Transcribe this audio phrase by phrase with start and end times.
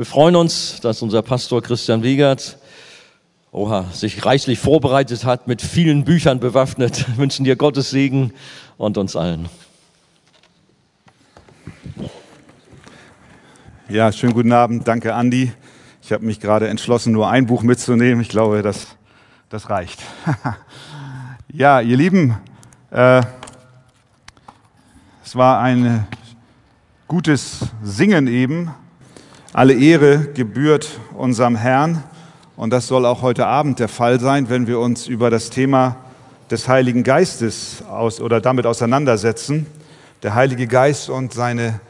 [0.00, 2.56] Wir freuen uns, dass unser Pastor Christian Wiegert
[3.52, 7.06] oha, sich reichlich vorbereitet hat, mit vielen Büchern bewaffnet.
[7.06, 8.32] Wir wünschen dir Gottes Segen
[8.78, 9.50] und uns allen.
[13.90, 14.88] Ja, schönen guten Abend.
[14.88, 15.52] Danke, Andi.
[16.02, 18.22] Ich habe mich gerade entschlossen, nur ein Buch mitzunehmen.
[18.22, 18.86] Ich glaube, das,
[19.50, 20.00] das reicht.
[21.52, 22.38] ja, ihr Lieben,
[22.90, 23.20] äh,
[25.22, 26.06] es war ein
[27.06, 28.70] gutes Singen eben
[29.52, 32.04] alle Ehre gebührt unserem Herrn
[32.56, 35.96] und das soll auch heute Abend der Fall sein, wenn wir uns über das Thema
[36.50, 39.66] des Heiligen Geistes aus oder damit auseinandersetzen.
[40.22, 41.80] Der Heilige Geist und seine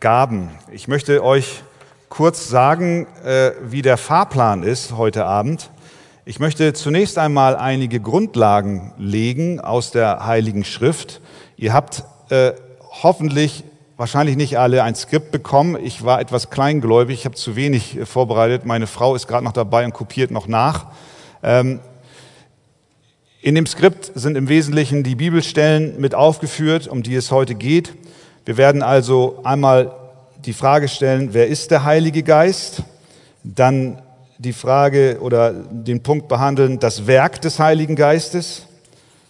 [0.00, 0.50] Gaben.
[0.72, 1.62] Ich möchte euch
[2.08, 5.70] kurz sagen, äh, wie der Fahrplan ist heute Abend.
[6.24, 11.20] Ich möchte zunächst einmal einige Grundlagen legen aus der Heiligen Schrift.
[11.56, 12.52] Ihr habt äh,
[13.02, 13.62] hoffentlich
[13.96, 15.78] wahrscheinlich nicht alle ein Skript bekommen.
[15.82, 18.64] Ich war etwas kleingläubig, ich habe zu wenig äh, vorbereitet.
[18.64, 20.86] Meine Frau ist gerade noch dabei und kopiert noch nach.
[21.42, 21.80] Ähm,
[23.40, 27.94] in dem Skript sind im Wesentlichen die Bibelstellen mit aufgeführt, um die es heute geht.
[28.46, 29.94] Wir werden also einmal
[30.44, 32.82] die Frage stellen, wer ist der Heilige Geist?
[33.42, 34.00] Dann
[34.38, 38.66] die Frage oder den Punkt behandeln, das Werk des Heiligen Geistes.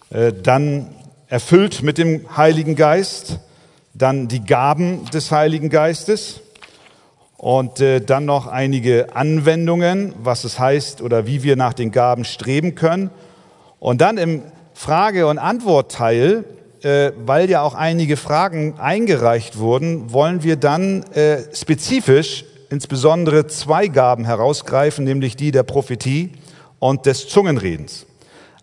[0.09, 0.95] Äh, dann
[1.27, 3.39] erfüllt mit dem Heiligen Geist
[3.95, 6.41] dann die Gaben des Heiligen Geistes
[7.37, 12.25] und äh, dann noch einige Anwendungen, was es heißt oder wie wir nach den Gaben
[12.25, 13.09] streben können.
[13.79, 16.43] Und dann im Frage- und Antwortteil,
[16.81, 23.87] äh, weil ja auch einige Fragen eingereicht wurden, wollen wir dann äh, spezifisch insbesondere zwei
[23.87, 26.33] Gaben herausgreifen, nämlich die der Prophetie
[26.79, 28.05] und des Zungenredens.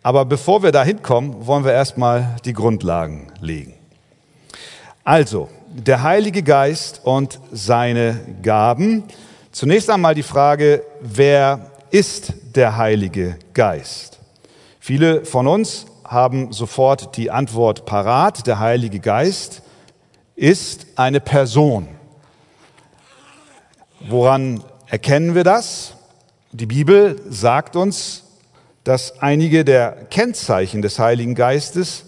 [0.02, 3.74] Aber bevor wir da hinkommen, wollen wir erstmal die Grundlagen legen.
[5.04, 9.02] Also, der Heilige Geist und seine Gaben.
[9.50, 14.20] Zunächst einmal die Frage, wer ist der Heilige Geist?
[14.78, 18.46] Viele von uns haben sofort die Antwort parat.
[18.46, 19.62] Der Heilige Geist
[20.36, 21.88] ist eine Person.
[24.08, 25.94] Woran erkennen wir das?
[26.52, 28.22] Die Bibel sagt uns,
[28.84, 32.04] dass einige der Kennzeichen des Heiligen Geistes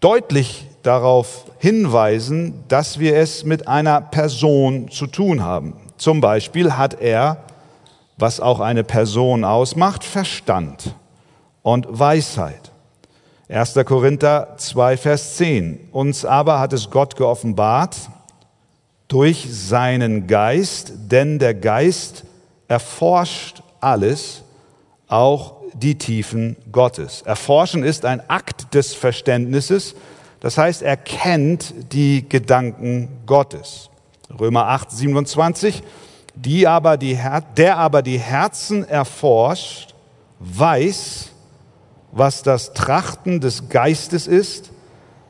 [0.00, 5.74] deutlich darauf hinweisen, dass wir es mit einer Person zu tun haben.
[5.96, 7.38] Zum Beispiel hat er,
[8.16, 10.94] was auch eine Person ausmacht, Verstand
[11.62, 12.72] und Weisheit.
[13.48, 13.74] 1.
[13.84, 15.88] Korinther 2, Vers 10.
[15.92, 17.96] Uns aber hat es Gott geoffenbart
[19.08, 22.24] durch seinen Geist, denn der Geist
[22.66, 24.42] erforscht alles,
[25.06, 27.20] auch die Tiefen Gottes.
[27.22, 29.94] Erforschen ist ein Akt des Verständnisses,
[30.42, 33.90] das heißt, er kennt die Gedanken Gottes.
[34.40, 35.84] Römer 8, 27.
[36.34, 37.16] Die aber die
[37.56, 39.94] der aber die Herzen erforscht,
[40.40, 41.30] weiß,
[42.10, 44.72] was das Trachten des Geistes ist,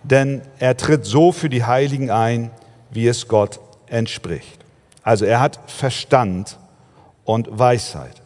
[0.03, 2.51] denn er tritt so für die Heiligen ein,
[2.91, 4.65] wie es Gott entspricht.
[5.03, 6.57] Also er hat Verstand
[7.25, 8.23] und Weisheit.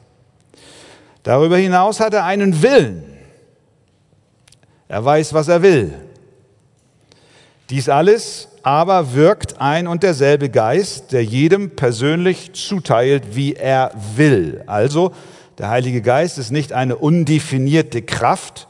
[1.24, 3.18] Darüber hinaus hat er einen Willen.
[4.86, 6.05] Er weiß, was er will.
[7.70, 14.64] Dies alles aber wirkt ein und derselbe Geist, der jedem persönlich zuteilt, wie er will.
[14.66, 15.12] Also
[15.58, 18.66] der Heilige Geist ist nicht eine undefinierte Kraft,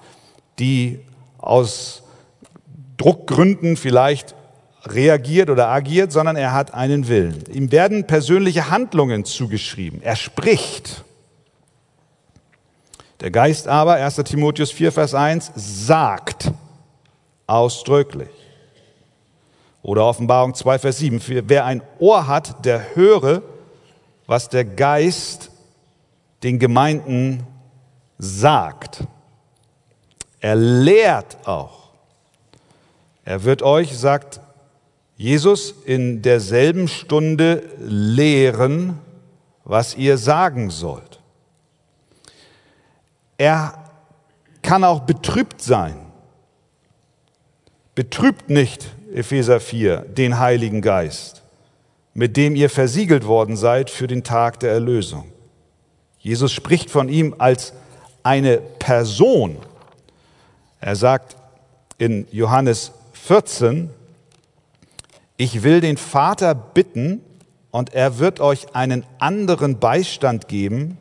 [0.58, 1.00] die
[1.38, 2.02] aus
[2.98, 4.34] Druckgründen vielleicht
[4.84, 7.44] reagiert oder agiert, sondern er hat einen Willen.
[7.52, 10.00] Ihm werden persönliche Handlungen zugeschrieben.
[10.02, 11.04] Er spricht.
[13.20, 16.52] Der Geist aber, 1 Timotheus 4, Vers 1, sagt
[17.46, 18.28] ausdrücklich.
[19.86, 21.20] Oder Offenbarung 2, Vers 7.
[21.46, 23.42] Wer ein Ohr hat, der höre,
[24.26, 25.52] was der Geist
[26.42, 27.46] den Gemeinden
[28.18, 29.04] sagt.
[30.40, 31.90] Er lehrt auch.
[33.24, 34.40] Er wird euch, sagt
[35.16, 38.98] Jesus, in derselben Stunde lehren,
[39.62, 41.20] was ihr sagen sollt.
[43.38, 43.84] Er
[44.62, 45.96] kann auch betrübt sein.
[47.94, 51.42] Betrübt nicht, Epheser 4, den Heiligen Geist,
[52.12, 55.32] mit dem ihr versiegelt worden seid für den Tag der Erlösung.
[56.18, 57.72] Jesus spricht von ihm als
[58.22, 59.56] eine Person.
[60.80, 61.36] Er sagt
[61.96, 63.88] in Johannes 14,
[65.38, 67.22] ich will den Vater bitten
[67.70, 70.98] und er wird euch einen anderen Beistand geben,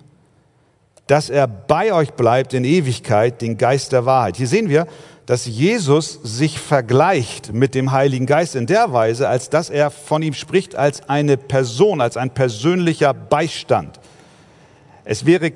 [1.08, 4.38] dass er bei euch bleibt in Ewigkeit, den Geist der Wahrheit.
[4.38, 4.88] Hier sehen wir,
[5.26, 10.22] dass Jesus sich vergleicht mit dem Heiligen Geist in der Weise, als dass er von
[10.22, 14.00] ihm spricht als eine Person, als ein persönlicher Beistand.
[15.04, 15.52] Es wäre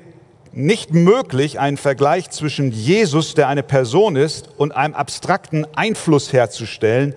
[0.52, 7.14] nicht möglich, einen Vergleich zwischen Jesus, der eine Person ist, und einem abstrakten Einfluss herzustellen.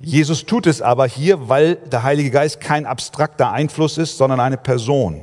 [0.00, 4.56] Jesus tut es aber hier, weil der Heilige Geist kein abstrakter Einfluss ist, sondern eine
[4.56, 5.20] Person.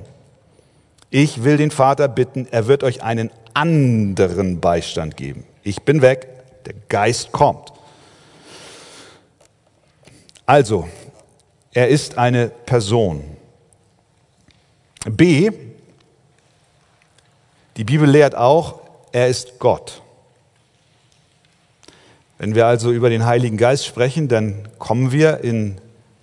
[1.10, 5.46] Ich will den Vater bitten, er wird euch einen anderen Beistand geben.
[5.64, 6.37] Ich bin weg,
[6.68, 7.72] der Geist kommt.
[10.46, 10.90] Also,
[11.72, 13.24] er ist eine Person.
[15.06, 15.50] B,
[17.78, 18.82] die Bibel lehrt auch,
[19.14, 20.02] er ist Gott.
[22.38, 25.78] Wenn wir also über den Heiligen Geist sprechen, dann kommen wir in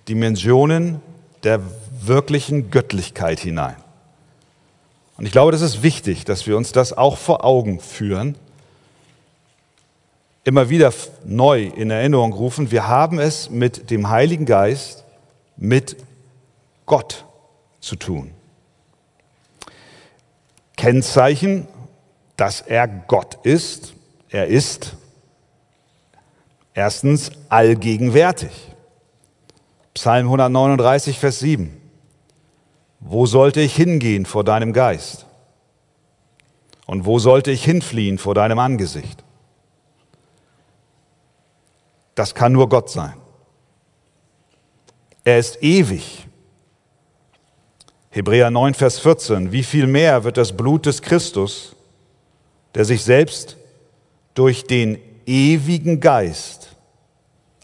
[0.09, 1.01] Dimensionen
[1.43, 1.61] der
[2.03, 3.77] wirklichen Göttlichkeit hinein.
[5.17, 8.37] Und ich glaube, das ist wichtig, dass wir uns das auch vor Augen führen,
[10.45, 10.93] immer wieder
[11.25, 15.05] neu in Erinnerung rufen, wir haben es mit dem Heiligen Geist,
[15.57, 15.97] mit
[16.87, 17.25] Gott
[17.81, 18.31] zu tun.
[20.77, 21.67] Kennzeichen,
[22.37, 23.95] dass er Gott ist.
[24.29, 24.97] Er ist
[26.75, 28.51] erstens allgegenwärtig.
[29.95, 31.81] Psalm 139, Vers 7.
[33.01, 35.27] Wo sollte ich hingehen vor deinem Geist?
[36.87, 39.24] Und wo sollte ich hinfliehen vor deinem Angesicht?
[42.15, 43.15] Das kann nur Gott sein.
[45.25, 46.27] Er ist ewig.
[48.11, 49.51] Hebräer 9, Vers 14.
[49.51, 51.75] Wie viel mehr wird das Blut des Christus,
[52.75, 53.57] der sich selbst
[54.35, 56.77] durch den ewigen Geist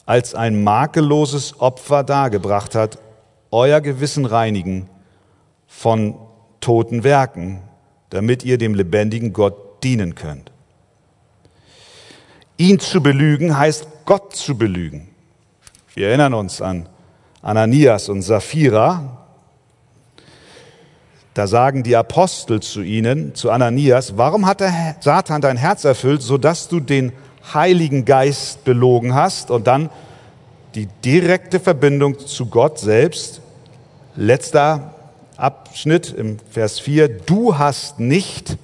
[0.06, 2.99] als ein makelloses Opfer dargebracht hat,
[3.52, 4.88] euer Gewissen reinigen
[5.67, 6.17] von
[6.61, 7.62] toten Werken,
[8.11, 10.50] damit ihr dem lebendigen Gott dienen könnt.
[12.56, 15.07] Ihn zu belügen heißt Gott zu belügen.
[15.95, 16.89] Wir erinnern uns an
[17.43, 19.19] Ananias und Sapphira.
[21.33, 26.23] Da sagen die Apostel zu ihnen, zu Ananias, warum hat der Satan dein Herz erfüllt,
[26.23, 27.12] sodass du den
[27.55, 29.53] Heiligen Geist belogen hast?
[29.53, 29.91] Und dann
[30.75, 33.41] die direkte Verbindung zu Gott selbst.
[34.17, 34.93] Letzter
[35.37, 37.09] Abschnitt im Vers 4.
[37.21, 38.57] Du hast nicht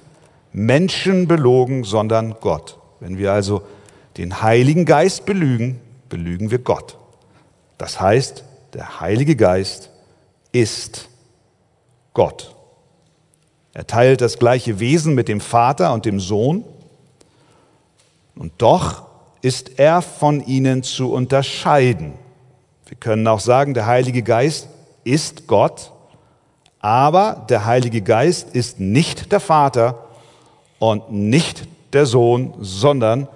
[0.51, 2.77] Menschen belogen, sondern Gott.
[2.99, 3.61] Wenn wir also
[4.17, 5.79] den Heiligen Geist belügen,
[6.09, 6.97] belügen wir Gott.
[7.77, 8.43] Das heißt,
[8.73, 9.91] der Heilige Geist
[10.51, 11.09] ist
[12.13, 12.55] Gott.
[13.73, 16.63] Er teilt das gleiche Wesen mit dem Vater und dem Sohn.
[18.35, 19.05] Und doch
[19.41, 22.13] ist er von ihnen zu unterscheiden.
[22.87, 24.67] Wir können auch sagen, der Heilige Geist
[25.03, 25.91] ist Gott,
[26.79, 30.07] aber der Heilige Geist ist nicht der Vater
[30.79, 33.27] und nicht der Sohn, sondern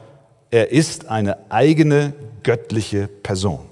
[0.52, 2.14] er ist eine eigene
[2.44, 3.68] göttliche Person.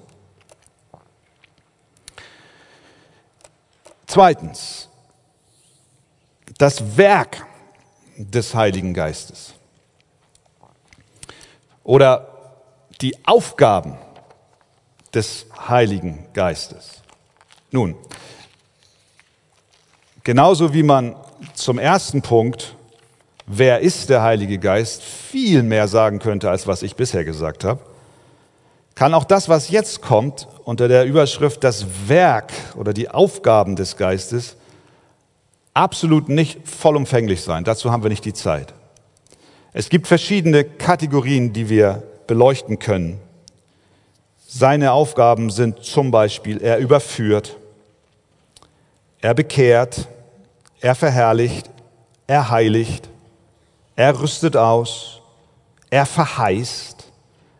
[4.07, 4.89] Zweitens,
[6.57, 7.45] das Werk
[8.17, 9.53] des Heiligen Geistes
[11.83, 12.27] oder
[13.01, 13.97] die Aufgaben
[15.13, 17.01] des Heiligen Geistes.
[17.71, 17.95] Nun,
[20.23, 21.15] genauso wie man
[21.53, 22.75] zum ersten Punkt
[23.49, 27.81] wer ist der Heilige Geist, viel mehr sagen könnte, als was ich bisher gesagt habe,
[28.95, 33.97] kann auch das, was jetzt kommt, unter der Überschrift das Werk oder die Aufgaben des
[33.97, 34.55] Geistes,
[35.73, 37.63] absolut nicht vollumfänglich sein.
[37.63, 38.73] Dazu haben wir nicht die Zeit.
[39.73, 43.19] Es gibt verschiedene Kategorien, die wir beleuchten können.
[44.47, 47.57] Seine Aufgaben sind zum Beispiel, er überführt,
[49.21, 50.07] er bekehrt,
[50.81, 51.69] er verherrlicht,
[52.27, 53.09] er heiligt,
[53.99, 55.19] er rüstet aus,
[55.89, 57.03] er verheißt,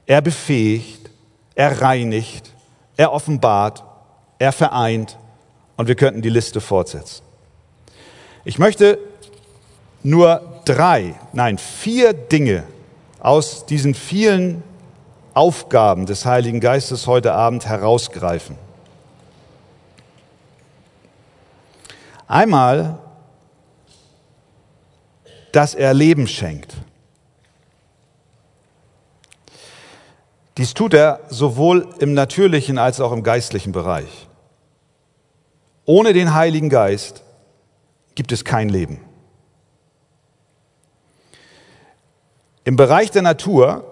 [0.06, 1.10] er befähigt,
[1.54, 2.54] er reinigt,
[2.96, 3.84] er offenbart,
[4.38, 5.18] er vereint
[5.76, 7.24] und wir könnten die Liste fortsetzen.
[8.46, 9.00] Ich möchte
[10.02, 12.64] nur drei, nein, vier Dinge
[13.20, 14.64] aus diesen vielen
[15.34, 18.58] Aufgaben des Heiligen Geistes heute Abend herausgreifen.
[22.30, 22.98] Einmal
[25.52, 26.76] dass er Leben schenkt.
[30.58, 34.28] Dies tut er sowohl im natürlichen als auch im geistlichen Bereich.
[35.86, 37.24] Ohne den Heiligen Geist
[38.14, 39.00] gibt es kein Leben.
[42.66, 43.86] Im Bereich der Natur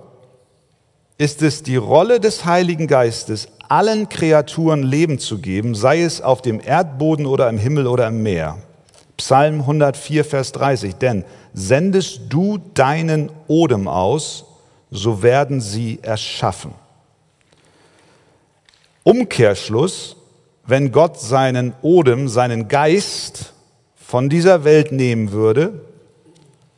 [1.18, 6.42] ist es die Rolle des Heiligen Geistes, allen Kreaturen Leben zu geben, sei es auf
[6.42, 8.58] dem Erdboden oder im Himmel oder im Meer.
[9.18, 10.96] Psalm 104, Vers 30.
[10.96, 14.46] Denn sendest du deinen Odem aus,
[14.92, 16.74] so werden sie erschaffen.
[19.04, 20.16] Umkehrschluss,
[20.66, 23.54] wenn Gott seinen Odem, seinen Geist
[23.96, 25.82] von dieser Welt nehmen würde,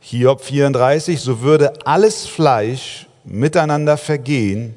[0.00, 4.74] Hiob 34, so würde alles Fleisch miteinander vergehen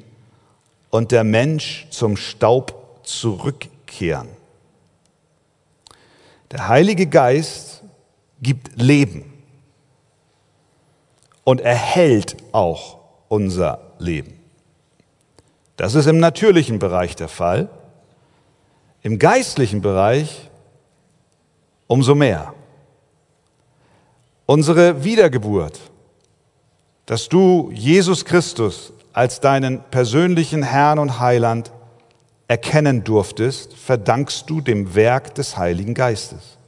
[0.90, 4.28] und der Mensch zum Staub zurückkehren.
[6.54, 7.82] Der Heilige Geist
[8.40, 9.24] gibt Leben
[11.42, 14.38] und erhält auch unser Leben.
[15.76, 17.68] Das ist im natürlichen Bereich der Fall.
[19.02, 20.48] Im geistlichen Bereich
[21.88, 22.54] umso mehr.
[24.46, 25.80] Unsere Wiedergeburt,
[27.06, 31.72] dass du Jesus Christus als deinen persönlichen Herrn und Heiland
[32.48, 36.58] erkennen durftest, verdankst du dem Werk des Heiligen Geistes.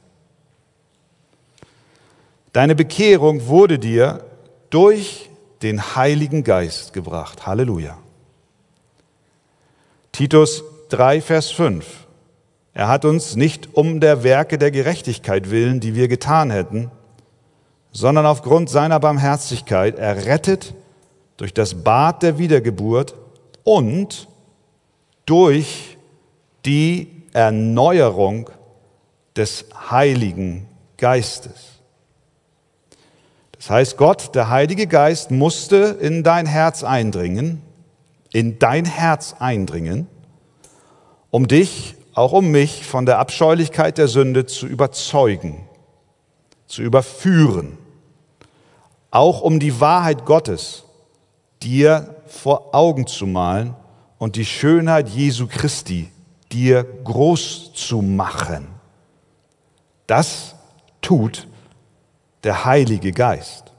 [2.53, 4.25] Deine Bekehrung wurde dir
[4.71, 5.29] durch
[5.63, 7.47] den Heiligen Geist gebracht.
[7.47, 7.99] Halleluja.
[10.13, 12.07] Titus 3, Vers 5.
[12.73, 16.91] Er hat uns nicht um der Werke der Gerechtigkeit willen, die wir getan hätten,
[17.93, 20.75] sondern aufgrund seiner Barmherzigkeit errettet
[21.37, 23.15] durch das Bad der Wiedergeburt
[23.65, 24.29] und
[25.27, 25.99] durch
[26.65, 28.51] die Erneuerung
[29.37, 30.67] des Heiligen
[30.97, 31.81] Geistes.
[33.53, 37.61] Das heißt, Gott, der Heilige Geist, musste in dein Herz eindringen,
[38.33, 40.07] in dein Herz eindringen,
[41.31, 45.69] um dich, auch um mich, von der Abscheulichkeit der Sünde zu überzeugen,
[46.67, 47.77] zu überführen
[49.17, 50.85] auch um die Wahrheit Gottes
[51.63, 53.75] dir vor Augen zu malen
[54.19, 56.11] und die Schönheit Jesu Christi
[56.53, 58.69] dir groß zu machen.
[60.07, 60.55] Das
[61.03, 61.47] tut
[62.45, 63.73] der Heilige Geist.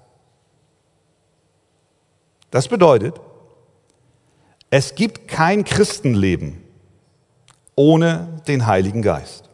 [2.52, 3.20] Das bedeutet,
[4.70, 6.64] es gibt kein Christenleben
[7.76, 9.50] ohne den Heiligen Geist.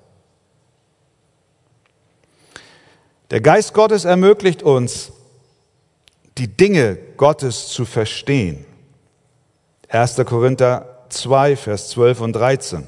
[3.30, 5.12] Der Geist Gottes ermöglicht uns,
[6.38, 8.66] die Dinge Gottes zu verstehen.
[9.94, 10.16] 1.
[10.26, 12.86] Korinther 2, Vers 12 und 13.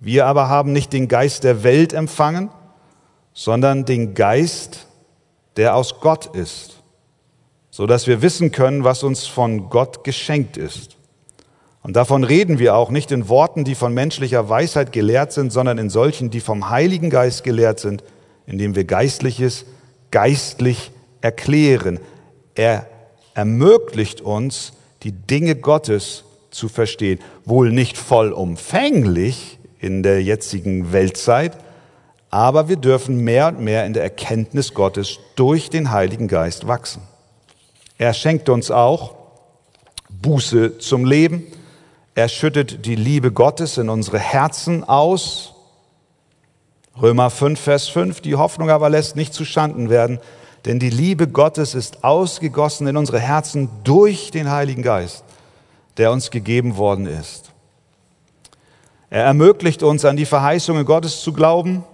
[0.00, 2.48] Wir aber haben nicht den Geist der Welt empfangen,
[3.34, 4.86] sondern den Geist,
[5.58, 6.82] der aus Gott ist,
[7.68, 10.96] so dass wir wissen können, was uns von Gott geschenkt ist.
[11.82, 15.76] Und davon reden wir auch nicht in Worten, die von menschlicher Weisheit gelehrt sind, sondern
[15.76, 18.02] in solchen, die vom Heiligen Geist gelehrt sind,
[18.46, 19.66] indem wir Geistliches
[20.10, 22.00] geistlich erklären.
[22.54, 22.86] Er
[23.34, 27.18] ermöglicht uns, die Dinge Gottes zu verstehen.
[27.44, 31.56] Wohl nicht vollumfänglich in der jetzigen Weltzeit,
[32.30, 37.02] aber wir dürfen mehr und mehr in der Erkenntnis Gottes durch den Heiligen Geist wachsen.
[37.98, 39.14] Er schenkt uns auch
[40.08, 41.46] Buße zum Leben.
[42.14, 45.54] Er schüttet die Liebe Gottes in unsere Herzen aus.
[47.00, 48.20] Römer 5, Vers 5.
[48.20, 50.20] Die Hoffnung aber lässt nicht zustanden werden,
[50.64, 55.24] denn die Liebe Gottes ist ausgegossen in unsere Herzen durch den Heiligen Geist,
[55.96, 57.50] der uns gegeben worden ist.
[59.10, 61.84] Er ermöglicht uns, an die Verheißungen Gottes zu glauben.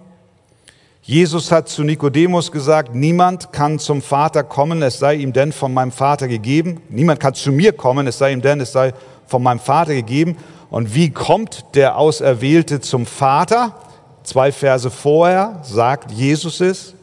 [1.01, 5.73] Jesus hat zu Nikodemus gesagt, niemand kann zum Vater kommen, es sei ihm denn von
[5.73, 6.81] meinem Vater gegeben.
[6.89, 8.93] Niemand kann zu mir kommen, es sei ihm denn, es sei
[9.25, 10.37] von meinem Vater gegeben.
[10.69, 13.75] Und wie kommt der Auserwählte zum Vater?
[14.23, 16.93] Zwei Verse vorher sagt Jesus es,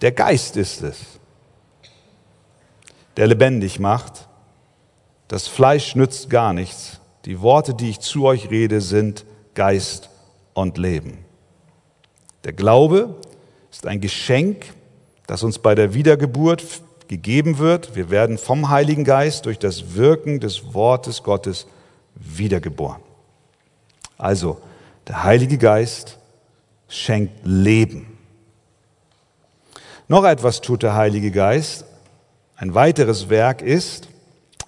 [0.00, 0.98] der Geist ist es,
[3.16, 4.28] der lebendig macht.
[5.28, 7.00] Das Fleisch nützt gar nichts.
[7.24, 10.08] Die Worte, die ich zu euch rede, sind Geist
[10.54, 11.18] und Leben.
[12.44, 13.16] Der Glaube
[13.70, 14.72] ist ein Geschenk,
[15.26, 16.64] das uns bei der Wiedergeburt
[17.08, 17.94] gegeben wird.
[17.94, 21.66] Wir werden vom Heiligen Geist durch das Wirken des Wortes Gottes
[22.14, 23.02] wiedergeboren.
[24.16, 24.60] Also,
[25.06, 26.18] der Heilige Geist
[26.88, 28.09] schenkt Leben.
[30.10, 31.84] Noch etwas tut der Heilige Geist.
[32.56, 34.08] Ein weiteres Werk ist,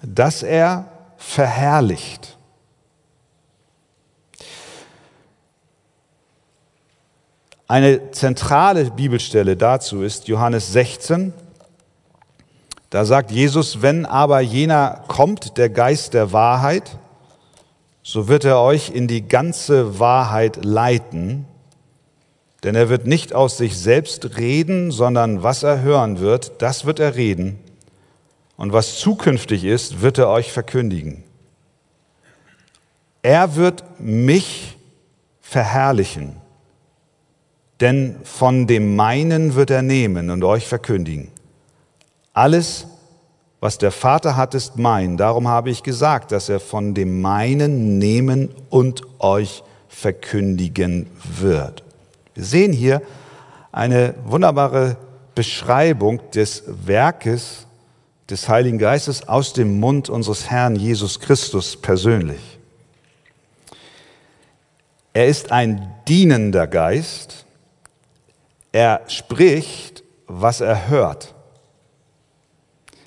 [0.01, 0.85] dass er
[1.17, 2.37] verherrlicht.
[7.67, 11.33] Eine zentrale Bibelstelle dazu ist Johannes 16.
[12.89, 16.97] Da sagt Jesus, wenn aber jener kommt, der Geist der Wahrheit,
[18.01, 21.47] so wird er euch in die ganze Wahrheit leiten,
[22.63, 26.99] denn er wird nicht aus sich selbst reden, sondern was er hören wird, das wird
[26.99, 27.59] er reden.
[28.55, 31.23] Und was zukünftig ist, wird er euch verkündigen.
[33.21, 34.77] Er wird mich
[35.41, 36.37] verherrlichen,
[37.79, 41.31] denn von dem meinen wird er nehmen und euch verkündigen.
[42.33, 42.87] Alles,
[43.63, 45.15] Was der Vater hat, ist mein.
[45.15, 51.07] Darum habe ich gesagt, dass er von dem meinen nehmen und euch verkündigen
[51.39, 51.81] wird.
[52.35, 53.01] Wir sehen hier
[53.71, 54.97] eine wunderbare
[55.35, 57.67] Beschreibung des Werkes
[58.29, 62.59] des Heiligen Geistes aus dem Mund unseres Herrn Jesus Christus persönlich.
[65.13, 67.45] Er ist ein dienender Geist.
[68.71, 71.35] Er spricht, was er hört.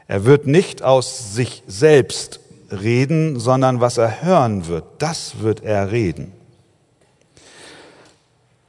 [0.06, 2.38] Er wird nicht aus sich selbst
[2.70, 6.32] reden, sondern was er hören wird, das wird er reden.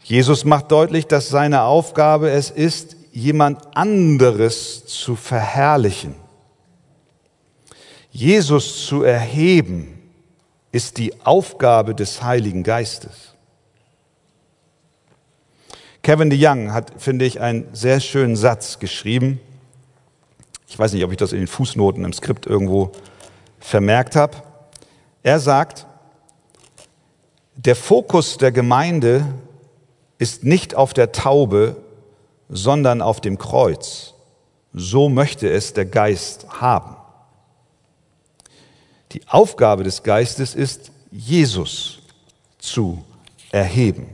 [0.08, 6.16] Jesus macht deutlich, dass seine Aufgabe es ist, jemand anderes zu verherrlichen.
[8.10, 10.02] Jesus zu erheben
[10.72, 13.34] ist die Aufgabe des Heiligen Geistes.
[16.04, 19.42] Kevin de Young hat, finde ich, einen sehr schönen Satz geschrieben.
[20.70, 22.94] Ich weiß nicht, ob ich das in den Fußnoten im Skript irgendwo
[23.60, 24.38] vermerkt habe.
[25.22, 25.86] Er sagt,
[27.58, 29.26] der Fokus der Gemeinde
[30.18, 31.76] ist nicht auf der Taube,
[32.50, 34.14] sondern auf dem Kreuz.
[34.74, 36.96] So möchte es der Geist haben.
[39.12, 42.00] Die Aufgabe des Geistes ist, Jesus
[42.60, 43.04] zu
[43.52, 44.08] erheben.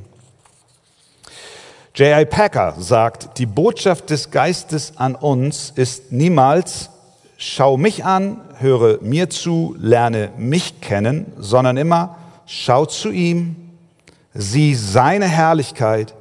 [1.96, 2.26] J.I.
[2.26, 6.90] Packer sagt, die Botschaft des Geistes an uns ist niemals,
[7.38, 13.63] schau mich an, höre mir zu, lerne mich kennen, sondern immer, schau zu ihm,
[14.34, 16.16] sieh seine Herrlichkeit,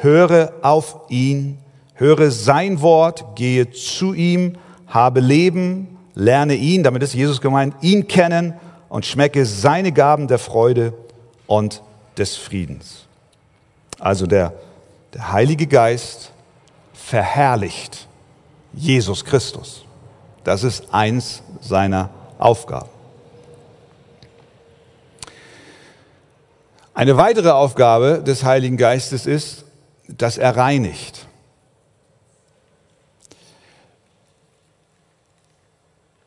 [0.00, 1.58] höre auf ihn,
[1.94, 8.06] höre sein Wort, gehe zu ihm, habe Leben, lerne ihn, damit ist Jesus gemeint, ihn
[8.06, 8.54] kennen
[8.88, 10.92] und schmecke seine Gaben der Freude
[11.46, 11.82] und
[12.16, 13.06] des Friedens.
[13.98, 14.52] Also der,
[15.12, 16.32] der Heilige Geist
[16.92, 18.06] verherrlicht
[18.72, 19.84] Jesus Christus.
[20.44, 22.93] Das ist eins seiner Aufgaben.
[26.94, 29.64] Eine weitere Aufgabe des Heiligen Geistes ist,
[30.06, 31.26] dass er reinigt.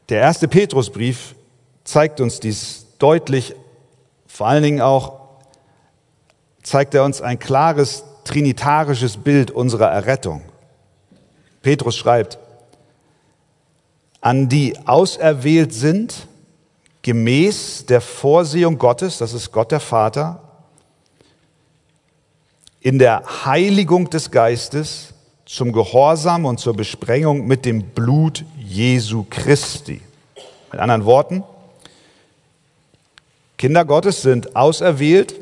[0.09, 1.35] Der erste Petrusbrief
[1.85, 3.55] zeigt uns dies deutlich,
[4.27, 5.19] vor allen Dingen auch
[6.63, 10.41] zeigt er uns ein klares trinitarisches Bild unserer Errettung.
[11.61, 12.39] Petrus schreibt,
[14.19, 16.27] an die auserwählt sind,
[17.03, 20.46] gemäß der Vorsehung Gottes, das ist Gott der Vater,
[22.81, 25.13] in der Heiligung des Geistes
[25.45, 30.01] zum Gehorsam und zur Besprengung mit dem Blut Jesu Christi.
[30.71, 31.43] Mit anderen Worten,
[33.57, 35.35] Kinder Gottes sind auserwählt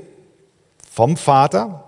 [0.91, 1.83] vom Vater.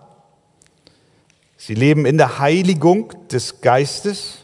[1.55, 4.39] Sie leben in der Heiligung des Geistes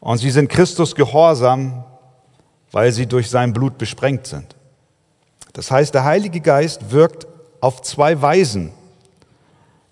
[0.00, 1.84] und sie sind Christus gehorsam,
[2.72, 4.54] weil sie durch sein Blut besprengt sind.
[5.52, 7.26] Das heißt, der Heilige Geist wirkt
[7.60, 8.72] auf zwei Weisen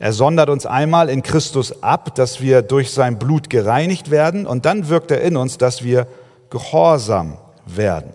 [0.04, 4.66] er sondert uns einmal in Christus ab, dass wir durch sein Blut gereinigt werden und
[4.66, 6.06] dann wirkt er in uns, dass wir
[6.50, 8.12] gehorsam werden.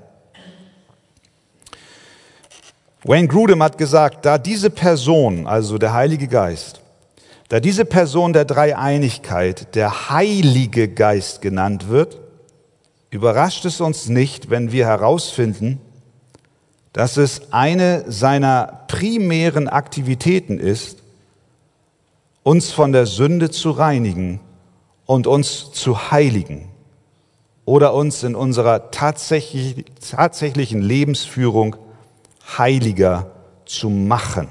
[3.03, 6.79] Wayne Grudem hat gesagt, da diese Person, also der Heilige Geist,
[7.47, 12.19] da diese Person der Dreieinigkeit, der Heilige Geist genannt wird,
[13.09, 15.81] überrascht es uns nicht, wenn wir herausfinden,
[16.93, 20.99] dass es eine seiner primären Aktivitäten ist,
[22.43, 24.39] uns von der Sünde zu reinigen
[25.05, 26.69] und uns zu heiligen
[27.65, 31.75] oder uns in unserer tatsächlich, tatsächlichen Lebensführung
[32.57, 33.31] heiliger
[33.65, 34.47] zu machen.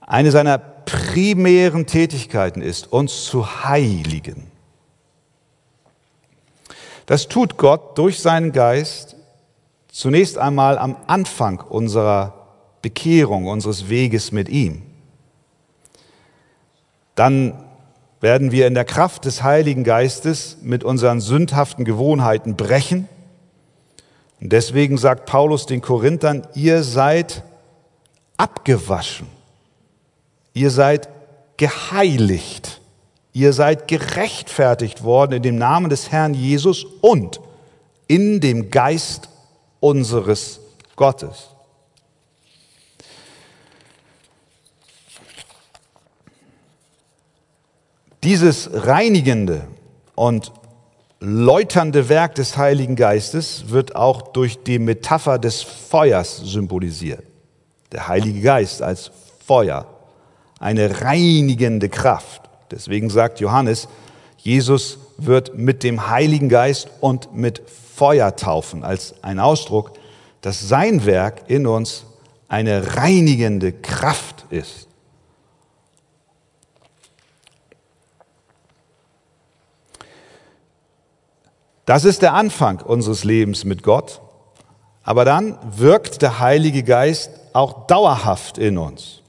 [0.00, 4.50] Eine seiner primären Tätigkeiten ist, uns zu heiligen.
[7.06, 9.16] Das tut Gott durch seinen Geist
[9.90, 12.48] zunächst einmal am Anfang unserer
[12.82, 14.87] Bekehrung, unseres Weges mit ihm
[17.18, 17.54] dann
[18.20, 23.08] werden wir in der Kraft des Heiligen Geistes mit unseren sündhaften Gewohnheiten brechen.
[24.40, 27.42] Und deswegen sagt Paulus den Korinthern, ihr seid
[28.36, 29.26] abgewaschen,
[30.54, 31.08] ihr seid
[31.56, 32.80] geheiligt,
[33.32, 37.40] ihr seid gerechtfertigt worden in dem Namen des Herrn Jesus und
[38.06, 39.28] in dem Geist
[39.80, 40.60] unseres
[40.96, 41.50] Gottes.
[48.24, 49.68] Dieses reinigende
[50.16, 50.52] und
[51.20, 57.22] läuternde Werk des Heiligen Geistes wird auch durch die Metapher des Feuers symbolisiert.
[57.92, 59.10] Der Heilige Geist als
[59.44, 59.86] Feuer,
[60.58, 62.42] eine reinigende Kraft.
[62.70, 63.88] Deswegen sagt Johannes,
[64.36, 67.62] Jesus wird mit dem Heiligen Geist und mit
[67.94, 69.92] Feuer taufen, als ein Ausdruck,
[70.40, 72.04] dass sein Werk in uns
[72.48, 74.87] eine reinigende Kraft ist.
[81.88, 84.20] Das ist der Anfang unseres Lebens mit Gott.
[85.04, 89.22] Aber dann wirkt der Heilige Geist auch dauerhaft in uns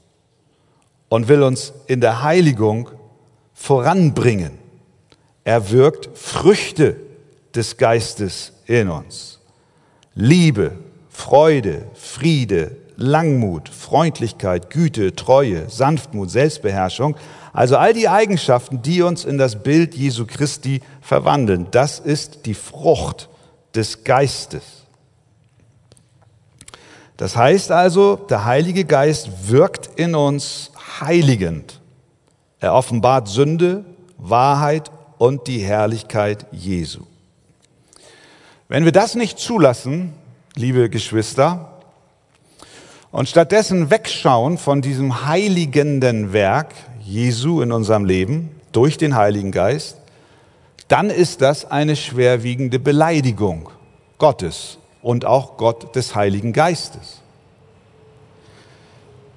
[1.08, 2.90] und will uns in der Heiligung
[3.54, 4.58] voranbringen.
[5.42, 6.96] Er wirkt Früchte
[7.54, 9.40] des Geistes in uns.
[10.14, 10.72] Liebe,
[11.08, 17.16] Freude, Friede, Langmut, Freundlichkeit, Güte, Treue, Sanftmut, Selbstbeherrschung.
[17.52, 21.66] Also all die Eigenschaften, die uns in das Bild Jesu Christi verwandeln.
[21.70, 23.28] Das ist die Frucht
[23.74, 24.62] des Geistes.
[27.16, 31.80] Das heißt also, der Heilige Geist wirkt in uns heiligend.
[32.60, 33.84] Er offenbart Sünde,
[34.16, 37.02] Wahrheit und die Herrlichkeit Jesu.
[38.68, 40.14] Wenn wir das nicht zulassen,
[40.54, 41.80] liebe Geschwister,
[43.10, 46.74] und stattdessen wegschauen von diesem heiligenden Werk
[47.10, 49.96] Jesu in unserem Leben durch den Heiligen Geist,
[50.86, 53.68] dann ist das eine schwerwiegende Beleidigung
[54.18, 57.20] Gottes und auch Gott des Heiligen Geistes.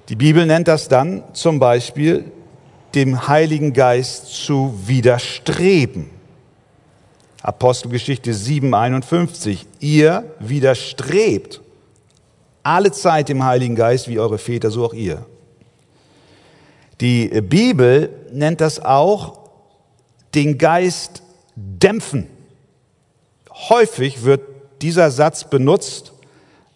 [0.08, 2.30] Die Bibel nennt das dann zum Beispiel
[2.94, 6.10] dem Heiligen Geist zu widerstreben.
[7.42, 9.66] Apostelgeschichte 7:51.
[9.80, 11.60] Ihr widerstrebt
[12.62, 15.26] alle Zeit dem Heiligen Geist, wie eure Väter, so auch ihr.
[17.00, 19.38] Die Bibel nennt das auch
[20.34, 21.22] den Geist
[21.56, 22.28] dämpfen.
[23.50, 24.42] Häufig wird
[24.82, 26.12] dieser Satz benutzt,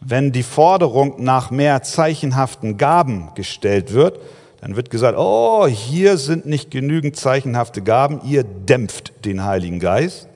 [0.01, 4.21] wenn die Forderung nach mehr zeichenhaften Gaben gestellt wird,
[4.61, 10.29] dann wird gesagt, oh, hier sind nicht genügend zeichenhafte Gaben, ihr dämpft den Heiligen Geist.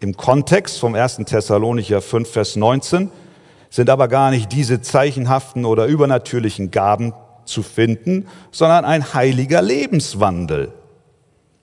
[0.00, 1.16] Im Kontext vom 1.
[1.26, 3.10] Thessalonicher 5, Vers 19
[3.70, 7.12] sind aber gar nicht diese zeichenhaften oder übernatürlichen Gaben
[7.48, 10.72] zu finden, sondern ein heiliger Lebenswandel.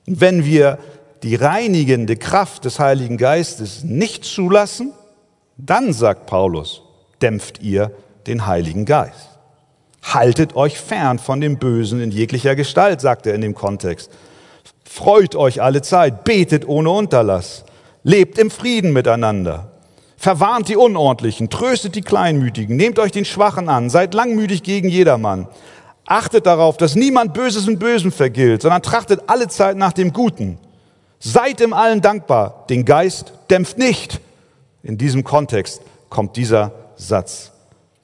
[0.06, 0.80] Wenn wir
[1.24, 4.94] die reinigende Kraft des Heiligen Geistes nicht zulassen,
[5.58, 6.82] dann, sagt Paulus,
[7.22, 7.92] dämpft ihr
[8.28, 9.30] den Heiligen Geist.
[10.02, 14.12] Haltet euch fern von dem Bösen in jeglicher Gestalt, sagt er in dem Kontext.
[14.84, 17.64] Freut euch alle Zeit, betet ohne Unterlass,
[18.04, 19.72] lebt im Frieden miteinander.
[20.24, 25.50] Verwarnt die Unordentlichen, tröstet die Kleinmütigen, nehmt euch den Schwachen an, seid langmütig gegen jedermann.
[26.06, 30.60] Achtet darauf, dass niemand Böses mit Bösem vergilt, sondern trachtet alle Zeit nach dem Guten.
[31.20, 34.22] Seid im Allen dankbar, den Geist dämpft nicht.
[34.82, 37.52] In diesem Kontext kommt dieser Satz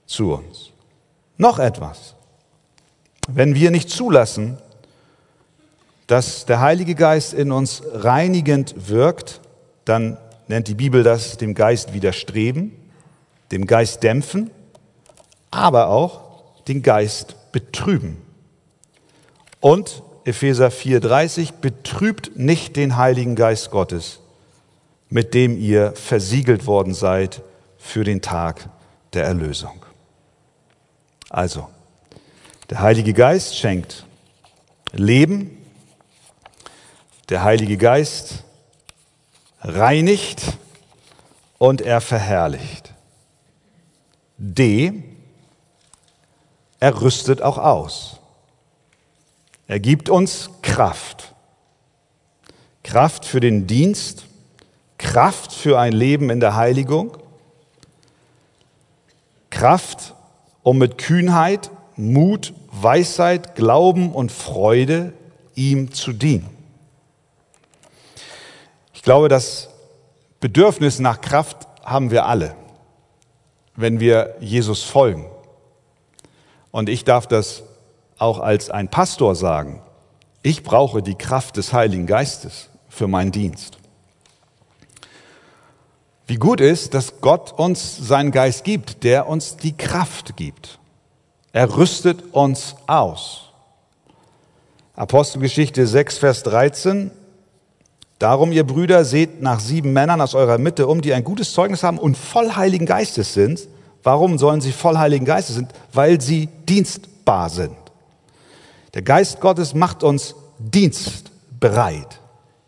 [0.05, 0.71] zu uns.
[1.37, 2.15] Noch etwas.
[3.29, 4.57] Wenn wir nicht zulassen,
[6.07, 9.39] dass der Heilige Geist in uns reinigend wirkt,
[9.85, 10.17] dann
[10.49, 12.73] nennt die Bibel das dem Geist widerstreben,
[13.51, 14.51] dem Geist dämpfen,
[15.51, 18.17] aber auch den Geist betrüben.
[19.61, 24.19] Und Epheser 4:30 betrübt nicht den Heiligen Geist Gottes,
[25.09, 27.41] mit dem ihr versiegelt worden seid
[27.77, 28.69] für den Tag
[29.13, 29.85] der Erlösung.
[31.29, 31.69] Also,
[32.69, 34.05] der Heilige Geist schenkt
[34.93, 35.57] Leben,
[37.29, 38.43] der Heilige Geist
[39.61, 40.57] reinigt
[41.57, 42.93] und er verherrlicht.
[44.37, 45.03] D,
[46.79, 48.19] er rüstet auch aus.
[49.67, 51.33] Er gibt uns Kraft.
[52.83, 54.25] Kraft für den Dienst,
[54.97, 57.17] Kraft für ein Leben in der Heiligung,
[59.49, 60.15] Kraft,
[60.63, 65.13] um mit Kühnheit, Mut, Weisheit, Glauben und Freude
[65.55, 66.58] ihm zu dienen.
[69.09, 69.69] Ich glaube, das
[70.39, 72.53] Bedürfnis nach Kraft haben wir alle,
[73.75, 75.25] wenn wir Jesus folgen.
[76.69, 77.63] Und ich darf das
[78.19, 79.81] auch als ein Pastor sagen.
[80.43, 83.79] Ich brauche die Kraft des Heiligen Geistes für meinen Dienst.
[86.27, 90.77] Wie gut ist, dass Gott uns seinen Geist gibt, der uns die Kraft gibt.
[91.51, 93.49] Er rüstet uns aus.
[94.95, 97.09] Apostelgeschichte 6, Vers 13.
[98.19, 101.83] Darum, ihr Brüder, seht nach sieben Männern aus eurer Mitte um, die ein gutes Zeugnis
[101.83, 103.67] haben und voll Heiligen Geistes sind.
[104.03, 105.71] Warum sollen sie voll Heiligen Geistes sind?
[105.93, 107.77] Weil sie dienstbar sind.
[108.93, 112.19] Der Geist Gottes macht uns dienstbereit,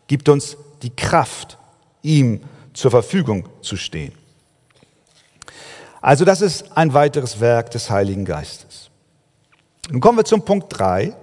[0.06, 1.58] gibt uns die Kraft,
[2.00, 2.40] ihm
[2.72, 4.12] zur Verfügung zu stehen.
[6.00, 8.90] Also das ist ein weiteres Werk des Heiligen Geistes.
[9.90, 11.14] Nun kommen wir zum Punkt 3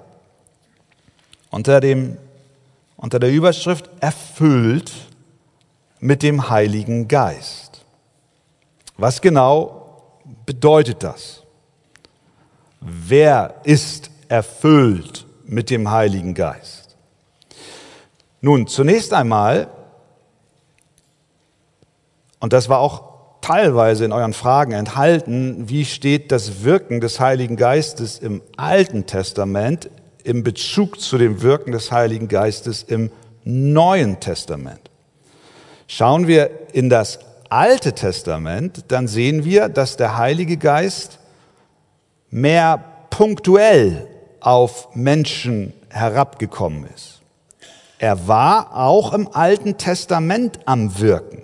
[1.49, 2.17] unter dem
[2.99, 4.91] unter der Überschrift Erfüllt
[5.99, 7.85] mit dem Heiligen Geist.
[8.97, 10.11] Was genau
[10.45, 11.43] bedeutet das?
[12.81, 16.97] Wer ist erfüllt mit dem Heiligen Geist?
[18.41, 19.69] Nun, zunächst einmal,
[22.39, 23.03] und das war auch
[23.41, 29.89] teilweise in euren Fragen enthalten, wie steht das Wirken des Heiligen Geistes im Alten Testament
[30.23, 33.11] im Bezug zu dem Wirken des Heiligen Geistes im
[33.43, 34.89] Neuen Testament.
[35.87, 41.17] Schauen wir in das Alte Testament, dann sehen wir, dass der Heilige Geist
[42.29, 44.07] mehr punktuell
[44.39, 47.21] auf Menschen herabgekommen ist.
[47.97, 51.41] Er war auch im Alten Testament am Wirken,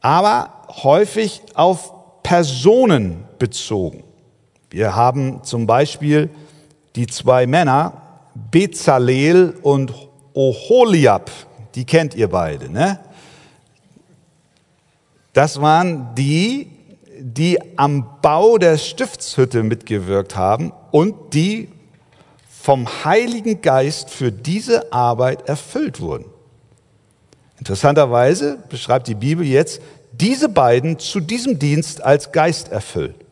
[0.00, 4.04] aber häufig auf Personen bezogen.
[4.70, 6.30] Wir haben zum Beispiel
[6.96, 8.02] die zwei Männer,
[8.50, 9.92] Bezalel und
[10.32, 11.30] Oholiab,
[11.74, 13.00] die kennt ihr beide, ne?
[15.32, 16.70] Das waren die,
[17.18, 21.68] die am Bau der Stiftshütte mitgewirkt haben und die
[22.48, 26.26] vom Heiligen Geist für diese Arbeit erfüllt wurden.
[27.58, 33.23] Interessanterweise beschreibt die Bibel jetzt diese beiden zu diesem Dienst als Geist erfüllt.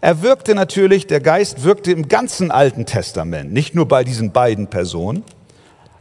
[0.00, 4.68] Er wirkte natürlich, der Geist wirkte im ganzen Alten Testament, nicht nur bei diesen beiden
[4.68, 5.24] Personen.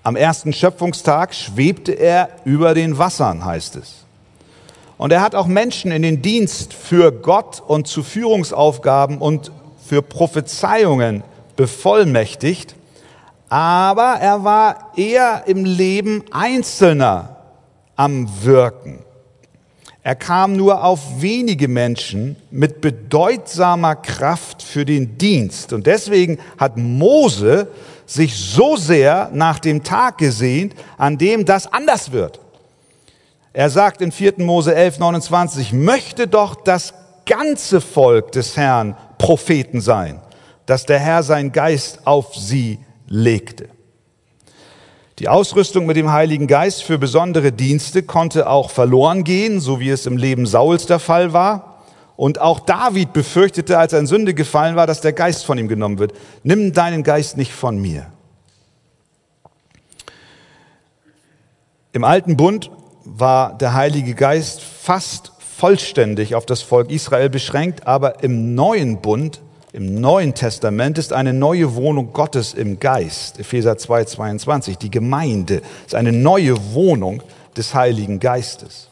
[0.03, 4.05] Am ersten Schöpfungstag schwebte er über den Wassern, heißt es.
[4.97, 9.51] Und er hat auch Menschen in den Dienst für Gott und zu Führungsaufgaben und
[9.85, 11.23] für Prophezeiungen
[11.57, 12.75] bevollmächtigt.
[13.49, 17.37] Aber er war eher im Leben Einzelner
[17.95, 18.99] am Wirken.
[20.09, 25.71] Er kam nur auf wenige Menschen mit bedeutsamer Kraft für den Dienst.
[25.71, 27.67] Und deswegen hat Mose
[28.07, 32.39] sich so sehr nach dem Tag gesehnt, an dem das anders wird.
[33.53, 34.33] Er sagt in 4.
[34.37, 36.95] Mose 11, 29, möchte doch das
[37.27, 40.19] ganze Volk des Herrn Propheten sein,
[40.65, 43.69] dass der Herr sein Geist auf sie legte.
[45.19, 49.89] Die Ausrüstung mit dem Heiligen Geist für besondere Dienste konnte auch verloren gehen, so wie
[49.89, 51.83] es im Leben Sauls der Fall war.
[52.15, 55.67] Und auch David befürchtete, als er in Sünde gefallen war, dass der Geist von ihm
[55.67, 56.13] genommen wird.
[56.43, 58.07] Nimm deinen Geist nicht von mir.
[61.91, 62.71] Im alten Bund
[63.03, 69.41] war der Heilige Geist fast vollständig auf das Volk Israel beschränkt, aber im neuen Bund
[69.71, 73.39] im Neuen Testament ist eine neue Wohnung Gottes im Geist.
[73.39, 74.77] Epheser 2, 22.
[74.77, 77.21] Die Gemeinde ist eine neue Wohnung
[77.55, 78.89] des Heiligen Geistes.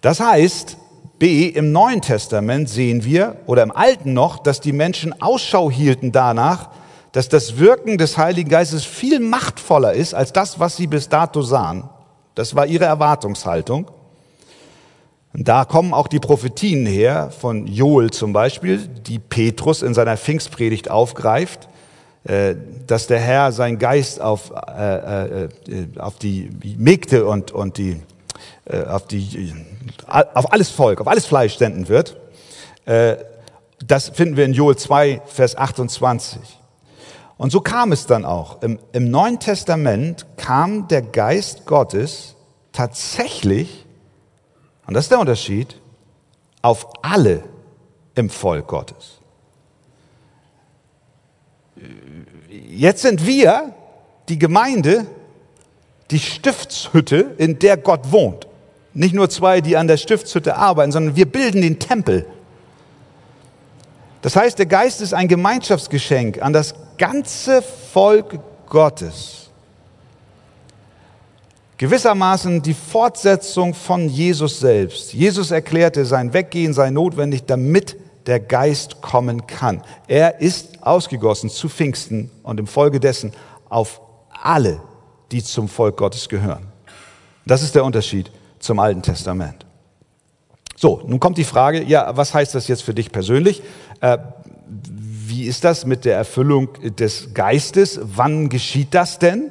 [0.00, 0.76] Das heißt,
[1.18, 6.12] B, im Neuen Testament sehen wir, oder im Alten noch, dass die Menschen Ausschau hielten
[6.12, 6.70] danach,
[7.10, 11.42] dass das Wirken des Heiligen Geistes viel machtvoller ist als das, was sie bis dato
[11.42, 11.88] sahen.
[12.34, 13.90] Das war ihre Erwartungshaltung.
[15.34, 20.16] Und da kommen auch die Prophetien her, von Joel zum Beispiel, die Petrus in seiner
[20.16, 21.68] Pfingstpredigt aufgreift,
[22.22, 22.54] äh,
[22.86, 25.48] dass der Herr sein Geist auf, äh, äh,
[25.98, 28.00] auf die Mägde und, und die,
[28.88, 29.52] auf, die,
[30.06, 32.16] auf alles Volk, auf alles Fleisch senden wird.
[33.86, 36.40] Das finden wir in Joel 2, Vers 28.
[37.36, 38.62] Und so kam es dann auch.
[38.62, 42.36] Im, Im, Neuen Testament kam der Geist Gottes
[42.72, 43.83] tatsächlich
[44.86, 45.80] und das ist der Unterschied,
[46.62, 47.42] auf alle
[48.14, 49.18] im Volk Gottes.
[52.48, 53.74] Jetzt sind wir
[54.28, 55.06] die Gemeinde,
[56.10, 58.46] die Stiftshütte, in der Gott wohnt.
[58.92, 62.26] Nicht nur zwei, die an der Stiftshütte arbeiten, sondern wir bilden den Tempel.
[64.22, 69.43] Das heißt, der Geist ist ein Gemeinschaftsgeschenk an das ganze Volk Gottes
[71.78, 75.12] gewissermaßen die Fortsetzung von Jesus selbst.
[75.12, 79.82] Jesus erklärte, sein Weggehen sei notwendig, damit der Geist kommen kann.
[80.06, 83.32] Er ist ausgegossen zu Pfingsten und im Folge dessen
[83.68, 84.80] auf alle,
[85.32, 86.66] die zum Volk Gottes gehören.
[87.46, 89.66] Das ist der Unterschied zum Alten Testament.
[90.76, 93.62] So, nun kommt die Frage, ja, was heißt das jetzt für dich persönlich?
[94.00, 94.18] Äh,
[95.26, 98.00] wie ist das mit der Erfüllung des Geistes?
[98.02, 99.50] Wann geschieht das denn?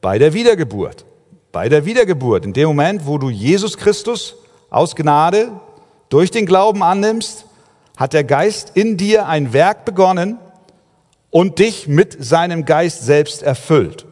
[0.00, 1.04] Bei der Wiedergeburt
[1.52, 4.36] bei der Wiedergeburt, in dem Moment, wo du Jesus Christus
[4.70, 5.50] aus Gnade
[6.08, 7.46] durch den Glauben annimmst,
[7.96, 10.38] hat der Geist in dir ein Werk begonnen
[11.30, 14.06] und dich mit seinem Geist selbst erfüllt.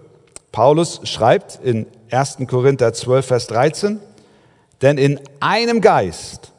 [0.52, 2.38] Paulus schreibt in 1.
[2.48, 4.00] Korinther 12, Vers 13,
[4.82, 6.52] denn in einem Geist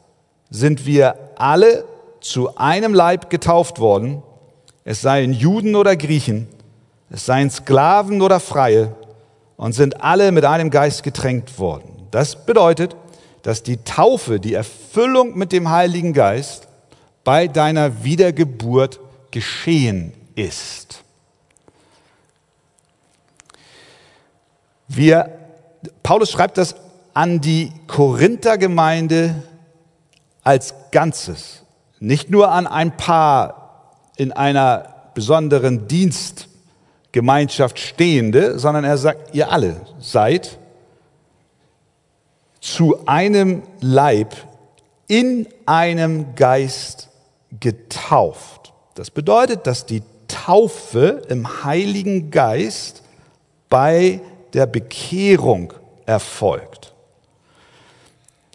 [0.50, 1.84] sind wir alle
[2.20, 4.22] zu einem Leib getauft worden,
[4.84, 6.48] es seien Juden oder Griechen,
[7.10, 8.94] es seien Sklaven oder Freie,
[9.58, 12.06] und sind alle mit einem Geist getränkt worden.
[12.10, 12.96] Das bedeutet,
[13.42, 16.68] dass die Taufe, die Erfüllung mit dem Heiligen Geist
[17.24, 21.02] bei deiner Wiedergeburt geschehen ist.
[24.86, 25.38] Wir,
[26.02, 26.76] Paulus schreibt das
[27.12, 29.42] an die Korinthergemeinde
[30.44, 31.64] als Ganzes,
[31.98, 35.88] nicht nur an ein paar in einer besonderen
[37.08, 40.58] Dienstgemeinschaft stehende, sondern er sagt, ihr alle seid
[42.60, 44.36] zu einem Leib
[45.06, 47.08] in einem Geist
[47.60, 48.72] getauft.
[48.94, 53.02] Das bedeutet, dass die Taufe im Heiligen Geist
[53.70, 54.20] bei
[54.52, 55.72] der Bekehrung
[56.04, 56.92] erfolgt.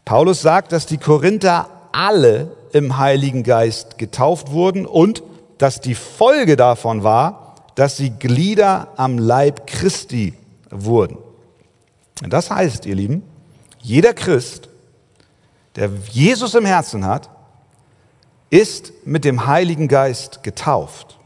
[0.06, 5.24] Paulus sagt, dass die Korinther alle im Heiligen Geist getauft wurden und
[5.58, 7.43] dass die Folge davon war,
[7.76, 10.34] dass sie Glieder am Leib Christi
[10.70, 11.18] wurden.
[12.22, 13.24] Das heißt, ihr Lieben,
[13.80, 14.70] jeder Christ,
[15.76, 17.30] der Jesus im Herzen hat,
[18.50, 21.18] ist mit dem Heiligen Geist getauft.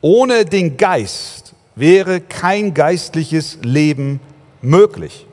[0.00, 4.20] Ohne den Geist wäre kein geistliches Leben
[4.60, 5.26] möglich.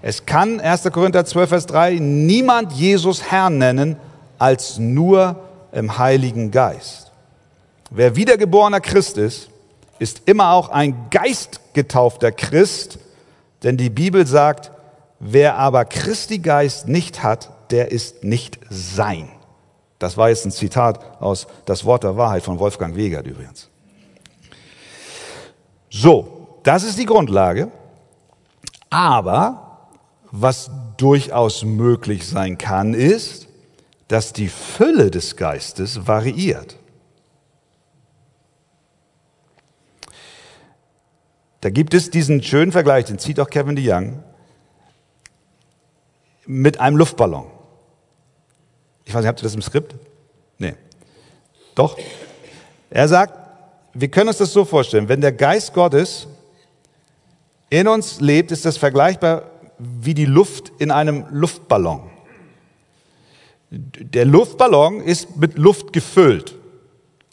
[0.00, 0.90] Es kann, 1.
[0.90, 3.96] Korinther 12, Vers 3, niemand Jesus Herrn nennen,
[4.38, 5.36] als nur
[5.70, 7.11] im Heiligen Geist.
[7.94, 9.50] Wer wiedergeborener Christ ist,
[9.98, 12.98] ist immer auch ein geistgetaufter Christ,
[13.62, 14.70] denn die Bibel sagt,
[15.20, 19.28] wer aber Christi Geist nicht hat, der ist nicht sein.
[19.98, 23.68] Das war jetzt ein Zitat aus Das Wort der Wahrheit von Wolfgang Wegert übrigens.
[25.90, 27.70] So, das ist die Grundlage.
[28.88, 29.88] Aber
[30.30, 33.48] was durchaus möglich sein kann, ist,
[34.08, 36.78] dass die Fülle des Geistes variiert.
[41.62, 44.22] Da gibt es diesen schönen Vergleich, den zieht auch Kevin DeYoung,
[46.44, 47.46] mit einem Luftballon.
[49.04, 49.94] Ich weiß nicht, habt ihr das im Skript?
[50.58, 50.74] Nee.
[51.76, 51.96] Doch.
[52.90, 53.38] Er sagt,
[53.94, 56.26] wir können uns das so vorstellen, wenn der Geist Gottes
[57.70, 59.44] in uns lebt, ist das vergleichbar
[59.78, 62.10] wie die Luft in einem Luftballon.
[63.70, 66.56] Der Luftballon ist mit Luft gefüllt.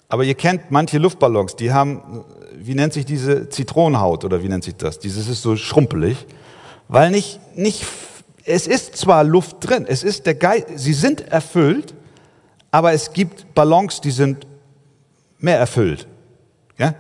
[0.08, 2.24] Aber ihr kennt manche Luftballons, die haben,
[2.58, 5.00] wie nennt sich diese Zitronenhaut oder wie nennt sich das?
[5.00, 6.26] Dieses ist so schrumpelig,
[6.88, 7.86] weil nicht, nicht,
[8.46, 11.94] es ist zwar Luft drin, es ist der Geist, sie sind erfüllt,
[12.72, 14.46] aber es gibt Ballons, die sind
[15.40, 16.08] mehr erfüllt.
[16.78, 16.96] Ja?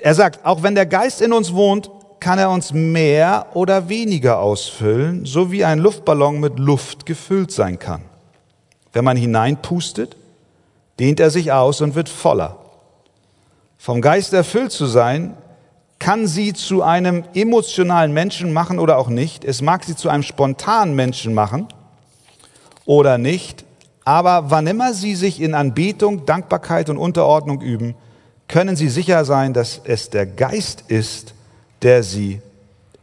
[0.00, 4.38] Er sagt, auch wenn der Geist in uns wohnt, kann er uns mehr oder weniger
[4.38, 8.02] ausfüllen, so wie ein Luftballon mit Luft gefüllt sein kann.
[8.92, 10.16] Wenn man hineinpustet,
[10.98, 12.63] dehnt er sich aus und wird voller.
[13.84, 15.36] Vom Geist erfüllt zu sein,
[15.98, 19.44] kann sie zu einem emotionalen Menschen machen oder auch nicht.
[19.44, 21.68] Es mag sie zu einem spontanen Menschen machen
[22.86, 23.66] oder nicht.
[24.02, 27.94] Aber wann immer sie sich in Anbetung, Dankbarkeit und Unterordnung üben,
[28.48, 31.34] können sie sicher sein, dass es der Geist ist,
[31.82, 32.40] der sie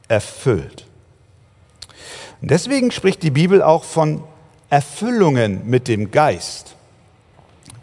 [0.07, 0.87] erfüllt.
[2.41, 4.23] Und deswegen spricht die Bibel auch von
[4.71, 6.73] Erfüllungen mit dem Geist.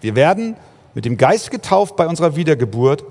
[0.00, 0.56] Wir werden
[0.98, 3.04] mit dem Geist getauft bei unserer Wiedergeburt,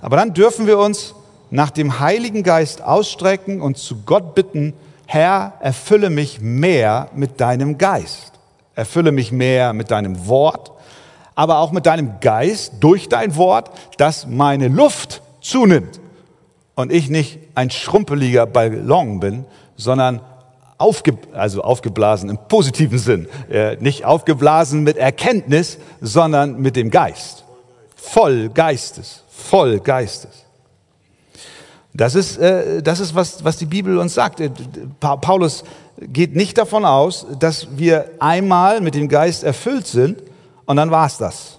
[0.00, 1.14] aber dann dürfen wir uns
[1.50, 4.72] nach dem Heiligen Geist ausstrecken und zu Gott bitten,
[5.04, 8.32] Herr, erfülle mich mehr mit deinem Geist.
[8.74, 10.72] Erfülle mich mehr mit deinem Wort,
[11.34, 16.00] aber auch mit deinem Geist durch dein Wort, dass meine Luft zunimmt
[16.76, 19.44] und ich nicht ein schrumpeliger Ballon bin,
[19.76, 20.22] sondern
[20.78, 23.28] aufge, also aufgeblasen im positiven Sinn.
[23.50, 27.44] Äh, nicht aufgeblasen mit Erkenntnis, sondern mit dem Geist.
[27.96, 30.44] Voll Geistes, voll Geistes.
[31.92, 34.40] Das ist, äh, das ist was, was die Bibel uns sagt.
[34.40, 34.50] Äh,
[35.00, 35.64] Paulus
[36.00, 40.22] geht nicht davon aus, dass wir einmal mit dem Geist erfüllt sind
[40.64, 41.57] und dann war's das.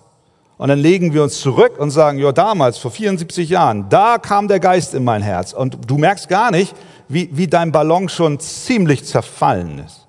[0.60, 4.50] Und dann legen wir uns zurück und sagen, ja, damals, vor 74 Jahren, da kam
[4.50, 5.54] der Geist in mein Herz.
[5.54, 6.76] Und du merkst gar nicht,
[7.08, 10.06] wie, wie dein Ballon schon ziemlich zerfallen ist.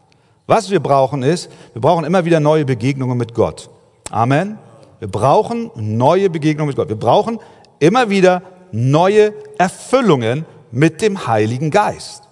[0.48, 3.70] Was wir brauchen ist, wir brauchen immer wieder neue Begegnungen mit Gott.
[4.10, 4.58] Amen.
[4.98, 6.88] Wir brauchen neue Begegnungen mit Gott.
[6.88, 7.38] Wir brauchen
[7.78, 12.24] immer wieder neue Erfüllungen mit dem Heiligen Geist.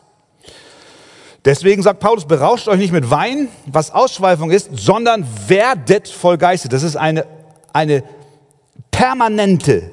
[1.45, 6.68] Deswegen sagt Paulus, berauscht euch nicht mit Wein, was Ausschweifung ist, sondern werdet voll Geistes.
[6.68, 7.24] Das ist eine
[7.72, 8.03] eine
[8.99, 9.92] permanente,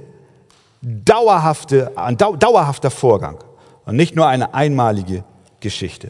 [0.82, 3.38] dauerhafte, ein dauerhafter Vorgang
[3.86, 5.24] und nicht nur eine einmalige
[5.60, 6.10] Geschichte.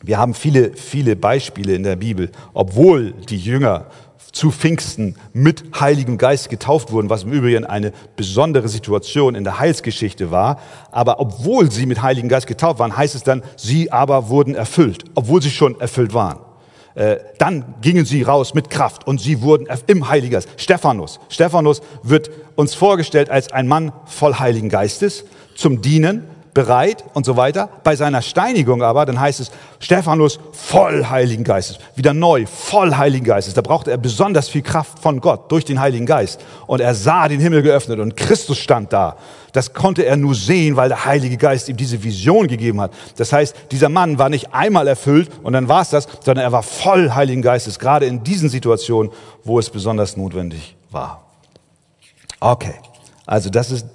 [0.00, 3.88] Wir haben viele, viele Beispiele in der Bibel, obwohl die Jünger
[4.32, 9.58] zu Pfingsten mit Heiligem Geist getauft wurden, was im Übrigen eine besondere Situation in der
[9.58, 10.60] Heilsgeschichte war.
[10.90, 15.04] Aber obwohl sie mit Heiligem Geist getauft waren, heißt es dann, sie aber wurden erfüllt,
[15.14, 16.38] obwohl sie schon erfüllt waren.
[16.98, 20.48] Äh, dann gingen sie raus mit Kraft und sie wurden im Heiligen Geist.
[20.56, 21.20] Stephanus.
[21.28, 25.24] Stephanus wird uns vorgestellt als ein Mann voll Heiligen Geistes
[25.54, 26.24] zum Dienen,
[26.54, 27.68] bereit und so weiter.
[27.84, 33.24] Bei seiner Steinigung aber, dann heißt es, Stephanus voll Heiligen Geistes, wieder neu, voll Heiligen
[33.24, 33.54] Geistes.
[33.54, 36.40] Da brauchte er besonders viel Kraft von Gott durch den Heiligen Geist.
[36.66, 39.16] Und er sah den Himmel geöffnet und Christus stand da.
[39.52, 42.92] Das konnte er nur sehen, weil der Heilige Geist ihm diese Vision gegeben hat.
[43.16, 46.52] Das heißt, dieser Mann war nicht einmal erfüllt und dann war es das, sondern er
[46.52, 49.12] war voll Heiligen Geistes, gerade in diesen Situationen,
[49.44, 51.24] wo es besonders notwendig war.
[52.40, 52.74] Okay,
[53.26, 53.86] also das ist,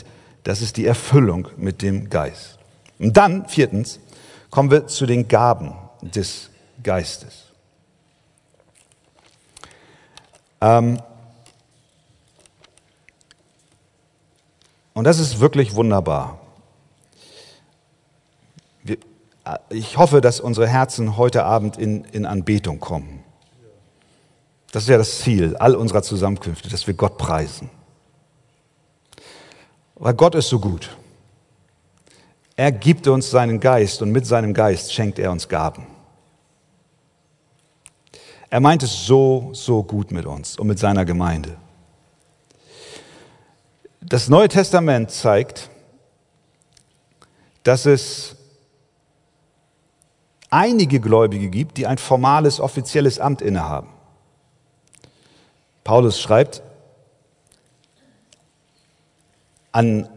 [0.43, 2.59] das ist die Erfüllung mit dem Geist.
[2.99, 3.99] Und dann, viertens,
[4.49, 6.49] kommen wir zu den Gaben des
[6.83, 7.45] Geistes.
[10.61, 10.99] Ähm
[14.93, 16.39] und das ist wirklich wunderbar.
[18.83, 18.97] Wir,
[19.45, 23.23] äh, ich hoffe, dass unsere Herzen heute Abend in, in Anbetung kommen.
[24.71, 27.69] Das ist ja das Ziel all unserer Zusammenkünfte, dass wir Gott preisen.
[30.03, 30.97] Weil Gott ist so gut.
[32.57, 35.87] Er gibt uns seinen Geist und mit seinem Geist schenkt er uns Gaben.
[38.49, 41.55] Er meint es so, so gut mit uns und mit seiner Gemeinde.
[44.01, 45.69] Das Neue Testament zeigt,
[47.63, 48.35] dass es
[50.49, 53.87] einige Gläubige gibt, die ein formales, offizielles Amt innehaben.
[55.85, 56.61] Paulus schreibt
[59.73, 60.07] an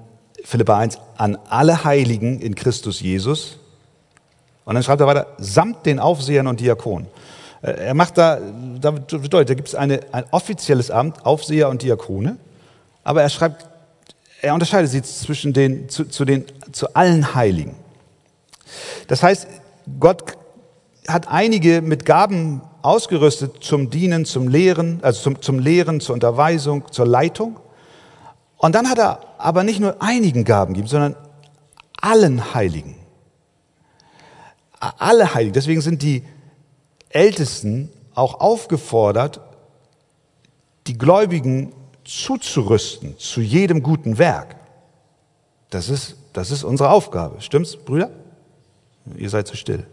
[0.45, 3.59] Philippa 1, an alle Heiligen in Christus Jesus.
[4.65, 7.09] Und dann schreibt er weiter, samt den Aufsehern und Diakonen.
[7.63, 8.39] Äh, er macht da,
[8.81, 12.37] da bedeutet, da gibt es eine, ein offizielles Amt, Aufseher und Diakone,
[13.03, 13.67] aber er schreibt,
[14.43, 17.75] er unterscheidet sie zwischen den, zu, zu, den, zu allen Heiligen.
[19.09, 19.47] Das heißt,
[19.99, 20.37] Gott
[21.09, 26.85] hat einige mit Gaben ausgerüstet zum Dienen, zum Lehren, also zum, zum Lehren, zur Unterweisung,
[26.91, 27.59] zur Leitung.
[28.57, 31.17] Und dann hat er aber nicht nur einigen Gaben gegeben, sondern
[32.01, 32.97] allen Heiligen.
[34.81, 35.53] Alle Heiligen.
[35.53, 36.25] Deswegen sind die
[37.09, 39.41] Ältesten auch aufgefordert,
[40.87, 41.73] die Gläubigen
[42.05, 44.57] zuzurüsten zu jedem guten Werk.
[45.71, 47.41] Das ist, das ist unsere Aufgabe.
[47.41, 48.11] Stimmt's, Brüder?
[49.17, 49.87] Ihr seid zu still.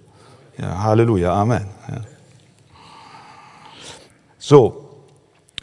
[0.58, 1.68] Ja, Halleluja, Amen.
[1.90, 2.02] Ja.
[4.38, 4.90] So,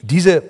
[0.02, 0.42] diese,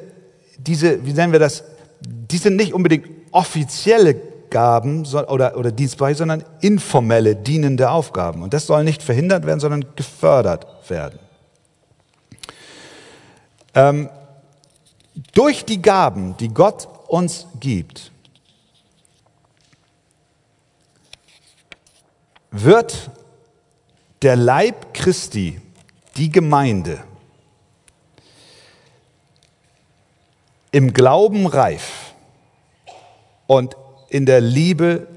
[0.56, 1.64] diese, wie nennen wir das,
[2.00, 4.14] die sind nicht unbedingt offizielle
[4.50, 8.42] Gaben oder, oder Dienstbereiche, sondern informelle, dienende Aufgaben.
[8.42, 11.18] Und das soll nicht verhindert werden, sondern gefördert werden.
[13.74, 14.10] Ähm,
[15.32, 18.10] durch die Gaben, die Gott uns gibt,
[22.50, 23.10] wird
[24.22, 25.60] der Leib Christi,
[26.16, 26.98] die Gemeinde,
[30.72, 32.09] im Glauben reif
[33.50, 33.76] und
[34.10, 35.08] in der Liebe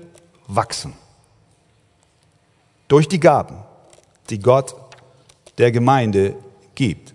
[0.47, 0.93] wachsen.
[2.88, 3.57] Durch die Gaben,
[4.31, 4.73] die Gott
[5.59, 6.34] der Gemeinde
[6.73, 7.13] gibt.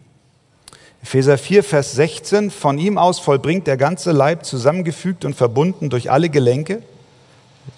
[1.03, 6.09] Epheser 4, Vers 16, von ihm aus vollbringt der ganze Leib zusammengefügt und verbunden durch
[6.09, 6.85] alle Gelenke,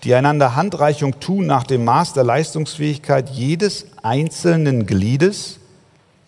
[0.04, 5.60] die einander Handreichung tun nach dem Maß der Leistungsfähigkeit jedes einzelnen Gliedes,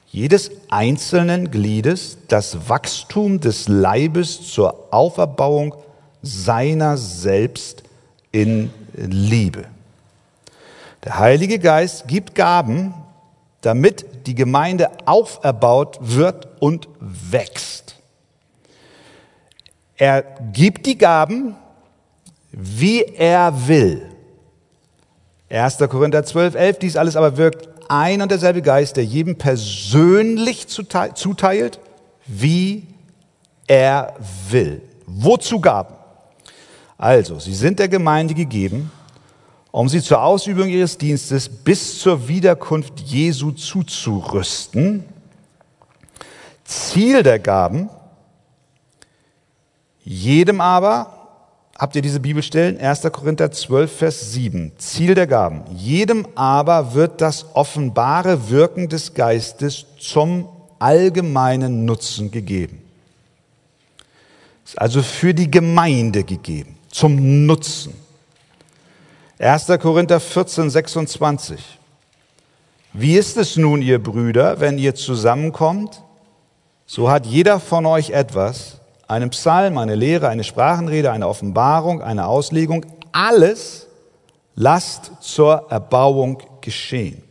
[0.07, 5.75] jedes einzelnen Gliedes das Wachstum des Leibes zur Auferbauung
[6.23, 7.83] seiner selbst
[8.31, 9.65] in Liebe.
[11.05, 12.95] Der Heilige Geist gibt Gaben,
[13.61, 17.97] damit die Gemeinde auferbaut wird und wächst.
[19.97, 21.57] Er gibt die Gaben,
[22.51, 24.03] wie er will.
[25.49, 25.79] 1.
[25.79, 31.79] Korinther 12, 11, dies alles aber wirkt ein und derselbe Geist, der jedem persönlich zuteilt,
[32.27, 32.87] wie
[33.67, 34.15] er
[34.49, 34.83] will.
[35.07, 35.95] Wozu Gaben?
[37.03, 38.93] Also, sie sind der Gemeinde gegeben,
[39.73, 45.03] um sie zur Ausübung ihres Dienstes bis zur Wiederkunft Jesu zuzurüsten.
[46.63, 47.91] Ziel der Gaben,
[50.05, 51.13] jedem aber,
[51.77, 52.79] habt ihr diese Bibelstellen?
[52.79, 53.03] 1.
[53.11, 54.71] Korinther 12, Vers 7.
[54.79, 55.65] Ziel der Gaben.
[55.75, 60.49] Jedem aber wird das offenbare Wirken des Geistes zum
[60.79, 62.81] allgemeinen Nutzen gegeben.
[64.65, 67.95] Ist also für die Gemeinde gegeben zum Nutzen.
[69.41, 69.67] 1.
[69.81, 71.61] Korinther 14, 26.
[72.93, 76.03] Wie ist es nun, ihr Brüder, wenn ihr zusammenkommt?
[76.87, 78.79] So hat jeder von euch etwas,
[79.09, 83.89] einen Psalm, eine Lehre, eine Sprachenrede, eine Offenbarung, eine Auslegung, alles
[84.55, 87.23] lasst zur Erbauung geschehen.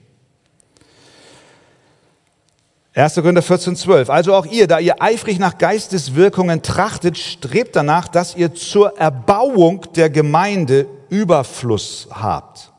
[2.94, 3.16] 1.
[3.16, 4.10] Korinther 14, 12.
[4.10, 9.86] Also auch ihr, da ihr eifrig nach Geisteswirkungen trachtet, strebt danach, dass ihr zur Erbauung
[9.96, 12.72] der Gemeinde Überfluss habt.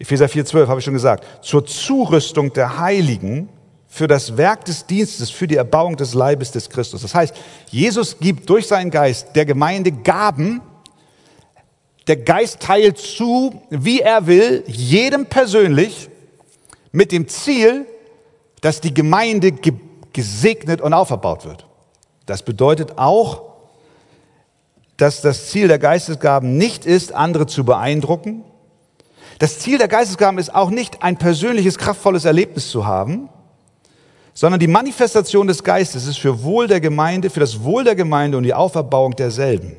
[0.00, 1.44] Epheser 4, 12 habe ich schon gesagt.
[1.44, 3.48] Zur Zurüstung der Heiligen
[3.86, 7.02] für das Werk des Dienstes, für die Erbauung des Leibes des Christus.
[7.02, 7.36] Das heißt,
[7.70, 10.62] Jesus gibt durch seinen Geist der Gemeinde Gaben.
[12.08, 16.08] Der Geist teilt zu, wie er will, jedem persönlich,
[16.90, 17.86] mit dem Ziel,
[18.62, 19.52] dass die Gemeinde
[20.14, 21.66] gesegnet und auferbaut wird.
[22.24, 23.42] Das bedeutet auch,
[24.96, 28.44] dass das Ziel der Geistesgaben nicht ist, andere zu beeindrucken.
[29.38, 33.28] Das Ziel der Geistesgaben ist auch nicht, ein persönliches, kraftvolles Erlebnis zu haben,
[34.32, 38.38] sondern die Manifestation des Geistes ist für Wohl der Gemeinde, für das Wohl der Gemeinde
[38.38, 39.76] und die Auferbauung derselben.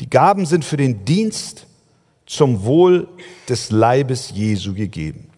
[0.00, 1.66] Die Gaben sind für den Dienst
[2.26, 3.06] zum Wohl
[3.48, 5.30] des Leibes Jesu gegeben.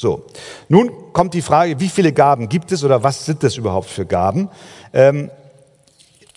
[0.00, 0.24] So,
[0.70, 4.06] nun kommt die Frage, wie viele Gaben gibt es oder was sind das überhaupt für
[4.06, 4.48] Gaben?
[4.94, 5.30] Ähm,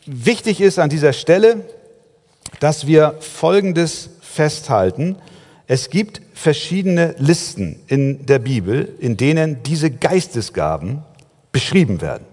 [0.05, 1.63] wichtig ist an dieser Stelle,
[2.59, 5.15] dass wir Folgendes festhalten.
[5.65, 11.03] Es gibt verschiedene Listen in der Bibel, in denen diese Geistesgaben
[11.53, 12.25] beschrieben werden.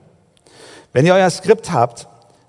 [0.93, 2.09] Wenn ihr euer Skript habt,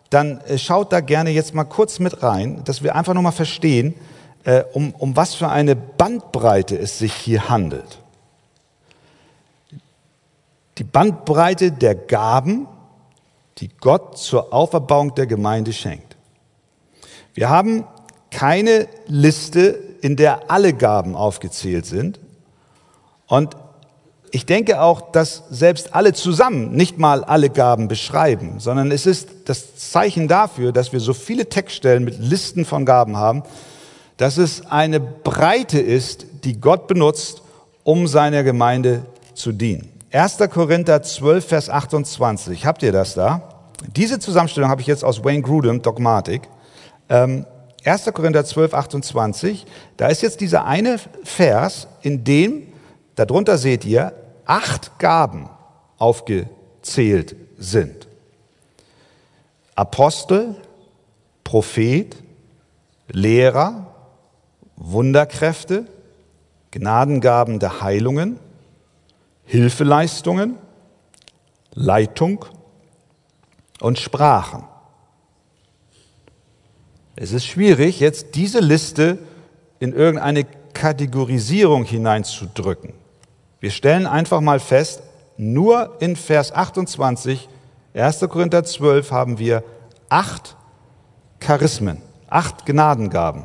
[0.09, 3.93] dann äh, schaut da gerne jetzt mal kurz mit rein, dass wir einfach nochmal verstehen,
[4.43, 8.00] äh, um, um was für eine Bandbreite es sich hier handelt
[10.77, 12.67] die Bandbreite der Gaben,
[13.57, 16.15] die Gott zur Auferbauung der Gemeinde schenkt.
[17.33, 17.85] Wir haben
[18.29, 22.19] keine Liste, in der alle Gaben aufgezählt sind.
[23.27, 23.55] Und
[24.31, 29.27] ich denke auch, dass selbst alle zusammen nicht mal alle Gaben beschreiben, sondern es ist
[29.45, 33.43] das Zeichen dafür, dass wir so viele Textstellen mit Listen von Gaben haben,
[34.15, 37.41] dass es eine Breite ist, die Gott benutzt,
[37.83, 39.89] um seiner Gemeinde zu dienen.
[40.13, 40.39] 1.
[40.49, 42.65] Korinther 12, Vers 28.
[42.65, 43.63] Habt ihr das da?
[43.95, 46.49] Diese Zusammenstellung habe ich jetzt aus Wayne Grudem, Dogmatik.
[47.07, 47.45] Ähm,
[47.85, 48.11] 1.
[48.13, 49.65] Korinther 12, 28.
[49.95, 52.67] Da ist jetzt dieser eine Vers, in dem,
[53.15, 54.11] darunter seht ihr,
[54.45, 55.49] acht Gaben
[55.97, 58.09] aufgezählt sind.
[59.75, 60.55] Apostel,
[61.45, 62.17] Prophet,
[63.07, 63.87] Lehrer,
[64.75, 65.85] Wunderkräfte,
[66.71, 68.39] Gnadengaben der Heilungen,
[69.51, 70.57] Hilfeleistungen,
[71.73, 72.45] Leitung
[73.81, 74.63] und Sprachen.
[77.17, 79.17] Es ist schwierig, jetzt diese Liste
[79.79, 82.93] in irgendeine Kategorisierung hineinzudrücken.
[83.59, 85.03] Wir stellen einfach mal fest,
[85.35, 87.49] nur in Vers 28,
[87.93, 88.19] 1.
[88.29, 89.65] Korinther 12 haben wir
[90.07, 90.55] acht
[91.41, 93.43] Charismen, acht Gnadengaben,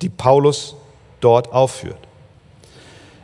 [0.00, 0.76] die Paulus
[1.20, 2.00] dort aufführt.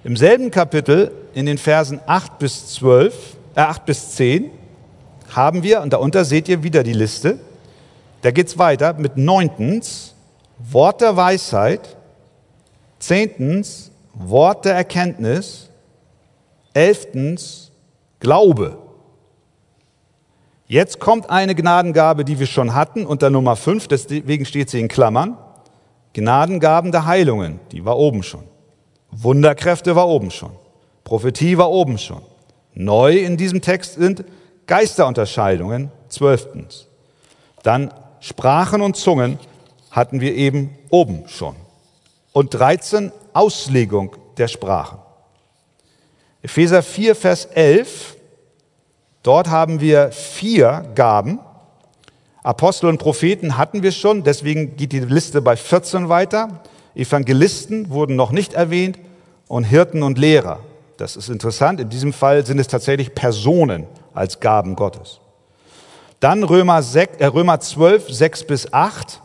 [0.05, 4.51] Im selben Kapitel, in den Versen 8 bis 12, äh 8 bis 10,
[5.35, 7.39] haben wir, und darunter seht ihr wieder die Liste,
[8.23, 10.15] da geht es weiter mit neuntens
[10.59, 11.97] Wort der Weisheit,
[12.99, 15.71] zehntens Wort der Erkenntnis,
[16.75, 17.71] elftens
[18.21, 18.79] Glaube.
[20.69, 24.89] Jetzt kommt eine Gnadengabe, die wir schon hatten, unter Nummer 5, deswegen steht sie in
[24.89, 25.37] Klammern.
[26.15, 28.45] Gnadengaben der Heilungen, die war oben schon.
[29.11, 30.53] Wunderkräfte war oben schon.
[31.13, 32.23] Prophetie war oben schon.
[32.73, 34.25] Neu in diesem Text sind
[34.67, 36.87] Geisterunterscheidungen, zwölftens.
[37.63, 39.39] Dann Sprachen und Zungen
[39.91, 41.55] hatten wir eben oben schon.
[42.33, 45.01] Und 13 Auslegung der Sprachen.
[46.41, 48.17] Epheser 4, Vers 11,
[49.23, 51.41] dort haben wir vier Gaben.
[52.43, 56.63] Apostel und Propheten hatten wir schon, deswegen geht die Liste bei 14 weiter.
[56.95, 58.99] Evangelisten wurden noch nicht erwähnt
[59.47, 60.61] und Hirten und Lehrer.
[61.03, 61.81] Das ist interessant.
[61.81, 65.19] In diesem Fall sind es tatsächlich Personen als Gaben Gottes.
[66.21, 69.21] Dann Römer, 6, äh Römer 12, 6 bis 8.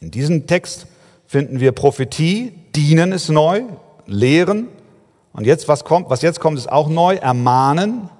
[0.00, 0.88] In diesem Text
[1.28, 3.62] finden wir Prophetie, dienen ist neu,
[4.06, 4.66] lehren.
[5.32, 8.10] Und jetzt, was kommt, was jetzt kommt, ist auch neu, ermahnen,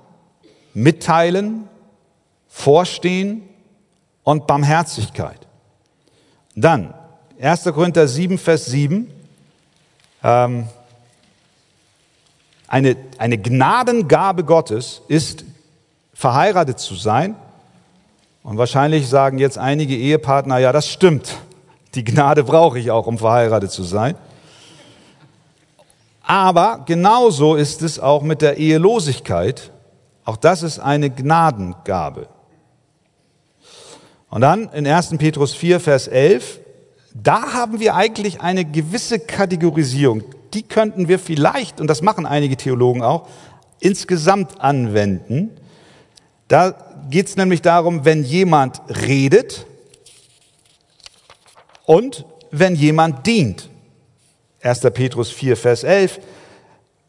[0.72, 1.68] mitteilen,
[2.46, 3.42] vorstehen
[4.22, 5.48] und Barmherzigkeit.
[6.54, 6.94] Dann
[7.40, 7.64] 1.
[7.64, 9.10] Korinther 7, Vers 7.
[10.22, 10.68] Ähm,
[12.70, 15.44] eine, eine Gnadengabe Gottes ist,
[16.14, 17.34] verheiratet zu sein.
[18.42, 21.36] Und wahrscheinlich sagen jetzt einige Ehepartner, ja, das stimmt.
[21.94, 24.14] Die Gnade brauche ich auch, um verheiratet zu sein.
[26.22, 29.72] Aber genauso ist es auch mit der Ehelosigkeit
[30.24, 32.28] Auch das ist eine Gnadengabe.
[34.28, 35.16] Und dann in 1.
[35.18, 36.60] Petrus 4, Vers 11,
[37.14, 40.22] da haben wir eigentlich eine gewisse Kategorisierung.
[40.54, 43.28] Die könnten wir vielleicht, und das machen einige Theologen auch,
[43.80, 45.50] insgesamt anwenden.
[46.48, 46.74] Da
[47.08, 49.66] geht es nämlich darum, wenn jemand redet
[51.86, 53.68] und wenn jemand dient.
[54.62, 54.80] 1.
[54.92, 56.20] Petrus 4, Vers 11.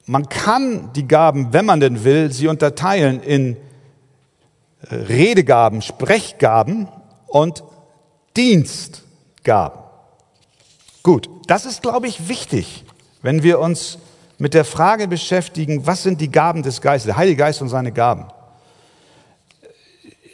[0.05, 3.57] Man kann die Gaben, wenn man denn will, sie unterteilen in
[4.89, 6.87] äh, Redegaben, Sprechgaben
[7.27, 7.63] und
[8.35, 9.79] Dienstgaben.
[11.03, 12.85] Gut, das ist, glaube ich, wichtig,
[13.21, 13.97] wenn wir uns
[14.37, 17.91] mit der Frage beschäftigen, was sind die Gaben des Geistes, der Heilige Geist und seine
[17.91, 18.25] Gaben.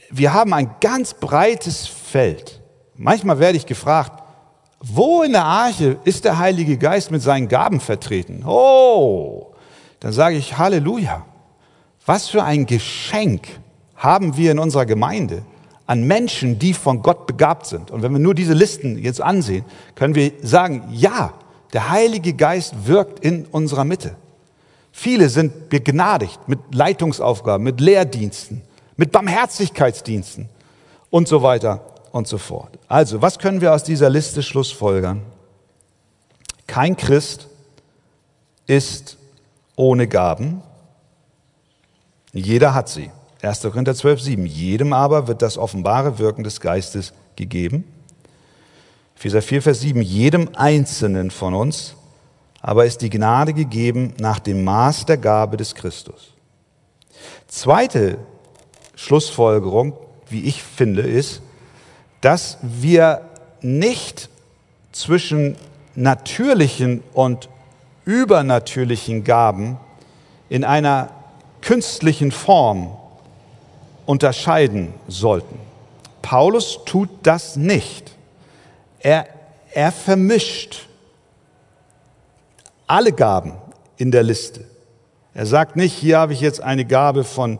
[0.09, 2.61] Wir haben ein ganz breites Feld.
[2.95, 4.23] Manchmal werde ich gefragt,
[4.79, 8.43] wo in der Arche ist der Heilige Geist mit seinen Gaben vertreten?
[8.45, 9.53] Oh,
[9.99, 11.25] dann sage ich Halleluja.
[12.05, 13.47] Was für ein Geschenk
[13.95, 15.43] haben wir in unserer Gemeinde
[15.87, 17.91] an Menschen, die von Gott begabt sind.
[17.91, 19.65] Und wenn wir nur diese Listen jetzt ansehen,
[19.95, 21.33] können wir sagen, ja,
[21.73, 24.15] der Heilige Geist wirkt in unserer Mitte.
[24.91, 28.63] Viele sind begnadigt mit Leitungsaufgaben, mit Lehrdiensten,
[28.95, 30.49] mit Barmherzigkeitsdiensten
[31.09, 32.79] und so weiter und so fort.
[32.87, 35.21] Also, was können wir aus dieser Liste schlussfolgern?
[36.65, 37.47] Kein Christ
[38.65, 39.17] ist
[39.75, 40.61] ohne Gaben.
[42.33, 43.11] Jeder hat sie.
[43.41, 43.61] 1.
[43.61, 44.45] Korinther 12, 7.
[44.45, 47.85] Jedem aber wird das offenbare Wirken des Geistes gegeben.
[49.17, 49.99] Epheser 4, Vers 7.
[50.03, 51.95] Jedem Einzelnen von uns
[52.61, 56.33] aber ist die Gnade gegeben nach dem Maß der Gabe des Christus.
[57.47, 58.19] Zweite
[58.93, 59.93] Schlussfolgerung,
[60.29, 61.41] wie ich finde, ist,
[62.21, 63.21] dass wir
[63.61, 64.29] nicht
[64.91, 65.55] zwischen
[65.95, 67.49] natürlichen und
[68.05, 69.77] übernatürlichen Gaben
[70.47, 71.09] in einer
[71.61, 72.95] künstlichen Form
[74.05, 75.57] unterscheiden sollten.
[76.21, 78.16] Paulus tut das nicht.
[78.99, 79.27] Er,
[79.73, 80.87] er vermischt
[82.87, 83.53] alle Gaben
[83.97, 84.65] in der Liste.
[85.33, 87.59] Er sagt nicht, hier habe ich jetzt eine Gabe von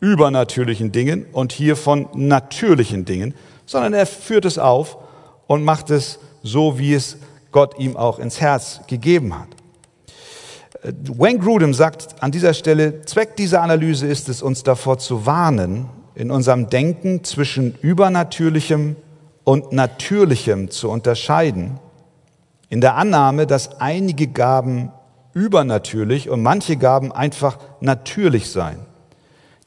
[0.00, 3.34] übernatürlichen Dingen und hier von natürlichen Dingen,
[3.66, 4.98] sondern er führt es auf
[5.46, 7.16] und macht es so, wie es
[7.50, 9.48] Gott ihm auch ins Herz gegeben hat.
[10.82, 15.88] Wayne Grudem sagt an dieser Stelle, Zweck dieser Analyse ist es, uns davor zu warnen,
[16.14, 18.96] in unserem Denken zwischen übernatürlichem
[19.48, 21.80] und natürlichem zu unterscheiden,
[22.68, 24.92] in der Annahme, dass einige Gaben
[25.32, 28.80] übernatürlich und manche Gaben einfach natürlich seien.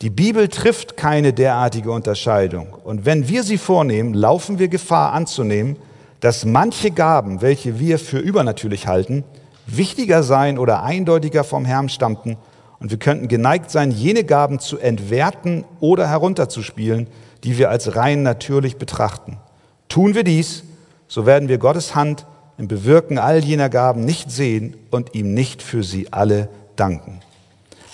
[0.03, 2.77] Die Bibel trifft keine derartige Unterscheidung.
[2.83, 5.77] Und wenn wir sie vornehmen, laufen wir Gefahr anzunehmen,
[6.19, 9.23] dass manche Gaben, welche wir für übernatürlich halten,
[9.65, 12.37] wichtiger sein oder eindeutiger vom Herrn stammten
[12.79, 17.07] und wir könnten geneigt sein, jene Gaben zu entwerten oder herunterzuspielen,
[17.43, 19.39] die wir als rein natürlich betrachten.
[19.91, 20.63] Tun wir dies,
[21.09, 22.25] so werden wir Gottes Hand
[22.57, 27.19] im Bewirken all jener Gaben nicht sehen und ihm nicht für sie alle danken.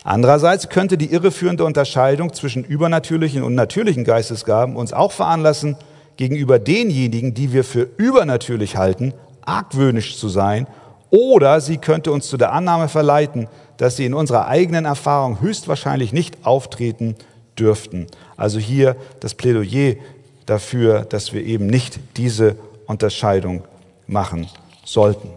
[0.03, 5.75] Andererseits könnte die irreführende Unterscheidung zwischen übernatürlichen und natürlichen Geistesgaben uns auch veranlassen,
[6.17, 10.67] gegenüber denjenigen, die wir für übernatürlich halten, argwöhnisch zu sein
[11.09, 16.13] oder sie könnte uns zu der Annahme verleiten, dass sie in unserer eigenen Erfahrung höchstwahrscheinlich
[16.13, 17.15] nicht auftreten
[17.57, 18.05] dürften.
[18.35, 19.95] Also hier das Plädoyer
[20.47, 22.55] dafür, dass wir eben nicht diese
[22.87, 23.63] Unterscheidung
[24.07, 24.49] machen
[24.83, 25.29] sollten.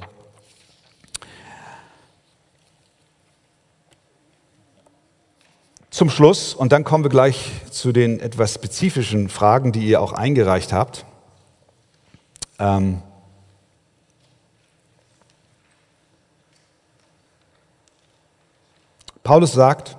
[5.90, 10.12] Zum Schluss, und dann kommen wir gleich zu den etwas spezifischen Fragen, die ihr auch
[10.12, 11.04] eingereicht habt.
[12.58, 13.02] Ähm,
[19.24, 19.98] Paulus sagt,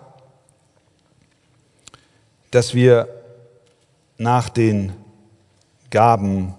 [2.49, 3.07] dass wir
[4.17, 4.93] nach den
[5.91, 6.55] Gaben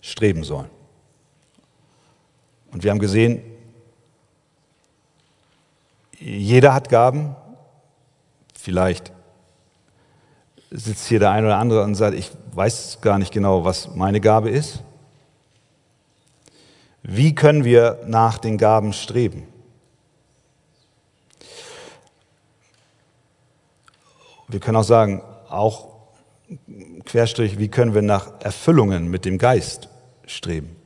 [0.00, 0.70] streben sollen.
[2.72, 3.42] Und wir haben gesehen,
[6.18, 7.36] jeder hat Gaben.
[8.58, 9.12] Vielleicht
[10.70, 14.20] sitzt hier der eine oder andere und sagt, ich weiß gar nicht genau, was meine
[14.20, 14.82] Gabe ist.
[17.02, 19.46] Wie können wir nach den Gaben streben?
[24.48, 25.94] Wir können auch sagen, auch
[27.04, 29.88] Querstrich, wie können wir nach Erfüllungen mit dem Geist
[30.26, 30.76] streben?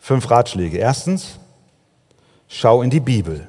[0.00, 0.78] Fünf Ratschläge.
[0.78, 1.38] Erstens,
[2.48, 3.46] schau in die Bibel.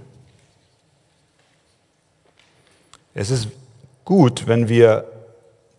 [3.14, 3.48] Es ist
[4.04, 5.06] gut, wenn wir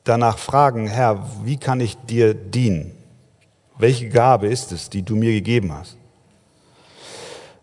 [0.04, 2.96] danach fragen, Herr, wie kann ich dir dienen?
[3.78, 5.96] Welche Gabe ist es, die du mir gegeben hast?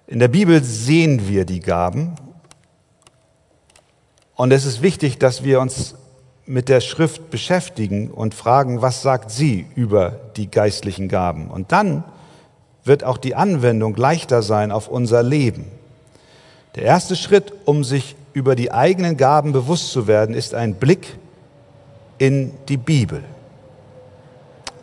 [0.07, 2.15] In der Bibel sehen wir die Gaben
[4.37, 5.95] Und es ist wichtig, dass wir uns
[6.47, 11.49] mit der Schrift beschäftigen und fragen, was sagt sie über die geistlichen Gaben?
[11.49, 12.03] Und dann
[12.85, 15.65] wird auch die Anwendung leichter sein auf unser Leben.
[16.75, 21.17] Der erste Schritt, um sich über die eigenen Gaben bewusst zu werden, ist ein Blick
[22.17, 23.23] in die Bibel.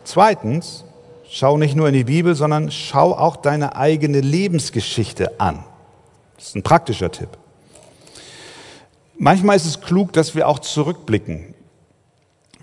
[0.03, 0.85] Zweitens,
[1.27, 5.63] schau nicht nur in die Bibel, sondern schau auch deine eigene Lebensgeschichte an.
[6.37, 7.29] Das ist ein praktischer Tipp.
[9.17, 11.54] Manchmal ist es klug, dass wir auch zurückblicken.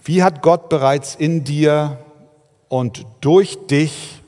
[0.05, 1.99] Wie hat Gott bereits in dir
[2.69, 4.23] und durch dich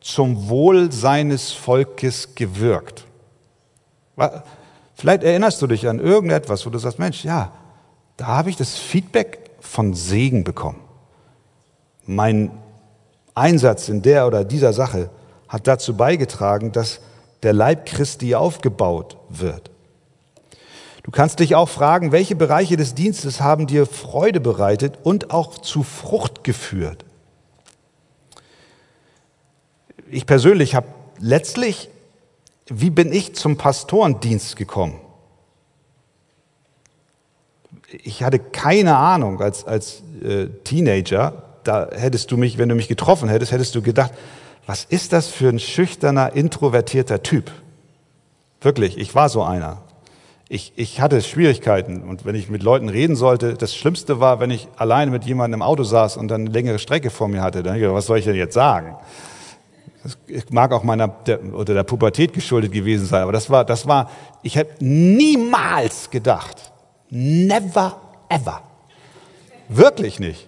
[0.00, 3.04] zum Wohl seines Volkes gewirkt?
[4.94, 7.52] Vielleicht erinnerst du dich an irgendetwas, wo du sagst, Mensch, ja,
[8.16, 10.80] da habe ich das Feedback von Segen bekommen.
[12.06, 12.50] Mein
[13.34, 15.10] Einsatz in der oder dieser Sache
[15.48, 17.00] hat dazu beigetragen, dass
[17.42, 19.70] der Leib Christi aufgebaut wird.
[21.06, 25.56] Du kannst dich auch fragen, welche Bereiche des Dienstes haben dir Freude bereitet und auch
[25.56, 27.04] zu Frucht geführt?
[30.10, 30.88] Ich persönlich habe
[31.20, 31.90] letztlich,
[32.66, 35.00] wie bin ich zum Pastorendienst gekommen?
[38.02, 42.88] Ich hatte keine Ahnung als, als äh, Teenager, da hättest du mich, wenn du mich
[42.88, 44.10] getroffen hättest, hättest du gedacht,
[44.66, 47.52] was ist das für ein schüchterner, introvertierter Typ?
[48.60, 49.85] Wirklich, ich war so einer
[50.48, 54.50] ich, ich hatte Schwierigkeiten und wenn ich mit Leuten reden sollte, das Schlimmste war, wenn
[54.50, 57.62] ich alleine mit jemandem im Auto saß und dann eine längere Strecke vor mir hatte.
[57.64, 58.96] Dann ich, was soll ich denn jetzt sagen?
[60.04, 60.16] Das
[60.50, 64.08] mag auch meiner der, oder der Pubertät geschuldet gewesen sein, aber das war, das war,
[64.44, 66.70] ich habe niemals gedacht,
[67.10, 68.62] never ever,
[69.68, 70.46] wirklich nicht,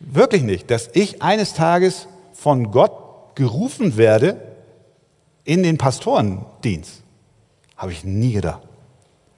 [0.00, 4.40] wirklich nicht, dass ich eines Tages von Gott gerufen werde
[5.44, 7.02] in den Pastorendienst.
[7.76, 8.67] Habe ich nie gedacht.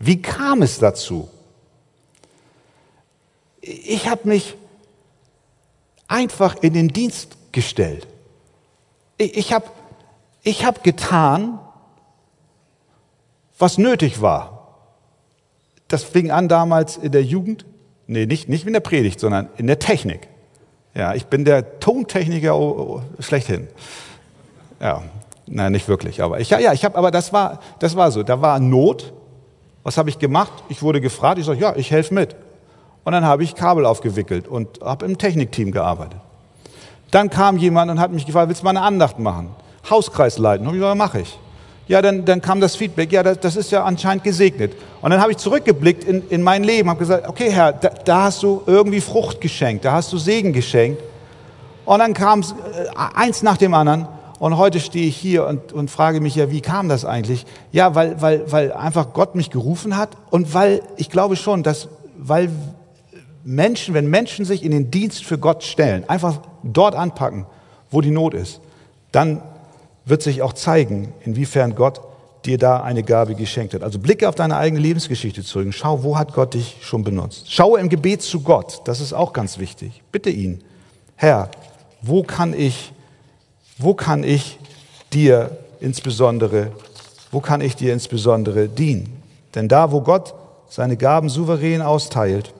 [0.01, 1.29] Wie kam es dazu?
[3.61, 4.57] Ich habe mich
[6.09, 8.09] einfach in den Dienst gestellt.
[9.19, 9.67] Ich habe
[10.43, 11.59] ich hab getan,
[13.59, 14.79] was nötig war.
[15.89, 17.67] Das fing an damals in der Jugend,
[18.07, 20.29] nee, nicht, nicht in der Predigt, sondern in der Technik.
[20.95, 23.69] Ja, ich bin der Tontechniker oh, oh, schlechthin.
[24.81, 25.03] Ja,
[25.47, 28.23] nein, nicht wirklich, aber ich, ja, ja, ich habe, aber das war, das war so.
[28.23, 29.13] Da war Not
[29.83, 30.53] was habe ich gemacht?
[30.69, 32.37] Ich wurde gefragt, ich sage, ja, ich helfe mit.
[33.05, 36.21] Und dann habe ich Kabel aufgewickelt und habe im Technikteam gearbeitet.
[37.11, 39.51] Dann kam jemand und hat mich gefragt, willst du mal eine Andacht machen?
[39.89, 40.67] Hauskreis leiten.
[40.67, 41.39] Und ich gesagt, mache ich.
[41.89, 44.75] Ja, dann, dann kam das Feedback, ja, das, das ist ja anscheinend gesegnet.
[45.03, 48.23] Und dann habe ich zurückgeblickt in, in mein Leben, habe gesagt, okay Herr, da, da,
[48.25, 51.03] hast du irgendwie Frucht geschenkt, da hast du Segen geschenkt.
[51.85, 52.55] Und dann kam es äh,
[53.17, 54.07] eins nach dem anderen.
[54.41, 57.45] Und heute stehe ich hier und, und frage mich ja, wie kam das eigentlich?
[57.73, 61.89] Ja, weil, weil, weil einfach Gott mich gerufen hat und weil ich glaube schon, dass,
[62.17, 62.49] weil
[63.45, 67.45] Menschen, wenn Menschen sich in den Dienst für Gott stellen, einfach dort anpacken,
[67.91, 68.63] wo die Not ist,
[69.13, 69.43] dann
[70.07, 72.01] wird sich auch zeigen, inwiefern Gott
[72.47, 73.83] dir da eine Gabe geschenkt hat.
[73.83, 75.69] Also blicke auf deine eigene Lebensgeschichte zurück.
[75.73, 77.53] Schau, wo hat Gott dich schon benutzt.
[77.53, 78.81] Schaue im Gebet zu Gott.
[78.87, 80.03] Das ist auch ganz wichtig.
[80.11, 80.65] Bitte ihn.
[81.17, 81.51] Herr,
[82.01, 82.95] wo kann ich
[83.81, 84.59] wo kann ich
[85.13, 86.73] dir insbesondere,
[87.31, 89.23] wo kann ich dir insbesondere dienen?
[89.55, 90.35] Denn da, wo Gott
[90.69, 92.53] seine Gaben souverän austeilt,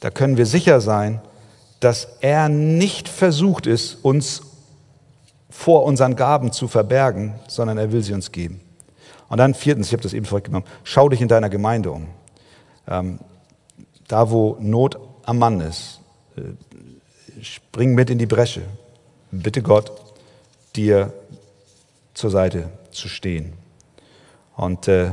[0.00, 1.20] da können wir sicher sein,
[1.80, 4.42] dass er nicht versucht ist, uns
[5.48, 8.60] vor unseren Gaben zu verbergen, sondern er will sie uns geben.
[9.28, 12.08] Und dann viertens, ich habe das eben vorweggenommen, schau dich in deiner Gemeinde um.
[12.86, 13.18] Ähm,
[14.06, 16.00] da, wo Not am Mann ist,
[16.36, 16.42] äh,
[17.42, 18.62] spring mit in die Bresche
[19.30, 19.92] bitte Gott,
[20.74, 21.12] dir
[22.14, 23.52] zur Seite zu stehen.
[24.56, 25.10] Und äh,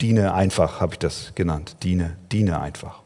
[0.00, 1.76] diene einfach, habe ich das genannt.
[1.82, 3.00] Diene, diene einfach.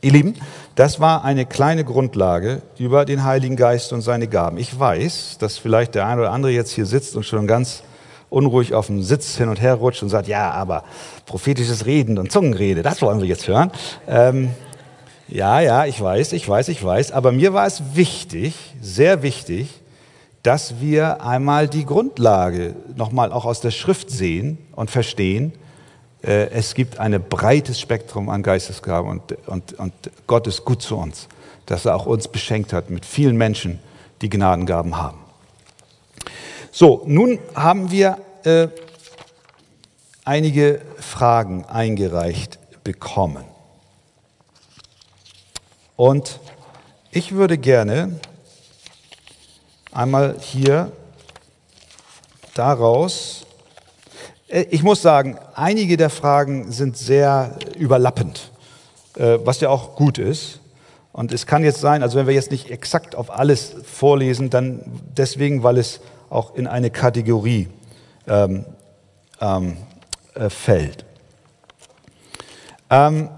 [0.00, 0.34] Ihr Lieben,
[0.76, 4.56] das war eine kleine Grundlage über den Heiligen Geist und seine Gaben.
[4.56, 7.82] Ich weiß, dass vielleicht der eine oder andere jetzt hier sitzt und schon ganz
[8.30, 10.84] unruhig auf dem Sitz hin und her rutscht und sagt, ja, aber
[11.26, 13.72] prophetisches Reden und Zungenrede, das wollen wir jetzt hören.
[14.06, 14.50] Ähm,
[15.28, 17.12] ja, ja, ich weiß, ich weiß, ich weiß.
[17.12, 19.80] Aber mir war es wichtig, sehr wichtig,
[20.42, 25.52] dass wir einmal die Grundlage nochmal auch aus der Schrift sehen und verstehen.
[26.22, 29.92] Äh, es gibt ein breites Spektrum an Geistesgaben und, und, und
[30.26, 31.28] Gott ist gut zu uns,
[31.66, 33.80] dass er auch uns beschenkt hat mit vielen Menschen,
[34.22, 35.18] die Gnadengaben haben.
[36.70, 38.68] So, nun haben wir äh,
[40.24, 43.44] einige Fragen eingereicht bekommen.
[45.98, 46.38] Und
[47.10, 48.20] ich würde gerne
[49.90, 50.92] einmal hier
[52.54, 53.44] daraus,
[54.46, 58.52] Äh, ich muss sagen, einige der Fragen sind sehr überlappend,
[59.16, 60.60] äh, was ja auch gut ist.
[61.12, 64.82] Und es kann jetzt sein, also wenn wir jetzt nicht exakt auf alles vorlesen, dann
[65.16, 67.68] deswegen, weil es auch in eine Kategorie
[68.28, 68.64] ähm,
[69.40, 69.76] ähm,
[70.34, 71.04] äh, fällt.
[72.88, 73.30] Ähm,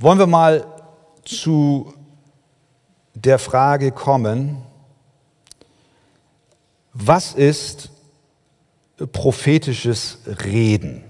[0.00, 0.64] wollen wir mal
[1.26, 1.92] zu
[3.14, 4.62] der Frage kommen,
[6.94, 7.90] was ist
[9.12, 11.04] prophetisches Reden?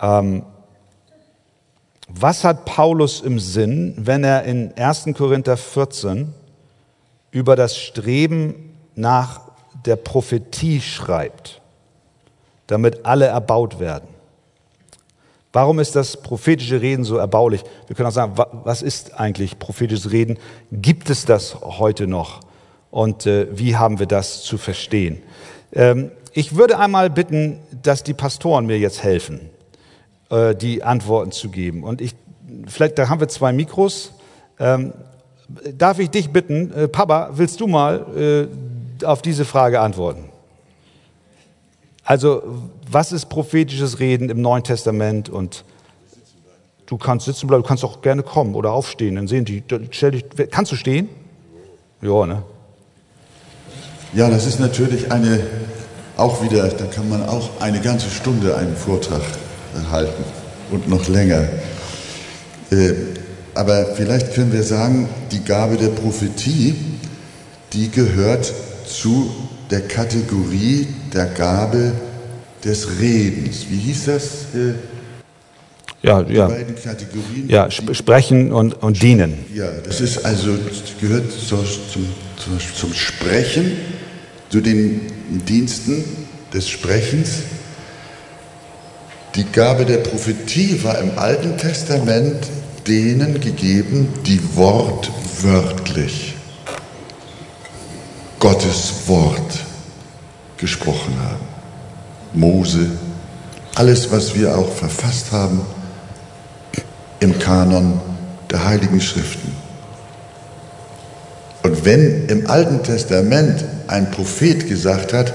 [0.00, 0.44] Ähm,
[2.08, 5.08] was hat Paulus im Sinn, wenn er in 1.
[5.16, 6.32] Korinther 14
[7.32, 9.40] über das Streben nach
[9.84, 11.60] der Prophetie schreibt,
[12.68, 14.15] damit alle erbaut werden?
[15.56, 17.64] Warum ist das prophetische Reden so erbaulich?
[17.86, 20.36] Wir können auch sagen, was ist eigentlich prophetisches Reden?
[20.70, 22.40] Gibt es das heute noch?
[22.90, 25.22] Und äh, wie haben wir das zu verstehen?
[25.72, 29.48] Ähm, ich würde einmal bitten, dass die Pastoren mir jetzt helfen.
[30.28, 31.84] Äh, die Antworten zu geben.
[31.84, 32.14] Und ich,
[32.66, 34.12] vielleicht, da haben wir zwei Mikros.
[34.60, 34.92] Ähm,
[35.72, 38.50] darf ich dich bitten, äh, Papa, willst du mal
[39.00, 40.24] äh, auf diese Frage antworten?
[42.06, 42.42] Also,
[42.88, 45.28] was ist prophetisches Reden im Neuen Testament?
[45.28, 45.64] Und
[46.86, 49.64] du kannst sitzen bleiben, du kannst auch gerne kommen oder aufstehen, dann sehen die.
[49.90, 51.08] Stell dich, kannst du stehen?
[52.00, 52.42] Ja, ne?
[54.14, 55.40] Ja, das ist natürlich eine,
[56.16, 59.22] auch wieder, da kann man auch eine ganze Stunde einen Vortrag
[59.90, 60.24] halten
[60.70, 61.48] und noch länger.
[62.70, 62.92] Äh,
[63.54, 66.76] aber vielleicht können wir sagen, die Gabe der Prophetie,
[67.72, 68.52] die gehört
[68.86, 69.28] zu
[69.70, 71.92] der Kategorie der Gabe
[72.64, 73.66] des Redens.
[73.68, 74.24] Wie hieß das?
[74.54, 74.74] Äh,
[76.02, 76.46] ja, die ja.
[76.46, 77.48] beiden Kategorien.
[77.48, 79.34] Ja, sp sprechen und, und dienen.
[79.54, 80.56] Ja, das ist also,
[81.00, 81.64] gehört zum,
[82.36, 83.72] zum, zum Sprechen,
[84.50, 85.00] zu den
[85.48, 86.04] Diensten
[86.52, 87.42] des Sprechens
[89.36, 92.48] die Gabe der Prophetie war im Alten Testament
[92.86, 96.35] denen gegeben, die wortwörtlich
[98.38, 99.64] Gottes Wort
[100.56, 101.44] gesprochen haben.
[102.32, 102.90] Mose,
[103.74, 105.60] alles, was wir auch verfasst haben
[107.20, 108.00] im Kanon
[108.50, 109.52] der Heiligen Schriften.
[111.62, 115.32] Und wenn im Alten Testament ein Prophet gesagt hat,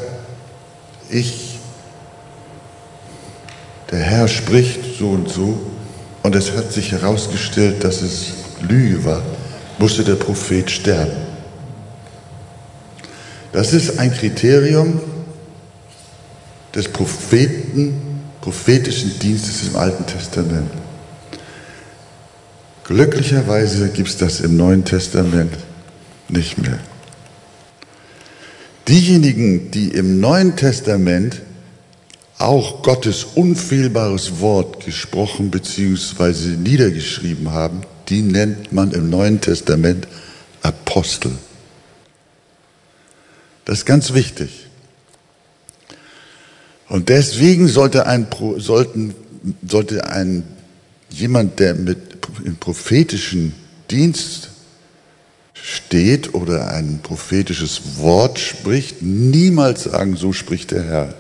[1.10, 1.60] ich
[3.92, 5.60] der Herr spricht so und so
[6.24, 8.28] und es hat sich herausgestellt, dass es
[8.62, 9.22] Lüge war,
[9.80, 11.31] musste der Prophet sterben.
[13.54, 15.00] Das ist ein Kriterium
[16.74, 17.94] des Propheten,
[18.40, 20.72] prophetischen Dienstes im Alten Testament.
[22.86, 25.54] Glücklicherweise gibt es das im Neuen Testament
[26.30, 26.80] nicht mehr.
[28.88, 31.42] Diejenigen, die im Neuen Testament
[32.38, 36.58] auch Gottes unfehlbares Wort gesprochen bzw.
[36.58, 40.08] niedergeschrieben haben, die nennt man im Neuen Testament
[40.64, 41.32] Apostel.
[43.72, 44.68] Das ist ganz wichtig.
[46.90, 49.16] Und deswegen sollte ein, sollten,
[49.66, 50.44] sollte ein
[51.10, 51.98] jemand, der mit
[52.44, 53.54] im prophetischen
[53.90, 54.50] Dienst
[55.54, 61.14] steht oder ein prophetisches Wort spricht, niemals sagen, so spricht der Herr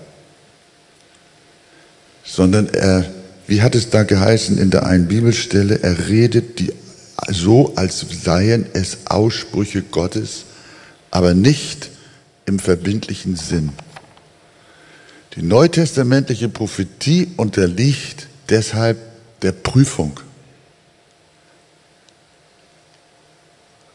[2.25, 3.09] sondern er,
[3.47, 6.73] wie hat es da geheißen in der einen Bibelstelle, er redet die
[7.29, 10.43] so, als seien es Aussprüche Gottes,
[11.11, 11.91] aber nicht
[12.45, 13.71] im verbindlichen Sinn.
[15.35, 18.97] Die neutestamentliche Prophetie unterliegt deshalb
[19.41, 20.19] der Prüfung.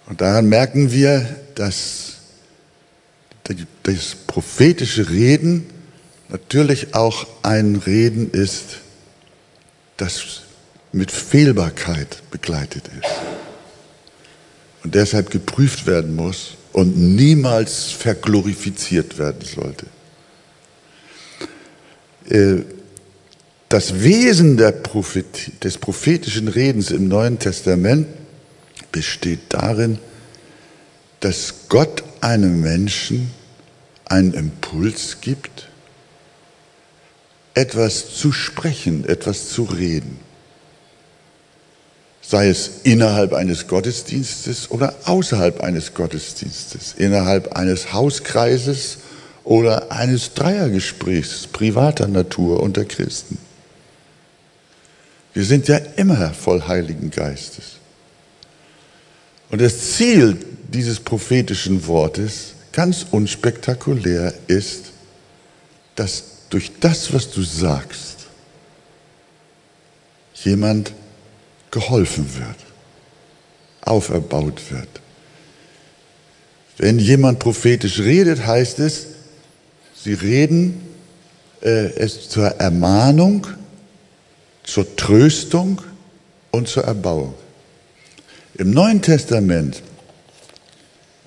[0.06, 2.16] Und daran merken wir, dass
[3.82, 5.66] das prophetische Reden
[6.28, 8.78] natürlich auch ein Reden ist,
[9.96, 10.42] das
[10.92, 13.10] mit Fehlbarkeit begleitet ist
[14.86, 19.86] und deshalb geprüft werden muss und niemals verglorifiziert werden sollte.
[22.28, 22.64] Äh,
[23.70, 28.06] das Wesen Prophetie, des prophetischen Redens im Neuen Testament
[28.92, 29.98] besteht darin,
[31.20, 33.30] dass Gott einem Menschen
[34.04, 35.70] einen Impuls gibt,
[37.54, 40.18] etwas zu sprechen, etwas zu reden.
[42.28, 48.98] Sei es innerhalb eines Gottesdienstes oder außerhalb eines Gottesdienstes, innerhalb eines Hauskreises
[49.44, 53.38] oder eines Dreiergesprächs privater Natur unter Christen.
[55.34, 57.76] Wir sind ja immer voll Heiligen Geistes.
[59.50, 60.36] Und das Ziel
[60.68, 64.86] dieses prophetischen Wortes ganz unspektakulär ist,
[65.94, 68.26] dass durch das, was du sagst,
[70.42, 70.92] jemand
[71.76, 72.56] geholfen wird,
[73.82, 74.88] auferbaut wird.
[76.78, 79.08] Wenn jemand prophetisch redet, heißt es,
[79.94, 80.80] sie reden
[81.60, 83.46] äh, es zur Ermahnung,
[84.64, 85.82] zur Tröstung
[86.50, 87.34] und zur Erbauung.
[88.54, 89.82] Im Neuen Testament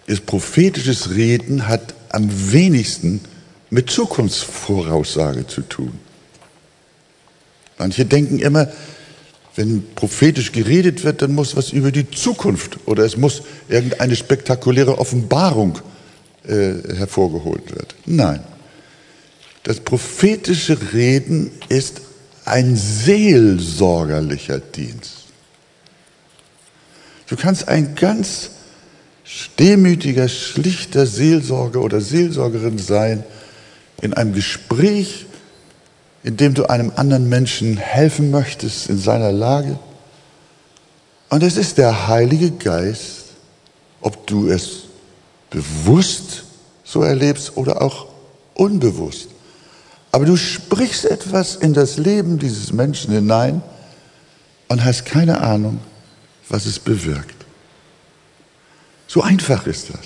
[0.08, 3.22] ist prophetisches Reden hat am wenigsten
[3.70, 6.00] mit Zukunftsvoraussage zu tun.
[7.78, 8.68] Manche denken immer,
[9.60, 14.97] wenn prophetisch geredet wird, dann muss was über die Zukunft oder es muss irgendeine spektakuläre
[14.97, 15.80] Offenbarung
[16.47, 17.89] äh, hervorgeholt werden.
[18.05, 18.39] Nein,
[19.64, 21.99] das prophetische Reden ist
[22.45, 25.26] ein seelsorgerlicher Dienst.
[27.28, 28.51] Du kannst ein ganz
[29.60, 33.26] demütiger, schlichter Seelsorger oder Seelsorgerin sein
[34.01, 35.26] in einem Gespräch,
[36.24, 39.80] in dem du einem anderen Menschen helfen möchtest in seiner Lage.
[41.30, 43.26] Und es ist der Heilige Geist,
[44.01, 44.84] ob du es
[45.49, 46.43] bewusst
[46.84, 48.07] so erlebst oder auch
[48.53, 49.30] unbewusst.
[50.11, 53.61] Aber du sprichst etwas in das Leben dieses Menschen hinein
[54.67, 55.80] und hast keine Ahnung,
[56.49, 57.36] was es bewirkt.
[59.07, 59.99] So einfach ist das.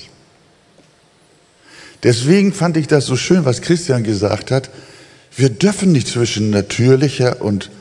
[2.03, 4.70] Deswegen fand ich das so schön, was Christian gesagt hat.
[5.36, 7.72] Wir dürfen nicht zwischen natürlicher und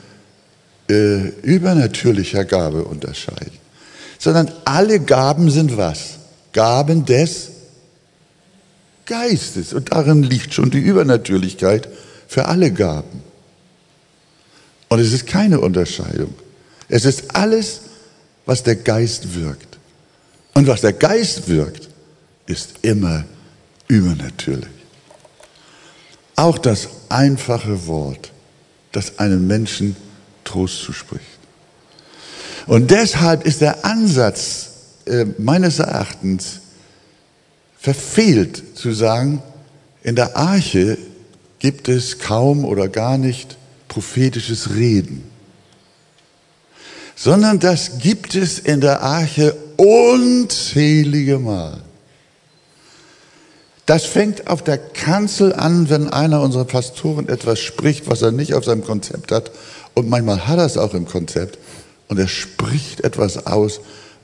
[0.89, 3.57] äh, übernatürlicher Gabe unterscheiden,
[4.17, 6.17] sondern alle Gaben sind was?
[6.51, 7.49] Gaben des
[9.05, 9.73] Geistes.
[9.73, 11.87] Und darin liegt schon die Übernatürlichkeit
[12.27, 13.21] für alle Gaben.
[14.89, 16.33] Und es ist keine Unterscheidung.
[16.87, 17.81] Es ist alles,
[18.45, 19.77] was der Geist wirkt.
[20.53, 21.89] Und was der Geist wirkt,
[22.45, 23.25] ist immer
[23.87, 24.67] übernatürlich.
[26.35, 28.31] Auch das einfache Wort,
[28.91, 29.95] das einem Menschen
[30.43, 31.25] Trost zuspricht.
[32.67, 34.69] Und deshalb ist der Ansatz
[35.05, 36.61] äh, meines Erachtens
[37.77, 39.41] verfehlt zu sagen,
[40.03, 40.97] in der Arche
[41.59, 43.57] gibt es kaum oder gar nicht
[43.87, 45.23] prophetisches Reden,
[47.15, 51.81] sondern das gibt es in der Arche unzählige Mal.
[53.85, 58.53] Das fängt auf der Kanzel an, wenn einer unserer Pastoren etwas spricht, was er nicht
[58.53, 59.51] auf seinem Konzept hat.
[59.93, 61.57] Und manchmal hat er es auch im Konzept.
[62.07, 63.81] Und er spricht etwas aus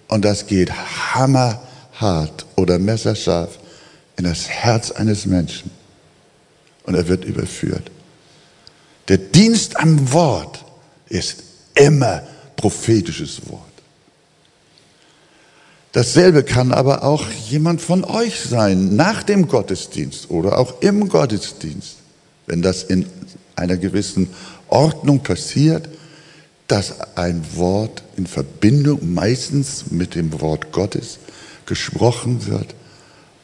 [0.08, 0.72] und das geht
[1.14, 3.60] hammerhart oder messerscharf
[4.18, 5.72] in das Herz eines Menschen
[6.84, 7.90] und er wird überführt.
[9.08, 10.64] Der Dienst am Wort
[11.08, 11.44] ist
[11.76, 12.24] immer
[12.56, 13.69] prophetisches Wort.
[15.92, 21.96] Dasselbe kann aber auch jemand von euch sein, nach dem Gottesdienst oder auch im Gottesdienst,
[22.46, 23.08] wenn das in
[23.56, 24.30] einer gewissen
[24.68, 25.90] Ordnung passiert,
[26.68, 31.18] dass ein Wort in Verbindung meistens mit dem Wort Gottes
[31.66, 32.76] gesprochen wird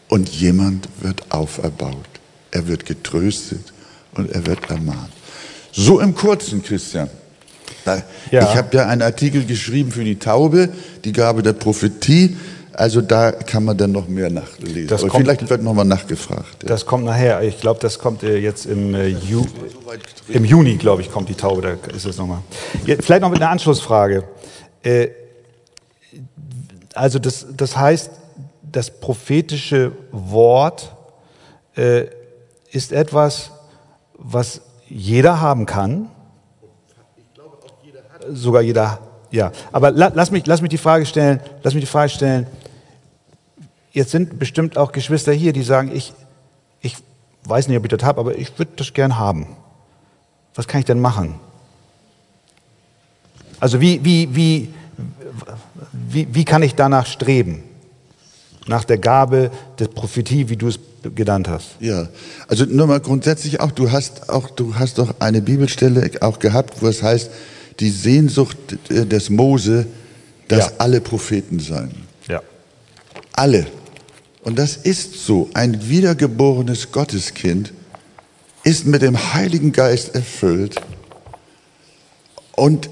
[0.08, 2.06] und jemand wird auferbaut
[2.56, 3.74] er wird getröstet
[4.14, 5.12] und er wird ermahnt.
[5.74, 7.10] So im Kurzen, Christian.
[8.32, 8.44] Ja.
[8.44, 10.70] Ich habe ja einen Artikel geschrieben für die Taube,
[11.04, 12.36] die Gabe der Prophetie.
[12.74, 14.88] Also da kann man dann noch mehr nachlesen.
[14.88, 16.64] Das kommt, vielleicht wird nochmal nachgefragt.
[16.64, 16.70] Ja.
[16.70, 17.42] Das kommt nachher.
[17.44, 19.46] Ich glaube, das kommt äh, jetzt im, äh, Ju
[20.28, 21.62] im Juni, glaube ich, kommt die Taube.
[21.62, 22.40] Da ist es nochmal.
[22.84, 24.26] vielleicht noch mit einer Anschlussfrage.
[24.84, 25.08] Äh,
[26.94, 28.12] also das, das heißt,
[28.62, 30.94] das prophetische Wort
[32.72, 33.52] ist etwas,
[34.18, 36.10] was jeder haben kann.
[38.32, 39.00] Sogar jeder,
[39.32, 39.52] ja.
[39.72, 42.48] Aber la, lass, mich, lass mich die Frage stellen, lass mich die Frage stellen,
[43.92, 46.14] jetzt sind bestimmt auch Geschwister hier, die sagen, ich,
[46.82, 46.98] ich
[47.44, 49.48] weiß nicht, ob ich das habe, aber ich würde das gern haben.
[50.54, 51.36] Was kann ich denn machen?
[53.60, 54.74] Also wie, wie, wie,
[55.92, 57.64] wie, wie kann ich danach streben?
[58.68, 60.80] Nach der Gabe der Prophetie, wie du es
[61.14, 61.76] genannt hast.
[61.80, 62.08] Ja,
[62.48, 66.82] also nur mal grundsätzlich auch, du hast auch, du hast doch eine Bibelstelle auch gehabt,
[66.82, 67.30] wo es heißt,
[67.80, 68.58] die Sehnsucht
[68.90, 69.88] des Mose,
[70.48, 70.72] dass ja.
[70.78, 71.92] alle Propheten seien.
[72.28, 72.42] Ja.
[73.34, 73.68] Alle.
[74.44, 75.50] Und das ist so.
[75.54, 77.74] Ein wiedergeborenes Gotteskind
[78.64, 80.76] ist mit dem Heiligen Geist erfüllt
[82.56, 82.90] und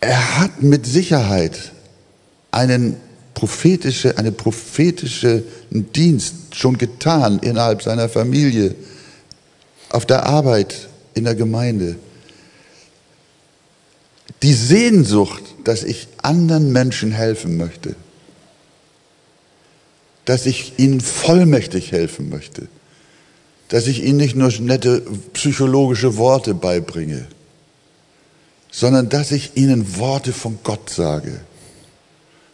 [0.00, 1.72] er hat mit Sicherheit
[2.50, 2.96] einen
[3.34, 8.74] prophetische, eine prophetische Dienst schon getan innerhalb seiner Familie,
[9.90, 11.96] auf der Arbeit, in der Gemeinde.
[14.42, 17.96] Die Sehnsucht, dass ich anderen Menschen helfen möchte,
[20.24, 22.68] dass ich ihnen vollmächtig helfen möchte,
[23.68, 27.26] dass ich ihnen nicht nur nette psychologische Worte beibringe,
[28.70, 31.40] sondern dass ich ihnen Worte von Gott sage.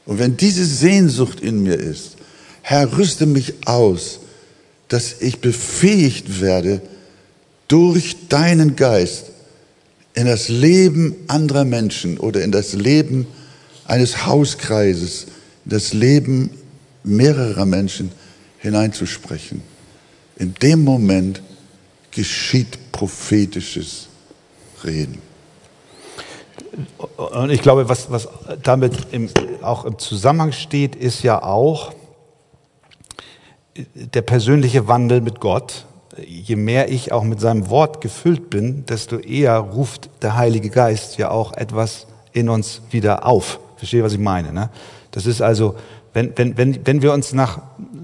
[0.07, 2.17] Und wenn diese Sehnsucht in mir ist,
[2.63, 4.21] Herr, rüste mich aus,
[4.89, 6.81] dass ich befähigt werde,
[7.69, 9.33] durch deinen Geist
[10.15, 13.27] in das Leben anderer Menschen oder in das Leben
[13.85, 15.27] eines Hauskreises,
[15.65, 16.51] in das Leben
[17.03, 18.13] mehrerer Menschen
[18.59, 19.63] hineinzusprechen.
[20.37, 21.43] In dem Moment
[22.11, 24.09] geschieht prophetisches
[24.85, 25.21] Reden.
[27.17, 28.29] Und ich glaube, was, was
[28.63, 29.29] damit im,
[29.63, 31.93] auch im Zusammenhang steht, ist ja auch
[33.95, 35.87] der persönliche Wandel mit Gott.
[36.27, 41.19] Je mehr ich auch mit seinem Wort gefüllt bin, desto eher ruft der Heilige Geist
[41.19, 43.59] ja auch etwas in uns wieder auf.
[43.77, 44.53] Verstehe, was ich meine?
[44.53, 44.71] Ne?
[45.11, 45.75] Das ist also,
[46.13, 47.61] wenn, wenn, wenn, wenn wir uns nach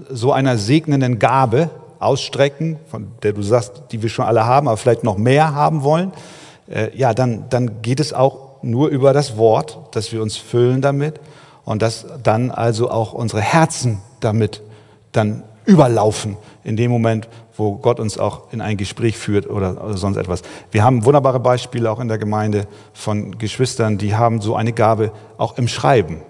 [0.09, 4.77] so einer segnenden Gabe ausstrecken, von der du sagst, die wir schon alle haben, aber
[4.77, 6.11] vielleicht noch mehr haben wollen,
[6.69, 10.81] äh, ja, dann, dann geht es auch nur über das Wort, dass wir uns füllen
[10.81, 11.19] damit
[11.63, 14.61] und dass dann also auch unsere Herzen damit
[15.11, 17.27] dann überlaufen in dem Moment,
[17.61, 20.41] wo Gott uns auch in ein Gespräch führt oder, oder, sonst etwas.
[20.71, 25.11] Wir haben wunderbare Beispiele auch in der Gemeinde von Geschwistern, die haben so eine Gabe
[25.37, 26.21] auch im Schreiben,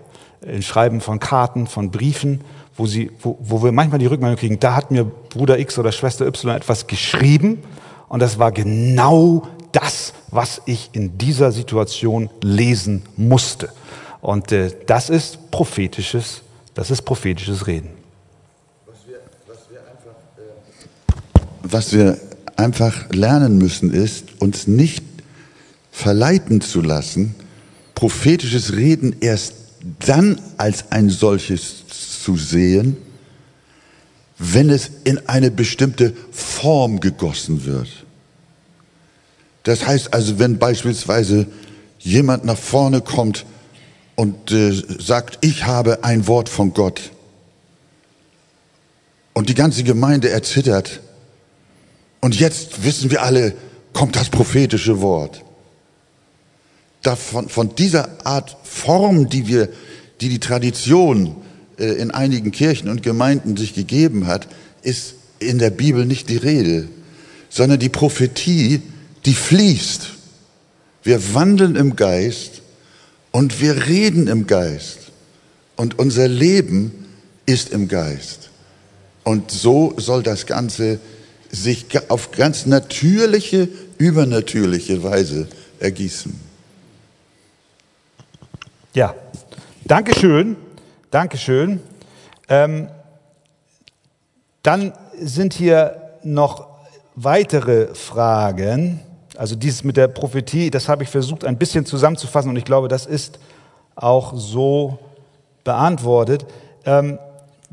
[0.41, 2.41] im Schreiben von Karten, von Briefen,
[2.75, 5.93] wo, sie, wo, wo wir manchmal die Rückmeldung kriegen, da hat mir Bruder X oder
[5.93, 7.63] Schwester Y etwas geschrieben
[8.09, 13.69] und das war genau das, was ich in dieser Situation lesen musste.
[14.19, 16.41] Und äh, das ist prophetisches,
[16.73, 18.01] das ist prophetisches Reden.
[21.72, 22.19] Was wir
[22.57, 25.03] einfach lernen müssen, ist, uns nicht
[25.89, 27.34] verleiten zu lassen,
[27.95, 29.53] prophetisches Reden erst
[29.99, 31.88] dann als ein solches
[32.24, 32.97] zu sehen,
[34.38, 37.88] wenn es in eine bestimmte Form gegossen wird.
[39.63, 41.47] Das heißt also, wenn beispielsweise
[41.99, 43.45] jemand nach vorne kommt
[44.15, 47.11] und äh, sagt, ich habe ein Wort von Gott
[49.34, 50.99] und die ganze Gemeinde erzittert
[52.22, 53.53] und jetzt wissen wir alle,
[53.93, 55.43] kommt das prophetische Wort.
[57.01, 59.69] Davon, von dieser Art Form, die wir,
[60.22, 61.36] die die Tradition
[61.78, 64.47] äh, in einigen Kirchen und Gemeinden sich gegeben hat,
[64.84, 66.88] ist in der Bibel nicht die Rede,
[67.49, 68.82] sondern die Prophetie
[69.26, 70.09] die fließt.
[71.03, 72.61] Wir wandeln im Geist
[73.32, 74.99] und wir reden im Geist.
[75.76, 77.05] Und unser Leben
[77.45, 78.49] ist im Geist.
[79.24, 80.99] Und so soll das Ganze
[81.52, 85.47] sich auf ganz natürliche, übernatürliche Weise
[85.80, 86.39] ergießen.
[88.93, 89.16] Ja,
[89.86, 90.56] Dankeschön,
[91.10, 91.82] Dankeschön.
[92.49, 92.89] Ähm,
[94.64, 96.68] dann sind hier noch
[97.16, 99.02] weitere Fragen.
[99.38, 102.88] Also dieses mit der Prophetie, das habe ich versucht ein bisschen zusammenzufassen und ich glaube,
[102.88, 103.39] das ist
[103.95, 104.99] auch so
[105.64, 106.45] beantwortet.
[106.86, 107.18] Ähm,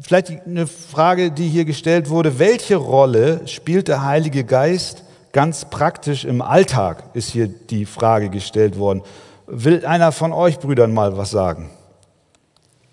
[0.01, 2.39] vielleicht eine Frage, die hier gestellt wurde.
[2.39, 8.79] Welche Rolle spielt der Heilige Geist ganz praktisch im Alltag, ist hier die Frage gestellt
[8.79, 9.03] worden.
[9.47, 11.71] Will einer von euch Brüdern mal was sagen?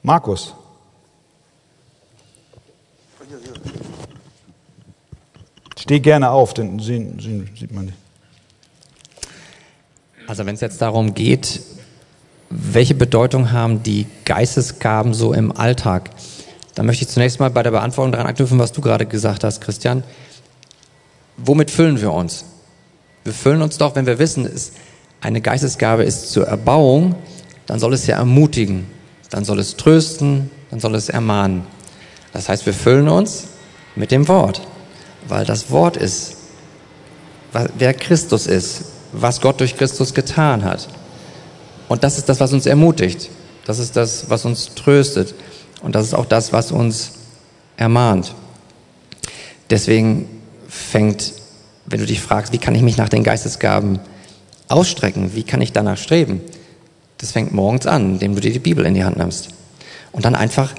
[0.04, 0.54] Markus.
[5.78, 7.98] Steh gerne auf, denn sehen, sehen, sieht man nicht.
[10.28, 11.62] Also wenn es jetzt darum geht,
[12.50, 16.10] welche Bedeutung haben die Geistesgaben so im Alltag,
[16.76, 19.62] dann möchte ich zunächst mal bei der Beantwortung daran anknüpfen, was du gerade gesagt hast,
[19.62, 20.04] Christian.
[21.38, 22.46] Womit füllen wir uns?
[23.24, 24.74] Wir füllen uns doch, wenn wir wissen, es
[25.22, 27.16] eine Geistesgabe ist zur Erbauung,
[27.66, 28.86] dann soll es ja ermutigen,
[29.32, 31.66] dann soll es trösten, dann soll es ermahnen.
[32.32, 33.46] Das heißt, wir füllen uns
[33.96, 34.62] mit dem Wort,
[35.28, 36.36] weil das Wort ist,
[37.78, 38.84] wer Christus ist,
[39.14, 40.90] was Gott durch Christus getan hat.
[41.88, 43.30] Und das ist das, was uns ermutigt.
[43.66, 45.34] Das ist das, was uns tröstet.
[45.82, 47.14] Und das ist auch das, was uns
[47.78, 48.34] ermahnt.
[49.70, 50.30] Deswegen
[50.68, 51.34] fängt,
[51.86, 54.00] wenn du dich fragst, wie kann ich mich nach den Geistesgaben
[54.68, 56.42] ausstrecken, wie kann ich danach streben,
[57.18, 59.50] das fängt morgens an, indem du dir die Bibel in die Hand nimmst.
[60.12, 60.74] Und dann einfach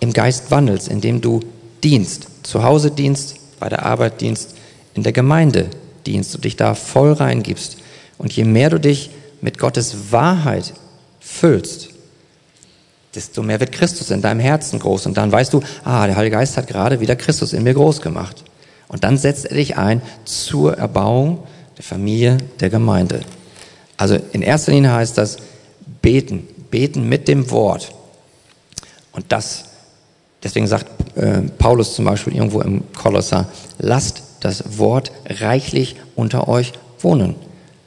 [0.00, 1.40] im Geist wandelst, indem du
[1.82, 4.54] dienst, zu Hause dienst, bei der Arbeit dienst,
[4.94, 5.68] in der Gemeinde
[6.06, 7.78] dienst und dich da voll reingibst.
[8.18, 9.10] Und je mehr du dich
[9.40, 10.74] mit Gottes Wahrheit
[11.20, 11.90] füllst,
[13.18, 15.06] desto mehr wird Christus in deinem Herzen groß.
[15.06, 18.00] Und dann weißt du, ah, der Heilige Geist hat gerade wieder Christus in mir groß
[18.00, 18.44] gemacht.
[18.86, 21.42] Und dann setzt er dich ein zur Erbauung
[21.76, 23.20] der Familie, der Gemeinde.
[23.96, 25.38] Also in erster Linie heißt das
[26.00, 27.92] beten, beten mit dem Wort.
[29.10, 29.64] Und das,
[30.44, 30.86] deswegen sagt
[31.16, 33.48] äh, Paulus zum Beispiel irgendwo im Kolosser,
[33.80, 37.34] lasst das Wort reichlich unter euch wohnen.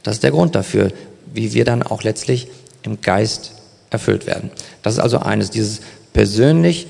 [0.03, 0.91] Das ist der Grund dafür,
[1.34, 2.49] wie wir dann auch letztlich
[2.84, 3.61] im Geist
[3.92, 4.50] erfüllt werden.
[4.82, 5.82] Das ist also eines, dieses
[6.14, 6.88] persönlich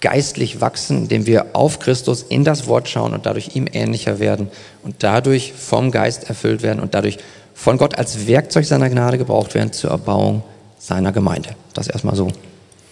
[0.00, 4.48] geistlich wachsen, indem wir auf Christus in das Wort schauen und dadurch ihm ähnlicher werden
[4.82, 7.18] und dadurch vom Geist erfüllt werden und dadurch
[7.54, 10.42] von Gott als Werkzeug seiner Gnade gebraucht werden zur Erbauung
[10.78, 11.50] seiner Gemeinde.
[11.74, 12.28] Das erstmal so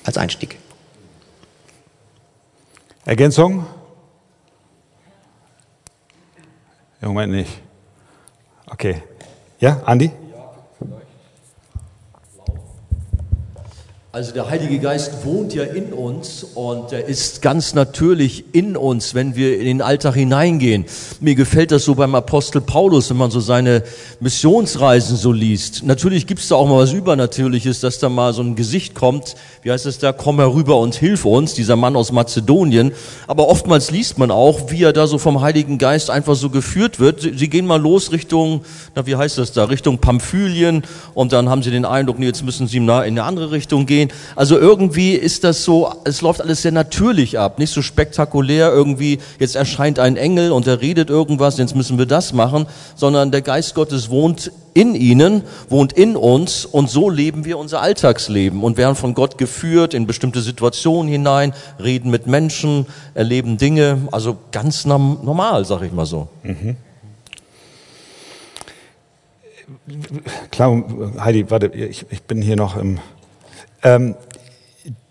[0.05, 0.59] als Einstieg.
[3.05, 3.67] Ergänzung?
[7.01, 7.51] Im Moment nicht.
[8.67, 9.03] Okay.
[9.59, 10.11] Ja, Andi?
[14.13, 19.15] Also der Heilige Geist wohnt ja in uns und er ist ganz natürlich in uns,
[19.15, 20.85] wenn wir in den Alltag hineingehen.
[21.21, 23.85] Mir gefällt das so beim Apostel Paulus, wenn man so seine
[24.19, 25.85] Missionsreisen so liest.
[25.85, 29.37] Natürlich gibt es da auch mal was Übernatürliches, dass da mal so ein Gesicht kommt,
[29.63, 32.91] wie heißt es da, komm herüber und hilf uns, dieser Mann aus Mazedonien.
[33.29, 36.99] Aber oftmals liest man auch, wie er da so vom Heiligen Geist einfach so geführt
[36.99, 37.21] wird.
[37.21, 38.63] Sie, gehen mal los Richtung,
[38.97, 40.83] na wie heißt das da, Richtung Pamphylien
[41.15, 44.17] und dann haben sie den Eindruck, jetzt müssen sie in eine andere Richtung gehen gehen.
[44.37, 49.19] Also irgendwie ist das so, es läuft alles sehr natürlich ab, nicht so spektakulär irgendwie,
[49.39, 53.43] jetzt erscheint ein Engel und er redet irgendwas, jetzt müssen wir das machen, sondern der
[53.43, 58.77] Geist Gottes wohnt in ihnen, wohnt in uns und so leben wir unser Alltagsleben und
[58.77, 61.53] werden von Gott geführt in bestimmte Situationen hinein,
[61.83, 66.29] reden mit Menschen, erleben Dinge, also ganz normal, sag ich mal so.
[66.43, 66.77] Mhm.
[70.51, 70.85] Klar,
[71.19, 72.99] Heidi, warte, ich, ich bin hier noch im
[73.83, 74.15] ähm,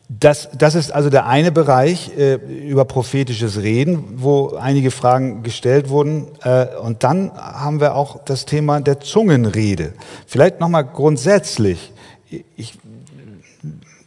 [0.10, 5.90] das, das ist also der eine Bereich äh, über prophetisches Reden, wo einige Fragen gestellt
[5.90, 6.28] wurden.
[6.42, 9.94] Äh, und dann haben wir auch das Thema der Zungenrede.
[10.26, 11.94] Vielleicht nochmal grundsätzlich.
[12.56, 12.80] Ich,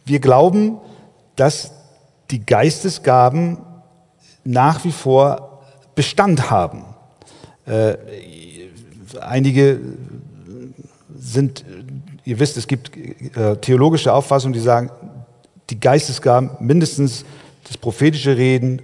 [0.05, 0.77] wir glauben,
[1.37, 1.71] dass
[2.31, 3.59] die Geistesgaben
[4.43, 5.61] nach wie vor
[5.95, 6.83] Bestand haben.
[7.65, 7.95] Äh,
[9.21, 9.79] einige
[11.15, 11.63] sind
[12.25, 12.91] ihr wisst, es gibt
[13.37, 14.89] äh, theologische Auffassungen, die sagen,
[15.69, 17.25] die Geistesgaben, mindestens
[17.67, 18.81] das prophetische Reden,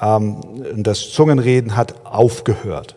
[0.00, 0.40] ähm,
[0.76, 2.96] das Zungenreden hat aufgehört.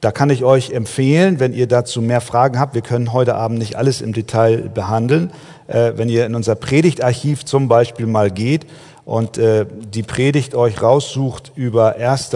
[0.00, 3.58] Da kann ich euch empfehlen, wenn ihr dazu mehr Fragen habt, wir können heute Abend
[3.58, 5.32] nicht alles im Detail behandeln,
[5.68, 8.66] äh, wenn ihr in unser Predigtarchiv zum Beispiel mal geht
[9.04, 12.30] und äh, die Predigt euch raussucht über 1.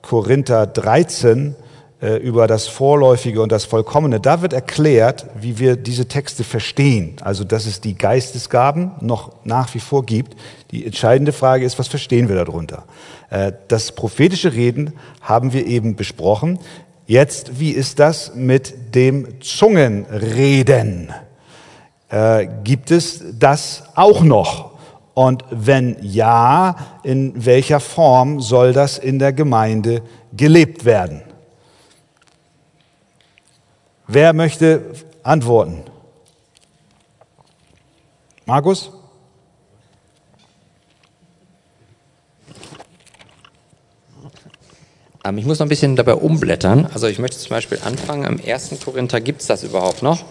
[0.00, 1.67] Korinther 13, äh,
[2.00, 4.20] über das Vorläufige und das Vollkommene.
[4.20, 7.16] Da wird erklärt, wie wir diese Texte verstehen.
[7.22, 10.36] Also, dass es die Geistesgaben noch nach wie vor gibt.
[10.70, 12.84] Die entscheidende Frage ist, was verstehen wir darunter?
[13.30, 16.60] Äh, das prophetische Reden haben wir eben besprochen.
[17.06, 21.12] Jetzt, wie ist das mit dem Zungenreden?
[22.10, 24.72] Äh, gibt es das auch noch?
[25.14, 30.02] Und wenn ja, in welcher Form soll das in der Gemeinde
[30.32, 31.22] gelebt werden?
[34.10, 35.84] Wer möchte antworten?
[38.46, 38.90] Markus?
[45.26, 46.86] Ähm, ich muss noch ein bisschen dabei umblättern.
[46.86, 48.76] Also ich möchte zum Beispiel anfangen, im 1.
[48.82, 50.24] Korinther gibt es das überhaupt noch.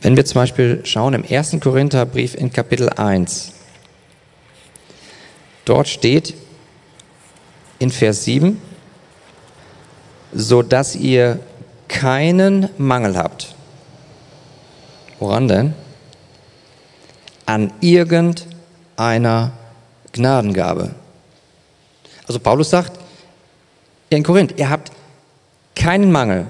[0.00, 1.58] Wenn wir zum Beispiel schauen im 1.
[1.60, 3.52] Korintherbrief in Kapitel 1,
[5.64, 6.34] dort steht
[7.78, 8.60] in Vers 7,
[10.32, 11.38] so dass ihr
[11.88, 13.54] keinen Mangel habt.
[15.18, 15.74] Woran denn?
[17.46, 19.52] An irgendeiner
[20.12, 20.94] Gnadengabe.
[22.26, 22.98] Also Paulus sagt
[24.10, 24.90] in Korinth, ihr habt
[25.74, 26.46] keinen Mangel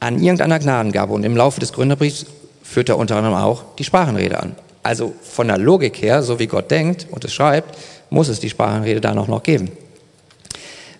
[0.00, 1.12] an irgendeiner Gnadengabe.
[1.12, 2.26] Und im Laufe des Gründerbriefs
[2.62, 4.56] führt er unter anderem auch die Sprachenrede an.
[4.82, 7.78] Also von der Logik her, so wie Gott denkt und es schreibt,
[8.10, 9.70] muss es die Sprachenrede da noch, noch geben.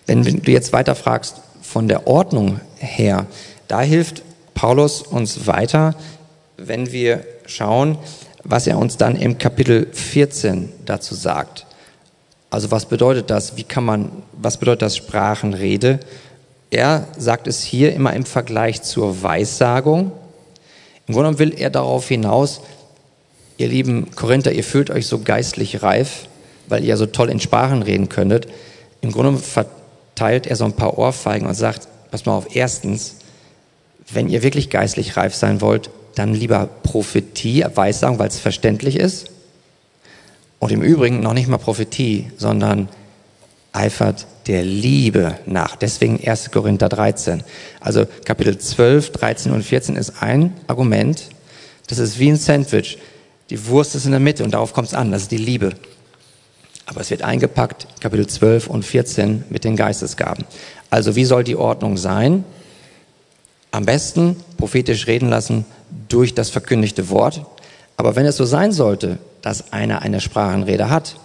[0.05, 3.25] Wenn du jetzt weiter fragst, von der Ordnung her,
[3.73, 4.21] da hilft
[4.53, 5.95] Paulus uns weiter,
[6.57, 7.97] wenn wir schauen,
[8.43, 11.65] was er uns dann im Kapitel 14 dazu sagt.
[12.51, 13.57] Also was bedeutet das?
[13.57, 15.99] Wie kann man, was bedeutet das Sprachenrede?
[16.69, 20.11] Er sagt es hier immer im Vergleich zur Weissagung.
[21.07, 22.61] Im Grunde will er darauf hinaus,
[23.57, 26.27] ihr lieben Korinther, ihr fühlt euch so geistlich reif,
[26.67, 28.47] weil ihr so toll in Sprachen reden könntet.
[29.01, 33.15] Im Grunde verteilt er so ein paar Ohrfeigen und sagt, pass mal auf, erstens,
[34.11, 39.27] wenn ihr wirklich geistlich reif sein wollt, dann lieber Prophetie, Weissagen, weil es verständlich ist.
[40.59, 42.89] Und im Übrigen noch nicht mal Prophetie, sondern
[43.73, 45.75] eifert der Liebe nach.
[45.75, 46.51] Deswegen 1.
[46.51, 47.43] Korinther 13.
[47.79, 51.29] Also Kapitel 12, 13 und 14 ist ein Argument.
[51.87, 52.97] Das ist wie ein Sandwich.
[53.49, 55.11] Die Wurst ist in der Mitte und darauf kommt es an.
[55.11, 55.71] Das ist die Liebe.
[56.85, 60.45] Aber es wird eingepackt, Kapitel 12 und 14 mit den Geistesgaben.
[60.89, 62.43] Also wie soll die Ordnung sein?
[63.73, 65.65] Am besten prophetisch reden lassen
[66.07, 67.43] durch das verkündigte Wort.
[67.97, 71.15] Aber wenn es so sein sollte, dass einer eine Sprachenrede hat,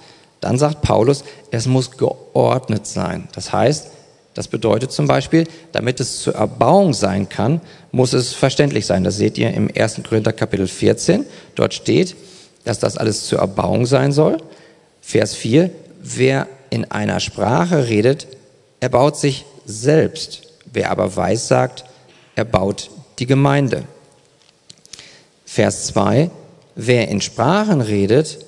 [0.41, 3.29] dann sagt Paulus, es muss geordnet sein.
[3.35, 3.89] Das heißt,
[4.33, 7.61] das bedeutet zum Beispiel, damit es zur Erbauung sein kann,
[7.93, 9.05] muss es verständlich sein.
[9.05, 10.01] Das seht ihr im 1.
[10.09, 11.27] Korinther Kapitel 14.
[11.55, 12.16] Dort steht,
[12.65, 14.39] dass das alles zur Erbauung sein soll.
[15.03, 15.69] Vers 4,
[16.01, 18.27] wer in einer Sprache redet,
[18.81, 20.45] erbaut sich selbst.
[20.73, 21.85] Wer aber weiß sagt,
[22.39, 23.82] erbaut die Gemeinde.
[25.44, 26.31] Vers 2,
[26.77, 28.39] wer in Sprachen redet,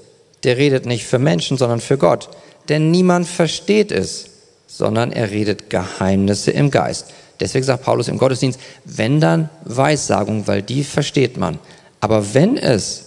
[0.45, 2.31] der redet nicht für Menschen, sondern für Gott.
[2.69, 4.27] Denn niemand versteht es,
[4.69, 7.07] sondern er redet Geheimnisse im Geist.
[7.41, 11.59] Deswegen sagt Paulus im Gottesdienst, wenn dann Weissagung, weil die versteht man.
[11.99, 13.07] Aber wenn es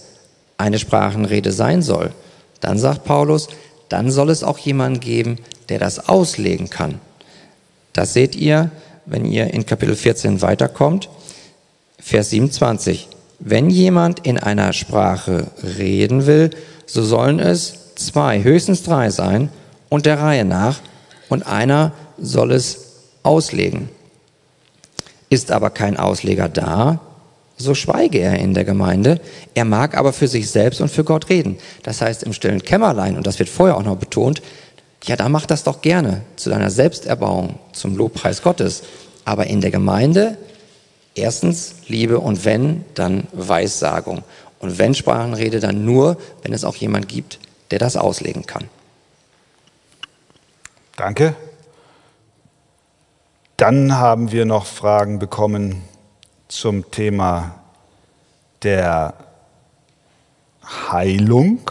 [0.58, 2.12] eine Sprachenrede sein soll,
[2.60, 3.48] dann sagt Paulus,
[3.88, 5.38] dann soll es auch jemanden geben,
[5.68, 7.00] der das auslegen kann.
[7.92, 8.70] Das seht ihr,
[9.06, 11.08] wenn ihr in Kapitel 14 weiterkommt.
[11.98, 13.08] Vers 27.
[13.38, 15.48] Wenn jemand in einer Sprache
[15.78, 16.50] reden will,
[16.86, 19.48] so sollen es zwei, höchstens drei sein
[19.88, 20.80] und der Reihe nach
[21.28, 22.78] und einer soll es
[23.22, 23.88] auslegen.
[25.30, 27.00] Ist aber kein Ausleger da,
[27.56, 29.20] so schweige er in der Gemeinde.
[29.54, 31.56] Er mag aber für sich selbst und für Gott reden.
[31.82, 34.42] Das heißt im stillen Kämmerlein, und das wird vorher auch noch betont,
[35.06, 38.82] ja, da mach das doch gerne zu deiner Selbsterbauung, zum Lobpreis Gottes.
[39.24, 40.36] Aber in der Gemeinde
[41.14, 44.22] erstens Liebe und wenn, dann Weissagung.
[44.60, 47.38] Und wenn Sprachenrede, dann nur, wenn es auch jemand gibt,
[47.70, 48.68] der das auslegen kann.
[50.96, 51.34] Danke.
[53.56, 55.82] Dann haben wir noch Fragen bekommen
[56.48, 57.60] zum Thema
[58.62, 59.14] der
[60.90, 61.70] Heilung.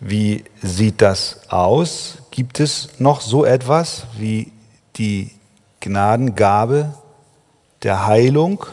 [0.00, 2.18] Wie sieht das aus?
[2.30, 4.52] Gibt es noch so etwas wie
[4.96, 5.30] die
[5.80, 6.94] Gnadengabe
[7.82, 8.66] der Heilung?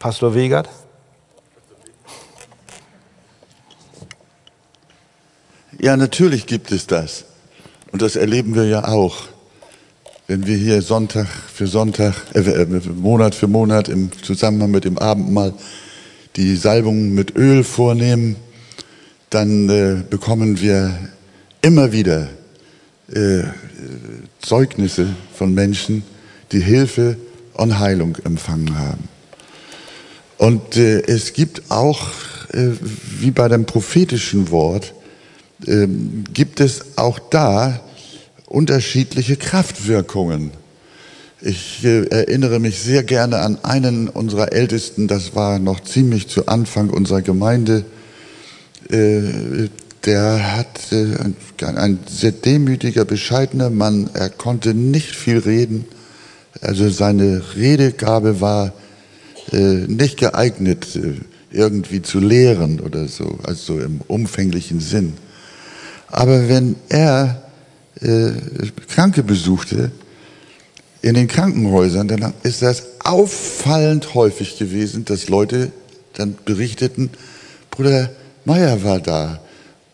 [0.00, 0.68] Pastor Wegert?
[5.78, 7.26] Ja, natürlich gibt es das.
[7.92, 9.16] Und das erleben wir ja auch.
[10.26, 14.98] Wenn wir hier Sonntag für Sonntag, äh, äh Monat für Monat im Zusammenhang mit dem
[14.98, 15.54] Abendmahl
[16.36, 18.36] die Salbung mit Öl vornehmen,
[19.30, 20.96] dann äh, bekommen wir
[21.62, 22.28] immer wieder
[23.12, 23.42] äh,
[24.40, 26.02] Zeugnisse von Menschen,
[26.52, 27.16] die Hilfe
[27.54, 29.08] und Heilung empfangen haben.
[30.38, 32.10] Und äh, es gibt auch,
[32.52, 32.72] äh,
[33.18, 34.92] wie bei dem prophetischen Wort,
[35.66, 35.86] äh,
[36.32, 37.80] gibt es auch da
[38.46, 40.50] unterschiedliche Kraftwirkungen.
[41.42, 46.46] Ich äh, erinnere mich sehr gerne an einen unserer Ältesten, das war noch ziemlich zu
[46.46, 47.84] Anfang unserer Gemeinde.
[48.88, 49.68] Äh,
[50.06, 54.08] der hat äh, ein sehr demütiger, bescheidener Mann.
[54.14, 55.84] Er konnte nicht viel reden.
[56.62, 58.72] Also seine Redegabe war
[59.52, 60.98] nicht geeignet,
[61.52, 65.12] irgendwie zu lehren oder so, also im umfänglichen Sinn.
[66.08, 67.42] Aber wenn er
[68.88, 69.92] Kranke besuchte,
[71.06, 75.70] in den Krankenhäusern, dann ist das auffallend häufig gewesen, dass Leute
[76.14, 77.10] dann berichteten,
[77.70, 78.10] Bruder
[78.44, 79.40] Meier war da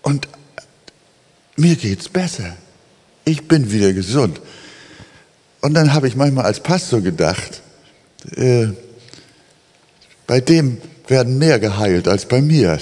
[0.00, 0.26] und
[1.56, 2.56] mir geht's besser.
[3.26, 4.40] Ich bin wieder gesund.
[5.60, 7.60] Und dann habe ich manchmal als Pastor gedacht,
[8.34, 8.68] äh,
[10.26, 10.78] bei dem
[11.08, 12.78] werden mehr geheilt als bei mir.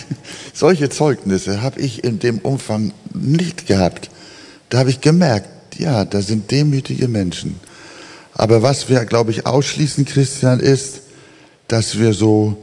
[0.52, 4.10] Solche Zeugnisse habe ich in dem Umfang nicht gehabt.
[4.68, 7.67] Da habe ich gemerkt, ja, da sind demütige Menschen.
[8.38, 11.00] Aber was wir, glaube ich, ausschließen, Christian, ist,
[11.66, 12.56] dass wir so,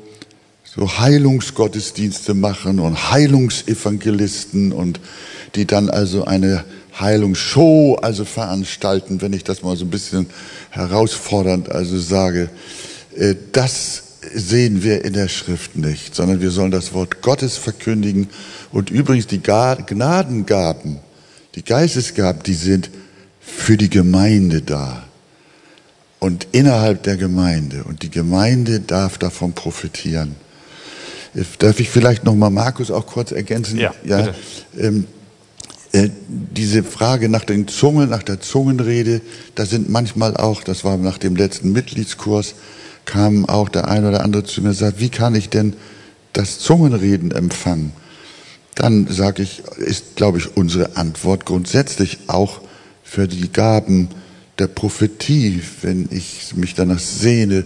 [0.64, 5.02] so Heilungsgottesdienste machen und Heilungsevangelisten und
[5.54, 6.64] die dann also eine
[6.98, 10.28] Heilungsshow also veranstalten, wenn ich das mal so ein bisschen
[10.70, 12.50] herausfordernd also sage.
[13.14, 14.04] Äh, das
[14.34, 18.30] sehen wir in der Schrift nicht, sondern wir sollen das Wort Gottes verkündigen.
[18.72, 21.00] Und übrigens die Gnadengaben,
[21.56, 22.90] die Geistesgaben, die sind
[23.42, 25.04] für die Gemeinde da
[26.26, 27.84] und innerhalb der Gemeinde.
[27.84, 30.36] Und die Gemeinde darf davon profitieren.
[31.60, 33.78] Darf ich vielleicht nochmal Markus auch kurz ergänzen?
[33.78, 34.34] Ja, ja
[34.76, 35.06] ähm,
[35.92, 39.22] äh, diese Frage nach den Zungen, nach der Zungenrede,
[39.54, 42.56] da sind manchmal auch, das war nach dem letzten Mitgliedskurs,
[43.06, 45.76] kam auch der ein oder andere zu mir und sagt, wie kann ich denn
[46.34, 47.92] das Zungenreden empfangen?
[48.74, 52.62] Dann sage ich, ist, glaube ich, unsere Antwort grundsätzlich auch
[53.04, 54.10] für die Gaben
[54.60, 57.66] der Prophetie, wenn ich mich danach sehne,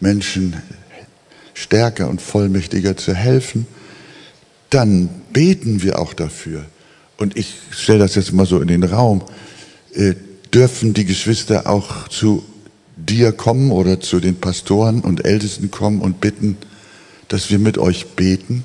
[0.00, 0.56] Menschen
[1.54, 3.66] stärker und vollmächtiger zu helfen,
[4.70, 6.64] dann beten wir auch dafür.
[7.18, 9.22] Und ich stelle das jetzt mal so in den Raum.
[9.94, 10.14] Äh,
[10.52, 12.44] dürfen die Geschwister auch zu
[12.96, 16.56] dir kommen oder zu den Pastoren und Ältesten kommen und bitten,
[17.28, 18.64] dass wir mit euch beten,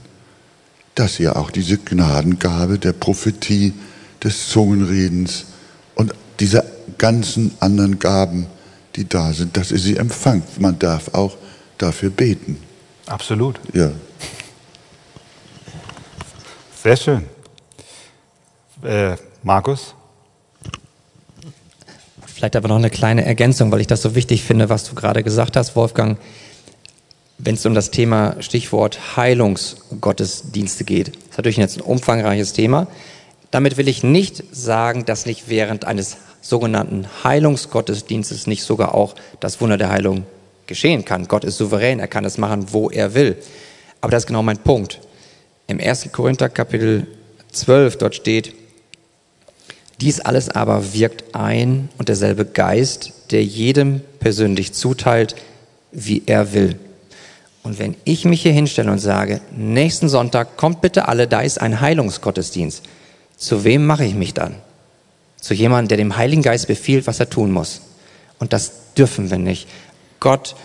[0.96, 3.74] dass ihr auch diese Gnadengabe der Prophetie,
[4.24, 5.46] des Zungenredens
[5.96, 6.64] und dieser
[6.98, 8.48] ganzen anderen Gaben,
[8.96, 10.60] die da sind, dass ihr sie empfangt.
[10.60, 11.38] Man darf auch
[11.78, 12.58] dafür beten.
[13.06, 13.60] Absolut.
[13.74, 13.92] Ja.
[16.84, 17.26] Sehr schön.
[18.84, 19.94] Äh, Markus?
[22.26, 25.24] Vielleicht aber noch eine kleine Ergänzung, weil ich das so wichtig finde, was du gerade
[25.24, 26.20] gesagt hast, Wolfgang.
[27.40, 32.88] Wenn es um das Thema Stichwort Heilungsgottesdienste geht, das ist natürlich jetzt ein umfangreiches Thema.
[33.52, 39.60] Damit will ich nicht sagen, dass nicht während eines sogenannten Heilungsgottesdienstes nicht sogar auch das
[39.60, 40.26] Wunder der Heilung
[40.66, 41.28] geschehen kann.
[41.28, 43.38] Gott ist souverän, er kann es machen, wo er will.
[44.02, 45.00] Aber das ist genau mein Punkt.
[45.68, 46.12] Im 1.
[46.12, 47.08] Korinther Kapitel
[47.52, 48.54] 12, dort steht,
[50.00, 55.36] dies alles aber wirkt ein und derselbe Geist, der jedem persönlich zuteilt,
[55.92, 56.78] wie er will.
[57.64, 61.60] Und wenn ich mich hier hinstelle und sage, nächsten Sonntag kommt bitte alle, da ist
[61.60, 62.84] ein Heilungsgottesdienst,
[63.36, 64.56] zu wem mache ich mich dann?
[65.40, 67.82] Zu jemandem, der dem Heiligen Geist befiehlt, was er tun muss.
[68.40, 69.68] Und das dürfen wir nicht.
[70.20, 70.56] Gott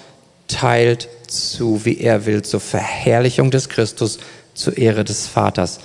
[0.48, 4.18] teilt zu, wie er will, zur Verherrlichung des Christus,
[4.54, 5.80] zur Ehre des Vaters.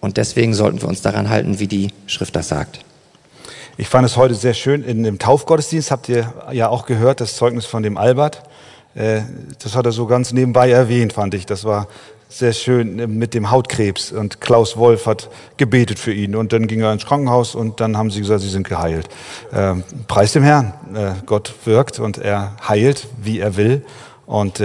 [0.00, 2.80] Und deswegen sollten wir uns daran halten, wie die Schrift das sagt.
[3.76, 4.82] Ich fand es heute sehr schön.
[4.82, 8.42] In dem Taufgottesdienst habt ihr ja auch gehört, das Zeugnis von dem Albert.
[8.94, 9.22] Äh,
[9.62, 11.46] das hat er so ganz nebenbei erwähnt, fand ich.
[11.46, 11.88] Das war
[12.30, 14.12] sehr schön äh, mit dem Hautkrebs.
[14.12, 16.34] Und Klaus Wolf hat gebetet für ihn.
[16.36, 19.08] Und dann ging er ins Krankenhaus und dann haben sie gesagt, sie sind geheilt.
[19.52, 20.72] Ähm, preis dem Herrn.
[20.94, 23.84] Äh, Gott wirkt und er heilt, wie er will.
[24.26, 24.62] Und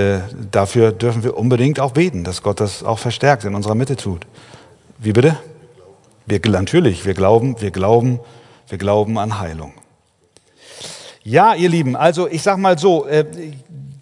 [0.52, 4.28] dafür dürfen wir unbedingt auch beten, dass Gott das auch verstärkt in unserer Mitte tut.
[5.00, 5.40] Wie bitte?
[6.28, 8.20] Wir, natürlich, wir glauben, wir glauben,
[8.68, 9.74] wir glauben an Heilung.
[11.24, 13.08] Ja, ihr Lieben, also ich sag mal so,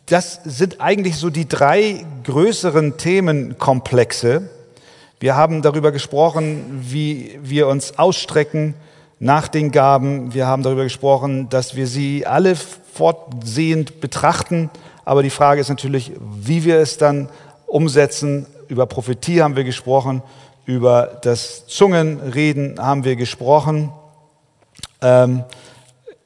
[0.05, 4.49] das sind eigentlich so die drei größeren Themenkomplexe.
[5.19, 8.73] Wir haben darüber gesprochen, wie wir uns ausstrecken
[9.19, 10.33] nach den Gaben.
[10.33, 14.69] Wir haben darüber gesprochen, dass wir sie alle fortsehend betrachten.
[15.05, 17.29] Aber die Frage ist natürlich, wie wir es dann
[17.65, 18.45] umsetzen.
[18.67, 20.21] Über Prophetie haben wir gesprochen,
[20.65, 23.91] über das Zungenreden haben wir gesprochen.
[25.01, 25.43] Ähm,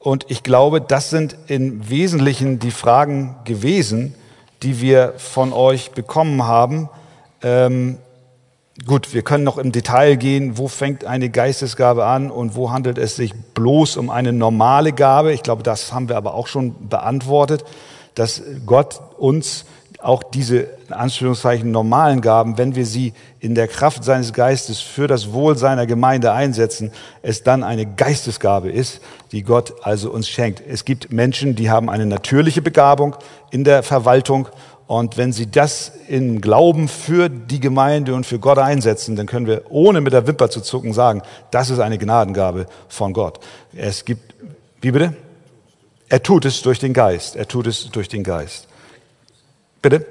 [0.08, 4.14] und ich glaube, das sind im Wesentlichen die Fragen gewesen,
[4.62, 6.88] die wir von euch bekommen haben.
[7.42, 7.98] Ähm,
[8.86, 12.96] gut, wir können noch im Detail gehen, wo fängt eine Geistesgabe an und wo handelt
[12.96, 15.34] es sich bloß um eine normale Gabe.
[15.34, 17.66] Ich glaube, das haben wir aber auch schon beantwortet,
[18.14, 19.66] dass Gott uns
[20.00, 25.08] auch diese in Anführungszeichen normalen Gaben, wenn wir sie in der Kraft seines Geistes für
[25.08, 26.92] das Wohl seiner Gemeinde einsetzen,
[27.22, 29.00] es dann eine Geistesgabe ist,
[29.32, 30.62] die Gott also uns schenkt.
[30.66, 33.16] Es gibt Menschen, die haben eine natürliche Begabung
[33.50, 34.48] in der Verwaltung
[34.88, 39.46] und wenn sie das im Glauben für die Gemeinde und für Gott einsetzen, dann können
[39.46, 41.20] wir ohne mit der Wimper zu zucken sagen,
[41.50, 43.38] das ist eine Gnadengabe von Gott.
[43.76, 44.34] Es gibt,
[44.80, 45.14] wie bitte?
[46.08, 47.36] Er tut es durch den Geist.
[47.36, 48.66] Er tut es durch den Geist.
[49.82, 50.06] Bitte?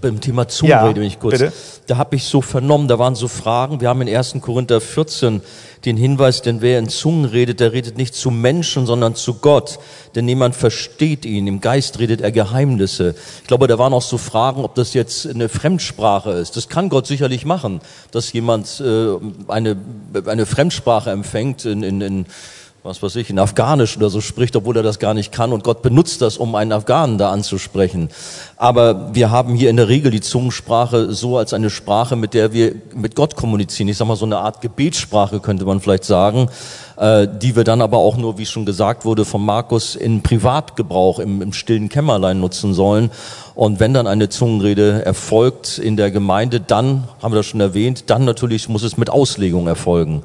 [0.00, 1.38] beim Thema Zungenrede, ja, ich kurz.
[1.38, 1.52] Bitte?
[1.86, 3.80] Da habe ich so vernommen, da waren so Fragen.
[3.80, 4.36] Wir haben in 1.
[4.40, 5.40] Korinther 14
[5.84, 9.78] den Hinweis, denn wer in Zungen redet, der redet nicht zu Menschen, sondern zu Gott.
[10.14, 11.46] Denn niemand versteht ihn.
[11.46, 13.14] Im Geist redet er Geheimnisse.
[13.40, 16.56] Ich glaube, da waren auch so Fragen, ob das jetzt eine Fremdsprache ist.
[16.56, 17.80] Das kann Gott sicherlich machen,
[18.10, 19.14] dass jemand äh,
[19.48, 19.76] eine,
[20.26, 22.26] eine Fremdsprache empfängt in, in, in
[22.88, 25.52] was weiß ich, in Afghanisch oder so spricht, obwohl er das gar nicht kann.
[25.52, 28.08] Und Gott benutzt das, um einen Afghanen da anzusprechen.
[28.56, 32.54] Aber wir haben hier in der Regel die Zungensprache so als eine Sprache, mit der
[32.54, 33.88] wir mit Gott kommunizieren.
[33.88, 36.48] Ich sage mal so eine Art Gebetssprache könnte man vielleicht sagen,
[36.96, 41.18] äh, die wir dann aber auch nur, wie schon gesagt wurde, von Markus in Privatgebrauch
[41.18, 43.10] im, im stillen Kämmerlein nutzen sollen.
[43.54, 48.08] Und wenn dann eine Zungenrede erfolgt in der Gemeinde, dann, haben wir das schon erwähnt,
[48.08, 50.22] dann natürlich muss es mit Auslegung erfolgen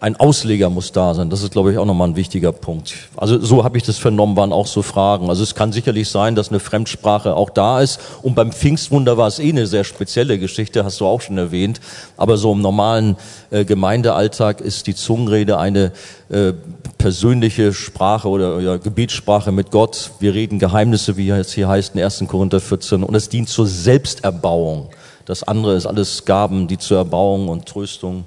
[0.00, 1.28] ein Ausleger muss da sein.
[1.28, 2.94] Das ist, glaube ich, auch nochmal ein wichtiger Punkt.
[3.18, 5.28] Also so habe ich das vernommen, waren auch so Fragen.
[5.28, 8.00] Also es kann sicherlich sein, dass eine Fremdsprache auch da ist.
[8.22, 11.82] Und beim Pfingstwunder war es eh eine sehr spezielle Geschichte, hast du auch schon erwähnt.
[12.16, 13.18] Aber so im normalen
[13.50, 15.92] äh, Gemeindealltag ist die Zungenrede eine
[16.30, 16.54] äh,
[16.96, 20.12] persönliche Sprache oder ja, Gebetssprache mit Gott.
[20.18, 22.24] Wir reden Geheimnisse, wie es hier heißt in 1.
[22.26, 23.04] Korinther 14.
[23.04, 24.88] Und es dient zur Selbsterbauung.
[25.26, 28.24] Das andere ist alles Gaben, die zur Erbauung und Tröstung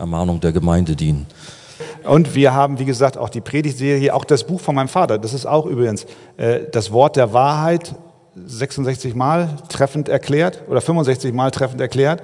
[0.00, 1.26] Ermahnung der Gemeinde dienen.
[2.04, 5.18] Und wir haben, wie gesagt, auch die Predigtserie, auch das Buch von meinem Vater.
[5.18, 6.06] Das ist auch übrigens
[6.36, 7.94] äh, das Wort der Wahrheit
[8.34, 12.22] 66 Mal treffend erklärt oder 65 Mal treffend erklärt.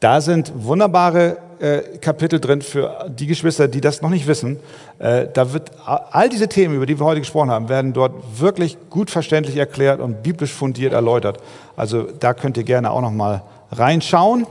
[0.00, 4.58] Da sind wunderbare äh, Kapitel drin für die Geschwister, die das noch nicht wissen.
[4.98, 8.76] Äh, da wird all diese Themen, über die wir heute gesprochen haben, werden dort wirklich
[8.90, 11.38] gut verständlich erklärt und biblisch fundiert erläutert.
[11.76, 14.46] Also da könnt ihr gerne auch noch mal reinschauen.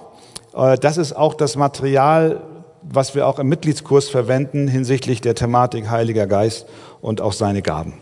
[0.55, 2.41] Äh, das ist auch das Material,
[2.89, 6.65] was wir auch im Mitgliedskurs verwenden hinsichtlich der Thematik Heiliger Geist
[7.01, 7.93] und auch seine Gaben.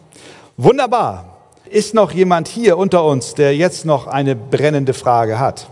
[0.58, 1.38] Wunderbar.
[1.70, 5.68] Ist noch jemand hier unter uns, der jetzt noch eine brennende Frage hat?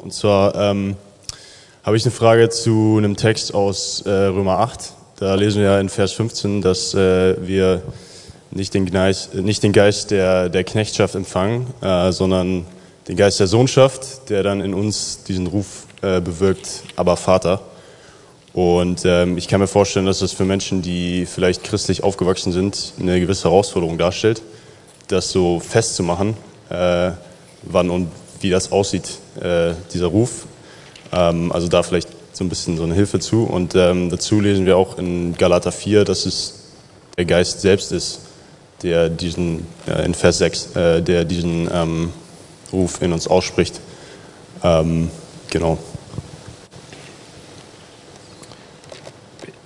[0.00, 0.96] Und zwar ähm,
[1.84, 4.92] habe ich eine Frage zu einem Text aus äh, Römer 8.
[5.18, 7.82] Da lesen wir ja in Vers 15, dass äh, wir
[8.50, 12.66] nicht den Geist, nicht den Geist der, der Knechtschaft empfangen, äh, sondern
[13.08, 17.60] den Geist der Sohnschaft, der dann in uns diesen Ruf äh, bewirkt, aber Vater.
[18.56, 22.94] Und ähm, ich kann mir vorstellen, dass das für Menschen, die vielleicht christlich aufgewachsen sind,
[22.98, 24.40] eine gewisse Herausforderung darstellt,
[25.08, 26.38] das so festzumachen,
[26.70, 27.10] äh,
[27.64, 28.08] wann und
[28.40, 30.46] wie das aussieht, äh, dieser Ruf.
[31.12, 33.44] Ähm, also da vielleicht so ein bisschen so eine Hilfe zu.
[33.44, 36.54] Und ähm, dazu lesen wir auch in Galater 4, dass es
[37.18, 38.20] der Geist selbst ist,
[38.82, 42.10] der diesen, äh, in Vers 6, äh, der diesen ähm,
[42.72, 43.82] Ruf in uns ausspricht.
[44.64, 45.10] Ähm,
[45.50, 45.76] genau.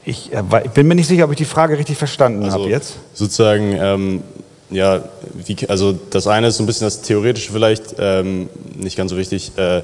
[0.04, 2.70] Ich, äh, ich, bin mir nicht sicher, ob ich die Frage richtig verstanden also, habe
[2.70, 2.94] jetzt.
[3.14, 4.22] Sozusagen, ähm,
[4.70, 5.02] ja,
[5.34, 9.16] wie, also das eine ist so ein bisschen das Theoretische vielleicht, ähm, nicht ganz so
[9.16, 9.52] wichtig.
[9.56, 9.82] Äh,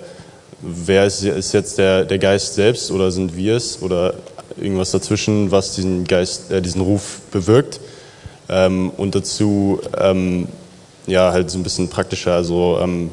[0.61, 4.15] wer ist, ist jetzt der, der Geist selbst oder sind wir es oder
[4.57, 7.81] irgendwas dazwischen, was diesen Geist, äh, diesen Ruf bewirkt?
[8.49, 10.47] Ähm, und dazu, ähm,
[11.07, 12.33] ja, halt so ein bisschen praktischer.
[12.33, 13.11] Also, ähm,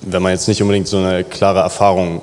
[0.00, 2.22] wenn man jetzt nicht unbedingt so eine klare Erfahrung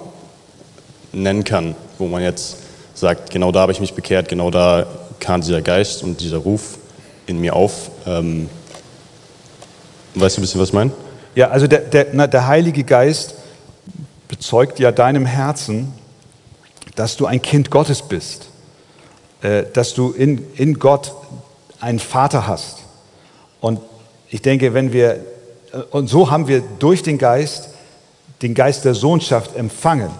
[1.12, 2.58] nennen kann, wo man jetzt
[2.98, 4.88] sagt, genau da habe ich mich bekehrt, genau da
[5.20, 6.80] kam dieser Geist und dieser Ruf
[7.28, 7.92] in mir auf.
[8.08, 8.50] Ähm,
[10.16, 10.92] weißt du ein bisschen, was ich meine?
[11.36, 13.36] Ja, also der, der, na, der Heilige Geist
[14.28, 15.94] bezeugt ja deinem Herzen,
[16.96, 18.50] dass du ein Kind Gottes bist,
[19.42, 21.14] äh, dass du in, in Gott
[21.80, 22.80] einen Vater hast.
[23.62, 23.80] Und
[24.30, 25.24] ich denke, wenn wir,
[25.72, 27.70] äh, und so haben wir durch den Geist
[28.42, 30.12] den Geist der Sohnschaft empfangen.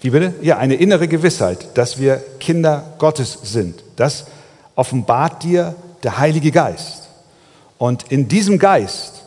[0.00, 0.34] Wie bitte?
[0.42, 3.82] Ja, eine innere Gewissheit, dass wir Kinder Gottes sind.
[3.96, 4.26] Das
[4.76, 7.08] offenbart dir der Heilige Geist.
[7.78, 9.24] Und in diesem Geist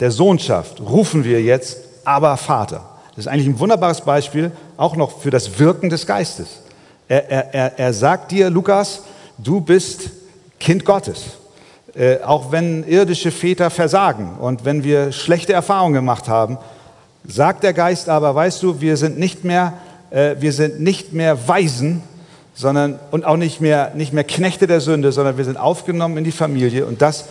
[0.00, 2.88] der Sohnschaft rufen wir jetzt aber Vater.
[3.10, 6.60] Das ist eigentlich ein wunderbares Beispiel auch noch für das Wirken des Geistes.
[7.08, 9.02] Er, er, er sagt dir, Lukas,
[9.38, 10.10] du bist
[10.60, 11.24] Kind Gottes.
[11.94, 16.58] Äh, auch wenn irdische Väter versagen und wenn wir schlechte Erfahrungen gemacht haben,
[17.26, 19.72] sagt der Geist aber, weißt du, wir sind nicht mehr
[20.10, 22.02] äh, wir sind nicht mehr Waisen,
[22.54, 26.24] sondern und auch nicht mehr, nicht mehr Knechte der Sünde, sondern wir sind aufgenommen in
[26.24, 27.26] die Familie und das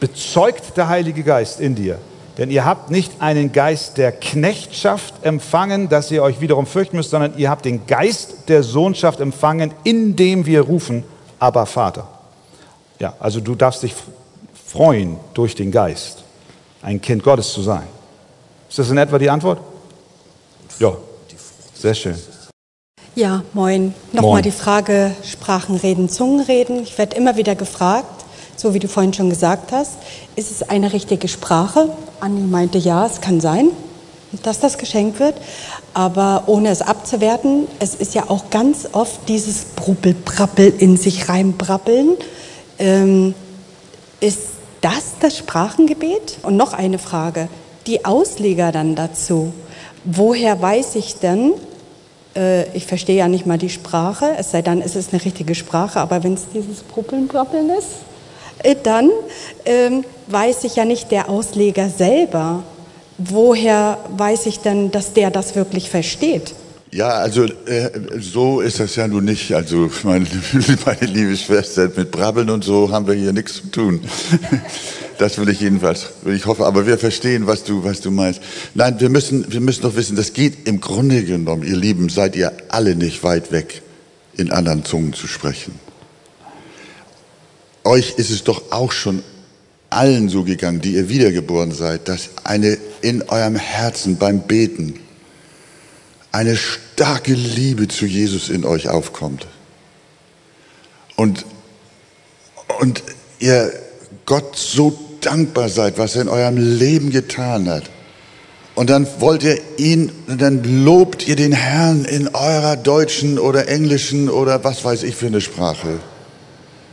[0.00, 1.98] bezeugt der Heilige Geist in dir.
[2.38, 7.10] Denn ihr habt nicht einen Geist der Knechtschaft empfangen, dass ihr euch wiederum fürchten müsst,
[7.10, 11.02] sondern ihr habt den Geist der Sohnschaft empfangen, indem wir rufen,
[11.40, 12.06] aber Vater.
[13.00, 13.94] Ja, also du darfst dich
[14.66, 16.22] freuen durch den Geist,
[16.82, 17.86] ein Kind Gottes zu sein.
[18.68, 19.60] Ist das in etwa die Antwort?
[20.78, 20.96] Ja,
[21.80, 22.16] sehr schön.
[23.14, 23.94] Ja, moin.
[24.12, 26.82] Nochmal die Frage Sprachen reden, Zungen reden.
[26.82, 28.24] Ich werde immer wieder gefragt,
[28.56, 29.94] so wie du vorhin schon gesagt hast,
[30.36, 31.90] ist es eine richtige Sprache?
[32.20, 33.70] Anni meinte ja, es kann sein,
[34.42, 35.34] dass das geschenkt wird.
[35.94, 42.16] Aber ohne es abzuwerten, es ist ja auch ganz oft dieses Brubbelbrabbel in sich reinbrabbeln.
[42.78, 43.34] Ähm,
[44.20, 44.40] ist
[44.80, 46.38] das das Sprachengebet?
[46.42, 47.48] Und noch eine Frage,
[47.86, 49.52] die Ausleger dann dazu.
[50.04, 51.54] Woher weiß ich denn,
[52.38, 55.54] äh, ich verstehe ja nicht mal die Sprache, es sei denn, es ist eine richtige
[55.54, 57.88] Sprache, aber wenn es dieses Bruppeln, Brabbeln ist,
[58.62, 59.10] äh, dann
[59.64, 62.62] ähm, weiß ich ja nicht der Ausleger selber.
[63.18, 66.54] Woher weiß ich denn, dass der das wirklich versteht?
[66.90, 69.52] Ja, also äh, so ist das ja nun nicht.
[69.52, 70.26] Also meine,
[70.86, 74.00] meine liebe Schwester, mit Brabbeln und so haben wir hier nichts zu tun.
[75.18, 76.64] Das will ich jedenfalls, ich hoffe.
[76.64, 78.40] Aber wir verstehen, was du, was du meinst.
[78.74, 82.36] Nein, wir müssen, wir müssen doch wissen, das geht im Grunde genommen, ihr Lieben, seid
[82.36, 83.82] ihr alle nicht weit weg,
[84.36, 85.74] in anderen Zungen zu sprechen.
[87.82, 89.24] Euch ist es doch auch schon
[89.90, 95.00] allen so gegangen, die ihr wiedergeboren seid, dass eine in eurem Herzen beim Beten
[96.38, 99.48] eine starke Liebe zu Jesus in euch aufkommt.
[101.16, 101.44] Und,
[102.78, 103.02] und
[103.40, 103.72] ihr
[104.24, 107.90] Gott so dankbar seid, was er in eurem Leben getan hat.
[108.76, 114.28] Und dann wollt ihr ihn, dann lobt ihr den Herrn in eurer deutschen oder englischen
[114.28, 115.98] oder was weiß ich für eine Sprache,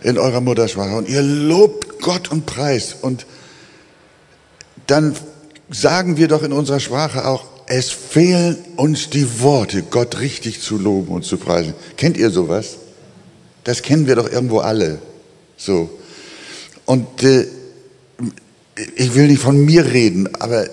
[0.02, 0.96] in eurer Muttersprache.
[0.96, 2.96] Und ihr lobt Gott und preist.
[3.04, 3.28] Und
[4.88, 5.16] dann
[5.70, 10.78] sagen wir doch in unserer Sprache auch, es fehlen uns die Worte, Gott richtig zu
[10.78, 11.74] loben und zu preisen.
[11.98, 12.78] Kennt ihr sowas?
[13.64, 15.00] Das kennen wir doch irgendwo alle.
[15.58, 15.90] So.
[16.86, 17.48] Und äh,
[18.96, 20.68] ich will nicht von mir reden, aber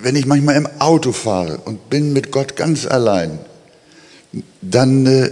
[0.00, 3.38] wenn ich manchmal im Auto fahre und bin mit Gott ganz allein,
[4.62, 5.30] dann, äh,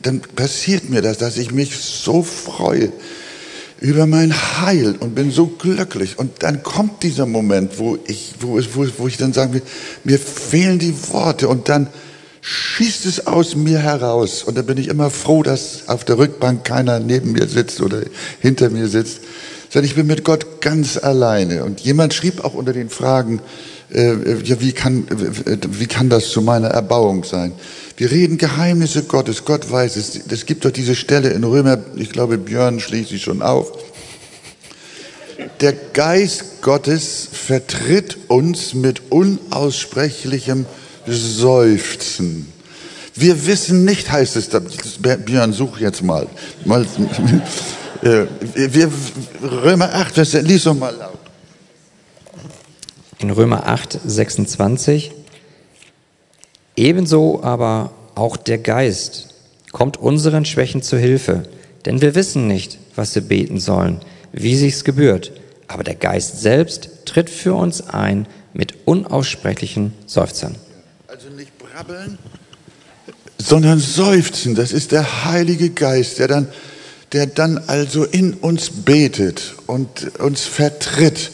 [0.00, 2.92] dann passiert mir das, dass ich mich so freue
[3.80, 6.18] über mein Heil und bin so glücklich.
[6.18, 9.62] Und dann kommt dieser Moment, wo ich, wo, wo, wo ich dann sagen will,
[10.04, 11.88] mir fehlen die Worte und dann
[12.40, 14.44] schießt es aus mir heraus.
[14.44, 18.02] Und da bin ich immer froh, dass auf der Rückbank keiner neben mir sitzt oder
[18.40, 19.20] hinter mir sitzt,
[19.68, 21.64] sondern ich bin mit Gott ganz alleine.
[21.64, 23.40] Und jemand schrieb auch unter den Fragen,
[23.92, 27.52] äh, ja, wie kann, äh, wie kann das zu meiner Erbauung sein?
[27.96, 29.44] Wir reden Geheimnisse Gottes.
[29.44, 30.20] Gott weiß es.
[30.30, 33.72] Es gibt doch diese Stelle in Römer, ich glaube, Björn schließt sie schon auf.
[35.60, 40.66] Der Geist Gottes vertritt uns mit unaussprechlichem
[41.06, 42.52] Seufzen.
[43.14, 46.26] Wir wissen nicht, heißt es da, Björn, such jetzt mal.
[46.66, 46.84] mal
[48.02, 48.90] äh, wir,
[49.42, 51.18] Römer 8, das, lies doch mal laut.
[53.18, 55.12] In Römer 8, 26.
[56.76, 59.28] Ebenso aber auch der Geist
[59.72, 61.42] kommt unseren Schwächen zu Hilfe,
[61.84, 64.00] denn wir wissen nicht, was wir beten sollen,
[64.32, 65.32] wie sich's gebührt.
[65.68, 70.56] Aber der Geist selbst tritt für uns ein mit unaussprechlichen Seufzern
[71.76, 72.18] brabbeln,
[73.38, 74.54] sondern seufzen.
[74.54, 76.48] Das ist der Heilige Geist, der dann,
[77.12, 81.32] der dann also in uns betet und uns vertritt.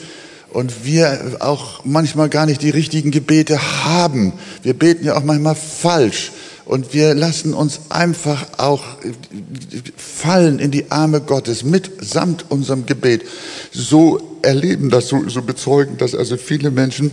[0.53, 4.35] Und wir auch manchmal gar nicht die richtigen Gebete haben.
[4.62, 6.33] Wir beten ja auch manchmal falsch.
[6.65, 8.85] Und wir lassen uns einfach auch
[9.97, 13.24] fallen in die Arme Gottes mitsamt unserem Gebet.
[13.73, 17.11] So erleben das, so, so bezeugen das also viele Menschen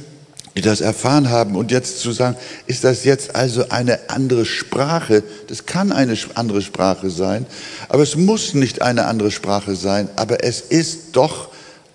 [0.56, 2.36] die das erfahren haben und jetzt zu sagen,
[2.66, 5.24] ist das jetzt also eine andere Sprache?
[5.48, 7.46] Das kann eine andere Sprache sein,
[7.88, 11.50] aber es muss nicht eine andere Sprache sein, aber es ist doch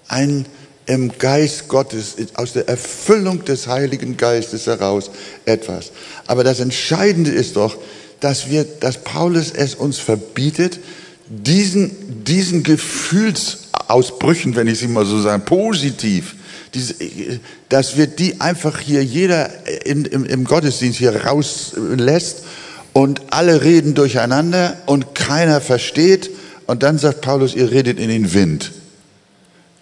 [0.09, 0.47] ein
[0.86, 5.11] im Geist Gottes, aus der Erfüllung des Heiligen Geistes heraus
[5.44, 5.93] etwas.
[6.27, 7.77] Aber das Entscheidende ist doch,
[8.20, 10.81] dass wir, dass Paulus es uns verbietet,
[11.28, 16.35] diesen, diesen Gefühlsausbrüchen, wenn ich sie mal so sagen, positiv,
[16.74, 16.94] diese,
[17.69, 19.51] dass wir die einfach hier jeder
[19.86, 22.44] in, im, im Gottesdienst hier rauslässt
[22.93, 26.31] und alle reden durcheinander und keiner versteht.
[26.66, 28.73] Und dann sagt Paulus, ihr redet in den Wind.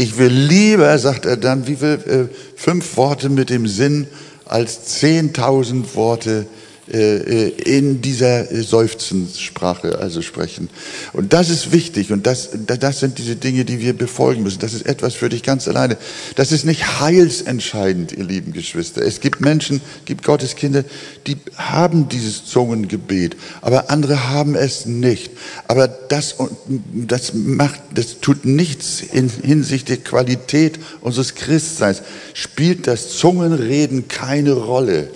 [0.02, 4.08] Ich will lieber, sagt er dann, wie viel, äh, fünf Worte mit dem Sinn
[4.46, 6.46] als zehntausend Worte
[6.88, 10.68] in dieser Seufzenssprache also sprechen.
[11.12, 14.58] Und das ist wichtig und das, das sind diese Dinge, die wir befolgen müssen.
[14.58, 15.96] Das ist etwas für dich ganz alleine.
[16.34, 19.00] Das ist nicht heilsentscheidend, ihr lieben Geschwister.
[19.00, 20.84] Es gibt Menschen, gibt Gottes Kinder,
[21.28, 25.30] die haben dieses Zungengebet, aber andere haben es nicht.
[25.68, 26.34] Aber das,
[26.92, 32.02] das macht, das tut nichts in Hinsicht der Qualität unseres Christseins.
[32.34, 35.08] Spielt das Zungenreden keine Rolle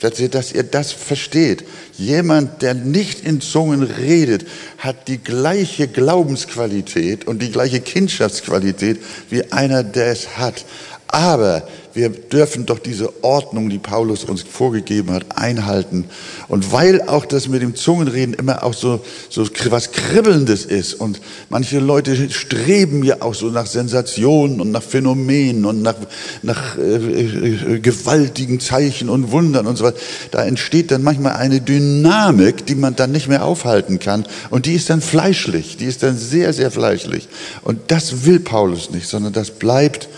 [0.00, 1.64] dass ihr, dass ihr das versteht.
[1.96, 4.46] Jemand, der nicht in Zungen redet,
[4.78, 10.64] hat die gleiche Glaubensqualität und die gleiche Kindschaftsqualität wie einer, der es hat.
[11.12, 16.04] Aber wir dürfen doch diese Ordnung, die Paulus uns vorgegeben hat, einhalten.
[16.46, 21.20] Und weil auch das mit dem Zungenreden immer auch so, so was Kribbelndes ist und
[21.48, 25.96] manche Leute streben ja auch so nach Sensationen und nach Phänomenen und nach,
[26.42, 29.98] nach äh, äh, gewaltigen Zeichen und Wundern und so weiter,
[30.30, 34.26] da entsteht dann manchmal eine Dynamik, die man dann nicht mehr aufhalten kann.
[34.50, 37.28] Und die ist dann fleischlich, die ist dann sehr, sehr fleischlich.
[37.62, 40.08] Und das will Paulus nicht, sondern das bleibt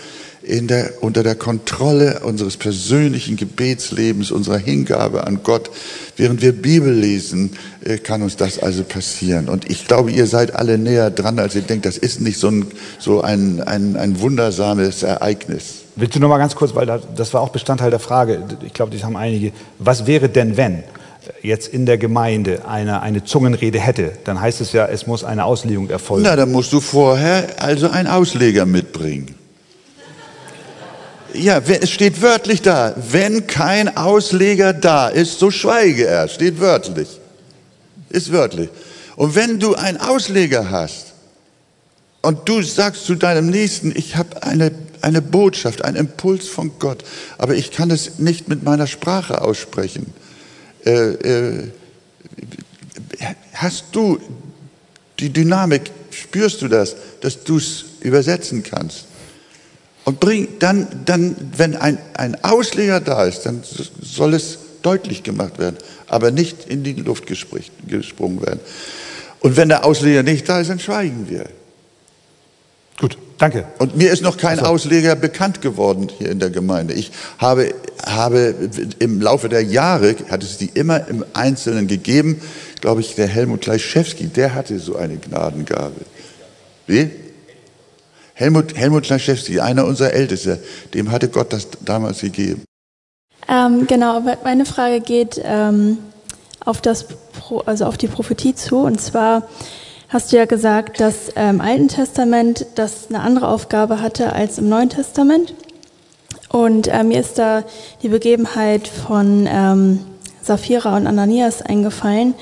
[0.45, 5.69] der, unter der Kontrolle unseres persönlichen Gebetslebens, unserer Hingabe an Gott.
[6.17, 7.51] Während wir Bibel lesen,
[7.83, 9.49] äh, kann uns das also passieren.
[9.49, 11.85] Und ich glaube, ihr seid alle näher dran, als ihr denkt.
[11.85, 12.65] Das ist nicht so ein,
[12.99, 15.83] so ein, ein, ein wundersames Ereignis.
[15.95, 18.43] Willst du noch mal ganz kurz, weil das war auch Bestandteil der Frage.
[18.65, 19.51] Ich glaube, das haben einige.
[19.79, 20.83] Was wäre denn, wenn
[21.41, 24.11] jetzt in der Gemeinde eine, eine Zungenrede hätte?
[24.23, 26.23] Dann heißt es ja, es muss eine Auslegung erfolgen.
[26.23, 29.35] Na, dann musst du vorher also einen Ausleger mitbringen.
[31.33, 32.93] Ja, es steht wörtlich da.
[32.95, 36.27] Wenn kein Ausleger da ist, so schweige er.
[36.27, 37.07] Steht wörtlich.
[38.09, 38.69] Ist wörtlich.
[39.15, 41.13] Und wenn du einen Ausleger hast
[42.21, 47.03] und du sagst zu deinem Nächsten, ich habe eine, eine Botschaft, einen Impuls von Gott,
[47.37, 50.13] aber ich kann es nicht mit meiner Sprache aussprechen,
[50.85, 51.71] äh, äh,
[53.53, 54.19] hast du
[55.19, 59.05] die Dynamik, spürst du das, dass du es übersetzen kannst?
[60.05, 63.63] Und bring dann, dann wenn ein, ein Ausleger da ist, dann
[64.01, 65.77] soll es deutlich gemacht werden,
[66.07, 68.59] aber nicht in die Luft gesprungen werden.
[69.39, 71.45] Und wenn der Ausleger nicht da ist, dann schweigen wir.
[72.99, 73.65] Gut, danke.
[73.79, 74.71] Und mir ist noch kein also.
[74.71, 76.93] Ausleger bekannt geworden hier in der Gemeinde.
[76.93, 77.73] Ich habe,
[78.05, 78.55] habe
[78.99, 82.41] im Laufe der Jahre, hat es die immer im Einzelnen gegeben,
[82.81, 86.01] glaube ich, der Helmut Kleischewski, der hatte so eine Gnadengabe.
[86.87, 87.09] Wie?
[88.33, 90.59] Helmut, Helmut Kleischewski, einer unserer Ältesten,
[90.93, 92.63] dem hatte Gott das damals gegeben.
[93.47, 95.97] Ähm, genau, meine Frage geht ähm,
[96.65, 97.05] auf, das,
[97.65, 98.77] also auf die Prophetie zu.
[98.77, 99.43] Und zwar
[100.09, 104.69] hast du ja gesagt, dass im Alten Testament das eine andere Aufgabe hatte als im
[104.69, 105.53] Neuen Testament.
[106.49, 107.63] Und äh, mir ist da
[108.03, 109.99] die Begebenheit von ähm,
[110.41, 112.35] Sapphira und Ananias eingefallen,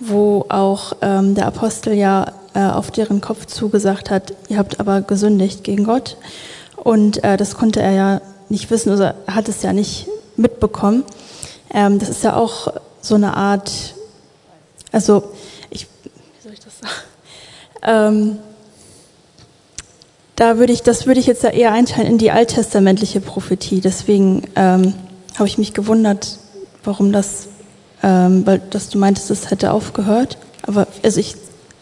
[0.00, 5.00] wo auch ähm, der Apostel ja äh, auf deren Kopf zugesagt hat, ihr habt aber
[5.00, 6.16] gesündigt gegen Gott.
[6.76, 10.06] Und äh, das konnte er ja nicht wissen, also er hat es ja nicht
[10.36, 11.04] mitbekommen.
[11.72, 13.94] Ähm, das ist ja auch so eine Art,
[14.92, 15.24] also
[15.70, 16.92] ich, wie soll ich das sagen?
[17.82, 18.38] Ähm,
[20.36, 23.80] da würde ich, das würde ich jetzt da eher einteilen in die alttestamentliche Prophetie.
[23.80, 24.94] Deswegen ähm,
[25.36, 26.38] habe ich mich gewundert,
[26.84, 27.48] warum das,
[28.04, 30.38] ähm, weil dass du meintest, es hätte aufgehört.
[30.62, 31.34] Aber also ich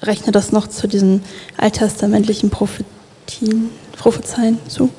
[0.06, 1.22] rechne das noch zu diesen
[1.56, 4.90] alttestamentlichen Prophetien, Prophezeien zu.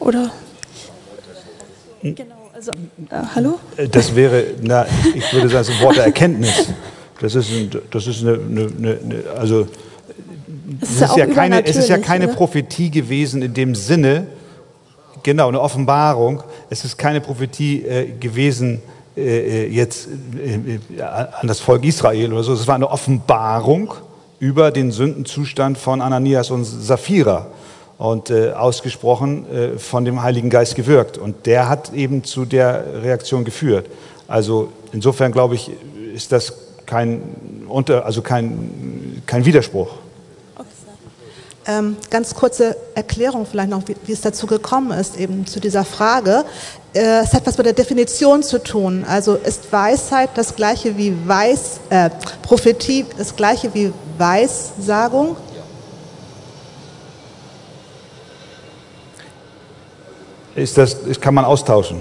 [0.00, 0.30] Oder?
[2.02, 2.42] Genau.
[2.54, 3.58] Also, äh, hallo?
[3.76, 6.68] Äh, das wäre, na, ich würde sagen, ein Wort der Erkenntnis.
[7.20, 9.68] Das ist, ein, das ist eine, eine, eine also
[10.80, 12.34] es ist, ist ja keine, es ist ja keine oder?
[12.34, 14.26] Prophetie gewesen in dem Sinne,
[15.22, 16.42] genau, eine Offenbarung.
[16.70, 18.82] Es ist keine Prophetie äh, gewesen
[19.16, 22.52] äh, äh jetzt äh, äh, an das Volk Israel oder so.
[22.52, 23.94] Es war eine Offenbarung
[24.42, 27.46] über den Sündenzustand von Ananias und Sapphira
[27.96, 31.16] und äh, ausgesprochen äh, von dem Heiligen Geist gewirkt.
[31.16, 33.86] Und der hat eben zu der Reaktion geführt.
[34.26, 35.70] Also insofern glaube ich,
[36.12, 36.54] ist das
[36.86, 37.22] kein,
[37.68, 39.90] unter, also kein, kein Widerspruch.
[41.64, 45.84] Ähm, ganz kurze Erklärung vielleicht noch, wie, wie, es dazu gekommen ist, eben zu dieser
[45.84, 46.44] Frage.
[46.92, 49.04] Äh, es hat was mit der Definition zu tun.
[49.08, 52.10] Also ist Weisheit das gleiche wie Weiß, äh,
[52.42, 53.92] Prophetie das gleiche wie
[54.22, 55.36] Weissagung?
[60.54, 61.98] ist das, kann man austauschen.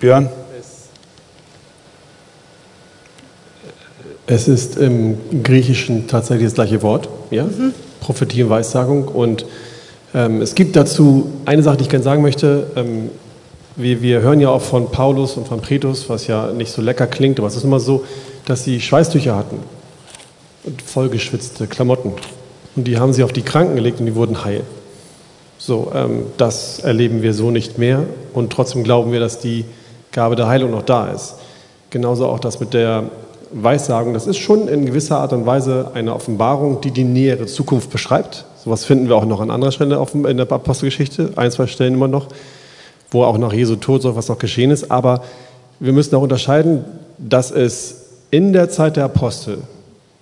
[0.00, 0.28] Björn?
[4.26, 7.44] Es ist im Griechischen tatsächlich das gleiche Wort, ja?
[7.44, 7.74] Mhm.
[8.00, 9.06] Prophetie und Weissagung.
[9.06, 9.46] Und
[10.12, 12.66] ähm, es gibt dazu eine Sache, die ich gerne sagen möchte.
[12.74, 13.10] Ähm,
[13.76, 17.06] wir, wir, hören ja auch von Paulus und von Pretus, was ja nicht so lecker
[17.06, 18.04] klingt, aber es ist immer so,
[18.46, 19.58] dass sie Schweißtücher hatten
[20.64, 22.12] und vollgeschwitzte Klamotten.
[22.76, 24.62] Und die haben sie auf die Kranken gelegt und die wurden heil.
[25.58, 29.64] So, ähm, das erleben wir so nicht mehr und trotzdem glauben wir, dass die
[30.12, 31.36] Gabe der Heilung noch da ist.
[31.90, 33.04] Genauso auch das mit der
[33.52, 34.14] Weissagung.
[34.14, 38.44] Das ist schon in gewisser Art und Weise eine Offenbarung, die die nähere Zukunft beschreibt.
[38.62, 42.08] Sowas finden wir auch noch an anderer Stelle in der Apostelgeschichte, ein, zwei Stellen immer
[42.08, 42.26] noch,
[43.10, 44.90] wo auch nach Jesu Tod so was noch geschehen ist.
[44.90, 45.22] Aber
[45.78, 46.84] wir müssen auch unterscheiden,
[47.18, 49.58] dass es in der Zeit der Apostel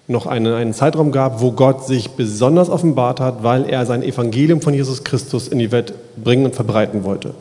[0.09, 4.61] noch einen, einen Zeitraum gab, wo Gott sich besonders offenbart hat, weil er sein Evangelium
[4.61, 7.35] von Jesus Christus in die Welt bringen und verbreiten wollte.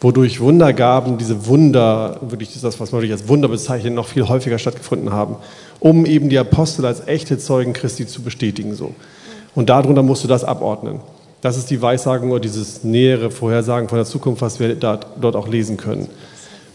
[0.00, 4.58] Wodurch Wundergaben, diese Wunder, wirklich das, was man wirklich als Wunder bezeichnet, noch viel häufiger
[4.58, 5.36] stattgefunden haben,
[5.80, 8.74] um eben die Apostel als echte Zeugen Christi zu bestätigen.
[8.74, 8.94] So.
[9.54, 11.00] Und darunter musst du das abordnen.
[11.40, 15.36] Das ist die Weissagung oder dieses nähere Vorhersagen von der Zukunft, was wir da, dort
[15.36, 16.08] auch lesen können.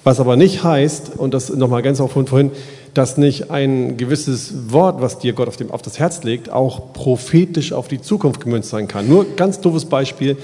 [0.03, 2.52] Was aber nicht heißt, und das nochmal ganz auf vorhin,
[2.93, 6.93] dass nicht ein gewisses Wort, was dir Gott auf, dem, auf das Herz legt, auch
[6.93, 9.07] prophetisch auf die Zukunft gemünzt sein kann.
[9.07, 10.38] Nur ganz doofes Beispiel.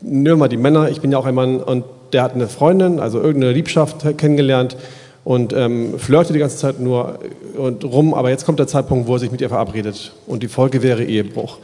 [0.00, 3.00] Nur mal die Männer, ich bin ja auch ein Mann und der hat eine Freundin,
[3.00, 4.76] also irgendeine Liebschaft kennengelernt
[5.24, 7.18] und ähm, flirtet die ganze Zeit nur
[7.56, 10.48] und rum, aber jetzt kommt der Zeitpunkt, wo er sich mit ihr verabredet und die
[10.48, 11.58] Folge wäre Ehebruch.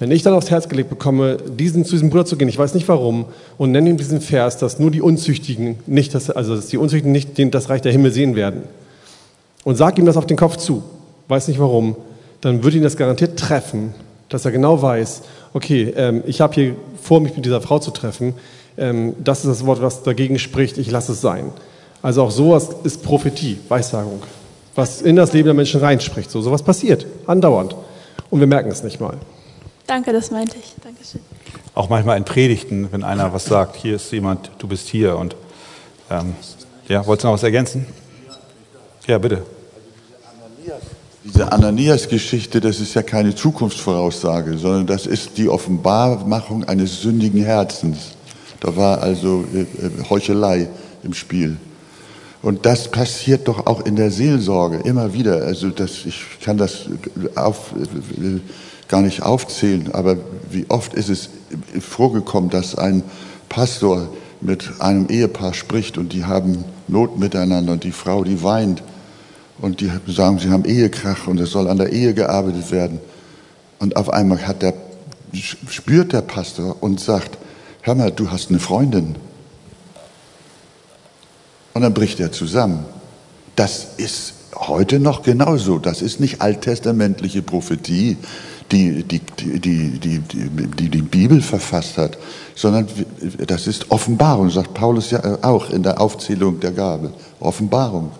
[0.00, 2.74] Wenn ich dann aufs Herz gelegt bekomme, diesen, zu diesem Bruder zu gehen, ich weiß
[2.74, 3.26] nicht warum,
[3.58, 7.12] und nenne ihm diesen Vers, dass nur die Unzüchtigen nicht, das, also dass die Unzüchtigen
[7.12, 8.62] nicht das Reich der Himmel sehen werden,
[9.64, 10.82] und sag ihm das auf den Kopf zu,
[11.28, 11.96] weiß nicht warum,
[12.40, 13.94] dann würde ihn das garantiert treffen,
[14.28, 15.22] dass er genau weiß,
[15.54, 18.34] okay, ähm, ich habe hier vor, mich mit dieser Frau zu treffen,
[18.76, 21.52] ähm, das ist das Wort, was dagegen spricht, ich lasse es sein.
[22.02, 24.22] Also auch sowas ist Prophetie, Weissagung,
[24.74, 26.30] was in das Leben der Menschen reinspricht.
[26.30, 27.74] So sowas passiert, andauernd.
[28.30, 29.16] Und wir merken es nicht mal.
[29.86, 30.74] Danke, das meinte ich.
[30.82, 31.20] Dankeschön.
[31.74, 35.16] Auch manchmal in Predigten, wenn einer was sagt, hier ist jemand, du bist hier.
[35.16, 35.36] Und
[36.10, 36.34] ähm,
[36.88, 37.86] ja, wolltest du noch was ergänzen?
[39.06, 39.42] Ja, bitte.
[41.24, 48.10] Diese Ananias-Geschichte, das ist ja keine Zukunftsvoraussage, sondern das ist die Offenbarmachung eines sündigen Herzens.
[48.60, 49.66] Da war also äh, äh,
[50.08, 50.68] Heuchelei
[51.02, 51.56] im Spiel.
[52.42, 55.42] Und das passiert doch auch in der Seelsorge immer wieder.
[55.42, 56.90] Also das, ich kann das
[57.36, 58.40] auf, äh,
[58.88, 60.18] gar nicht aufzählen, aber
[60.50, 61.30] wie oft ist es
[61.80, 63.02] vorgekommen, dass ein
[63.48, 64.08] Pastor
[64.42, 68.82] mit einem Ehepaar spricht und die haben Not miteinander und die Frau, die weint
[69.58, 73.00] und die sagen, sie haben Ehekrach und es soll an der Ehe gearbeitet werden.
[73.78, 74.74] Und auf einmal der,
[75.68, 77.38] spürt der Pastor und sagt,
[77.82, 79.16] hör mal, du hast eine Freundin.
[81.74, 82.84] Und dann bricht er zusammen.
[83.56, 85.78] Das ist heute noch genauso.
[85.78, 88.16] Das ist nicht alttestamentliche Prophetie,
[88.72, 92.16] die die, die, die, die, die Bibel verfasst hat,
[92.54, 92.88] sondern
[93.46, 97.12] das ist Offenbarung, sagt Paulus ja auch in der Aufzählung der Gabe.
[97.40, 98.10] Offenbarung,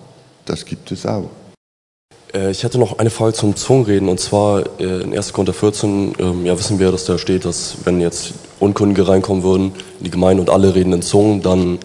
[0.47, 1.31] das gibt es auch.
[2.35, 5.33] Äh, ich hätte noch eine Frage zum Zungenreden und zwar äh, in 1.
[5.33, 9.73] Korinther 14, ähm, ja wissen wir, dass da steht, dass wenn jetzt Unkundige reinkommen würden
[9.99, 11.79] in die Gemeinde und alle reden in Zungen, dann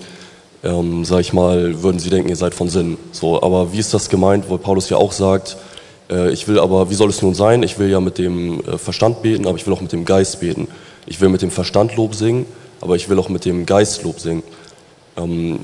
[0.64, 2.98] ähm, sag ich mal, würden sie denken, ihr seid von Sinn.
[3.11, 5.57] So, aber wie ist das gemeint, wo Paulus ja auch sagt,
[6.10, 7.64] äh, ich will aber, wie soll es nun sein?
[7.64, 10.41] Ich will ja mit dem äh, Verstand beten, aber ich will auch mit dem Geist
[10.41, 10.68] beten.
[11.06, 12.45] Ich will mit dem Verstand Lob singen,
[12.81, 14.44] aber ich will auch mit dem Geist Lob singen.
[15.18, 15.60] Ähm,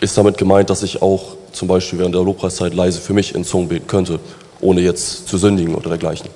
[0.00, 3.44] ist damit gemeint, dass ich auch zum Beispiel während der Lobpreiszeit leise für mich in
[3.44, 4.20] Zungen beten könnte,
[4.60, 6.28] ohne jetzt zu sündigen oder dergleichen?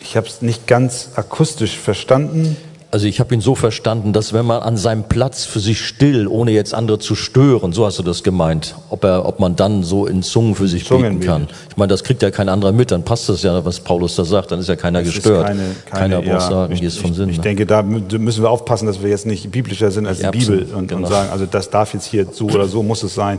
[0.00, 2.56] Ich habe es nicht ganz akustisch verstanden.
[2.92, 6.26] Also ich habe ihn so verstanden, dass wenn man an seinem Platz für sich still,
[6.26, 9.84] ohne jetzt andere zu stören, so hast du das gemeint, ob er, ob man dann
[9.84, 11.48] so in Zungen für sich Zungen beten kann.
[11.68, 14.24] Ich meine, das kriegt ja kein anderer mit, dann passt das ja, was Paulus da
[14.24, 15.46] sagt, dann ist ja keiner das gestört.
[15.46, 17.28] Keine, keine, Keiner ja, sagen, hier ist vom Sinn.
[17.28, 20.26] Ich, ich denke, da müssen wir aufpassen, dass wir jetzt nicht biblischer sind als die
[20.26, 21.02] Bibel und, genau.
[21.02, 23.38] und sagen, also das darf jetzt hier so oder so muss es sein.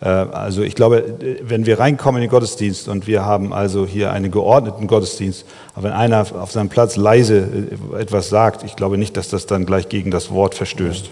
[0.00, 4.12] Äh, also ich glaube, wenn wir reinkommen in den Gottesdienst und wir haben also hier
[4.12, 5.44] einen geordneten Gottesdienst,
[5.74, 7.48] aber wenn einer auf seinem Platz leise
[7.94, 11.10] äh, etwas sagt, ich glaube nicht, dass das dann gleich gegen das Wort verstößt.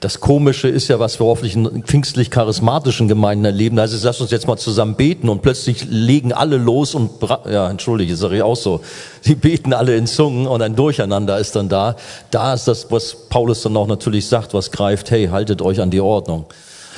[0.00, 3.80] Das Komische ist ja, was wir hoffentlich in pfingstlich charismatischen Gemeinden erleben.
[3.80, 7.10] Also lass uns jetzt mal zusammen beten und plötzlich legen alle los und,
[7.50, 8.80] ja, entschuldige, sage ich auch so.
[9.22, 11.96] Sie beten alle in Zungen und ein Durcheinander ist dann da.
[12.30, 15.90] Da ist das, was Paulus dann auch natürlich sagt, was greift, hey, haltet euch an
[15.90, 16.46] die Ordnung.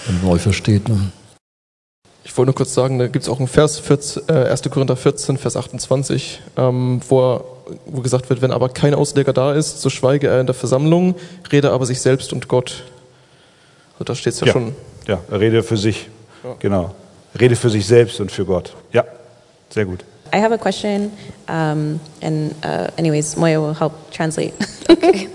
[0.07, 0.87] Und neu versteht.
[0.91, 1.11] Ne?
[2.23, 4.63] Ich wollte nur kurz sagen, da gibt es auch einen Vers, 14, äh, 1.
[4.71, 7.43] Korinther 14, Vers 28, ähm, wo,
[7.87, 11.15] wo gesagt wird, wenn aber kein Ausleger da ist, so schweige er in der Versammlung,
[11.51, 12.85] rede aber sich selbst und Gott.
[13.95, 14.75] Also da steht es ja, ja, schon.
[15.07, 16.09] Ja, rede für sich.
[16.45, 16.57] Ja.
[16.59, 16.95] Genau.
[17.39, 18.75] Rede für sich selbst und für Gott.
[18.93, 19.05] Ja,
[19.71, 20.05] sehr gut.
[20.33, 21.13] I have a question,
[21.49, 24.55] um, and uh, anyways, Moya will help translate.
[24.91, 25.29] Okay.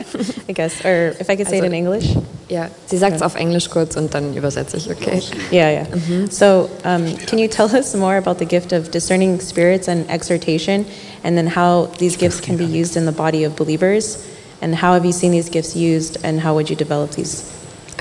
[0.50, 2.16] I guess, or if I could say also, it in English.
[2.50, 5.22] Ja, sie sagt es auf Englisch kurz und dann übersetze ich, okay?
[5.52, 5.84] Yeah, yeah.
[5.84, 6.32] Mm -hmm.
[6.32, 10.86] So, um, can you tell us more about the gift of discerning spirits and exhortation,
[11.24, 14.18] and then how these gifts can be used in the body of believers,
[14.62, 17.44] and how have you seen these gifts used, and how would you develop these?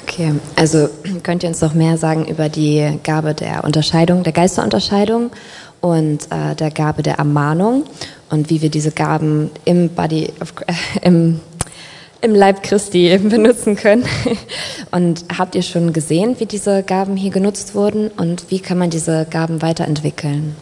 [0.03, 0.89] Okay, also
[1.23, 5.31] könnt ihr uns noch mehr sagen über die Gabe der Unterscheidung, der Geisterunterscheidung
[5.85, 7.85] und äh, der Gabe der Ermahnung
[8.31, 10.73] und wie wir diese Gaben im Body of, äh,
[11.06, 11.40] im,
[12.23, 14.06] im Leib Christi benutzen können.
[14.93, 18.89] Und habt ihr schon gesehen, wie diese Gaben hier genutzt wurden und wie kann man
[18.89, 20.56] diese Gaben weiterentwickeln?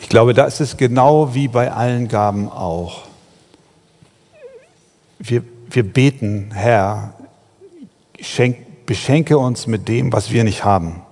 [0.00, 3.02] Ich glaube, da ist es genau wie bei allen Gaben auch.
[5.20, 7.14] Wir, wir beten, Herr,
[8.18, 11.02] schenk, beschenke uns mit dem, was wir nicht haben.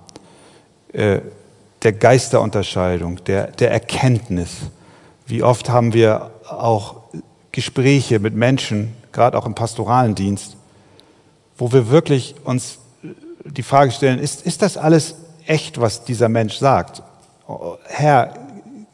[0.91, 1.21] Äh,
[1.83, 4.51] der Geisterunterscheidung, der, der Erkenntnis.
[5.25, 7.01] Wie oft haben wir auch
[7.51, 10.57] Gespräche mit Menschen, gerade auch im pastoralen Dienst,
[11.57, 12.79] wo wir wirklich uns
[13.45, 15.15] die Frage stellen, ist, ist das alles
[15.45, 17.03] echt, was dieser Mensch sagt?
[17.85, 18.33] Herr,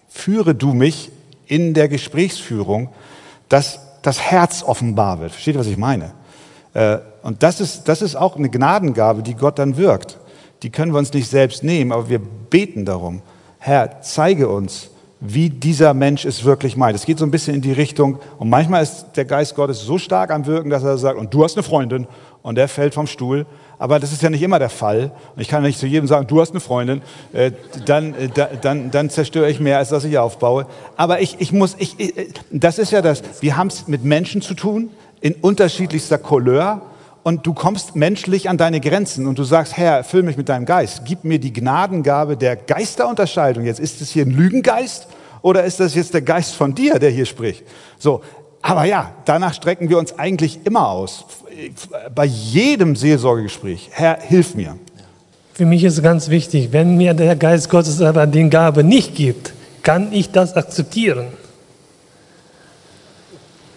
[0.09, 1.11] führe du mich
[1.45, 2.89] in der Gesprächsführung,
[3.47, 5.31] dass das Herz offenbar wird.
[5.31, 6.11] Versteht ihr, was ich meine?
[6.73, 10.17] Äh, und das ist, das ist auch eine Gnadengabe, die Gott dann wirkt
[10.63, 13.21] die können wir uns nicht selbst nehmen, aber wir beten darum.
[13.59, 14.89] Herr, zeige uns,
[15.21, 16.95] wie dieser Mensch es wirklich meint.
[16.95, 19.97] Es geht so ein bisschen in die Richtung, und manchmal ist der Geist Gottes so
[19.97, 22.07] stark am Wirken, dass er sagt, und du hast eine Freundin,
[22.41, 23.45] und der fällt vom Stuhl.
[23.77, 25.11] Aber das ist ja nicht immer der Fall.
[25.35, 27.01] Und ich kann nicht zu jedem sagen, du hast eine Freundin,
[27.33, 27.51] äh,
[27.85, 28.29] dann, äh,
[28.61, 30.65] dann, dann zerstöre ich mehr, als dass ich aufbaue.
[30.95, 32.13] Aber ich, ich muss, ich, ich
[32.51, 34.89] das ist ja das, wir haben es mit Menschen zu tun,
[35.21, 36.81] in unterschiedlichster Couleur
[37.23, 40.65] und du kommst menschlich an deine Grenzen und du sagst, Herr, erfüll mich mit deinem
[40.65, 41.01] Geist.
[41.05, 43.65] Gib mir die Gnadengabe der Geisterunterscheidung.
[43.65, 45.07] Jetzt ist es hier ein Lügengeist
[45.41, 47.63] oder ist das jetzt der Geist von dir, der hier spricht?
[47.97, 48.21] So.
[48.61, 51.25] Aber ja, danach strecken wir uns eigentlich immer aus.
[52.13, 53.89] Bei jedem Seelsorgegespräch.
[53.91, 54.75] Herr, hilf mir.
[55.53, 59.53] für mich ist ganz wichtig, wenn mir der Geist Gottes aber die Gabe nicht gibt,
[59.83, 61.27] kann ich das akzeptieren.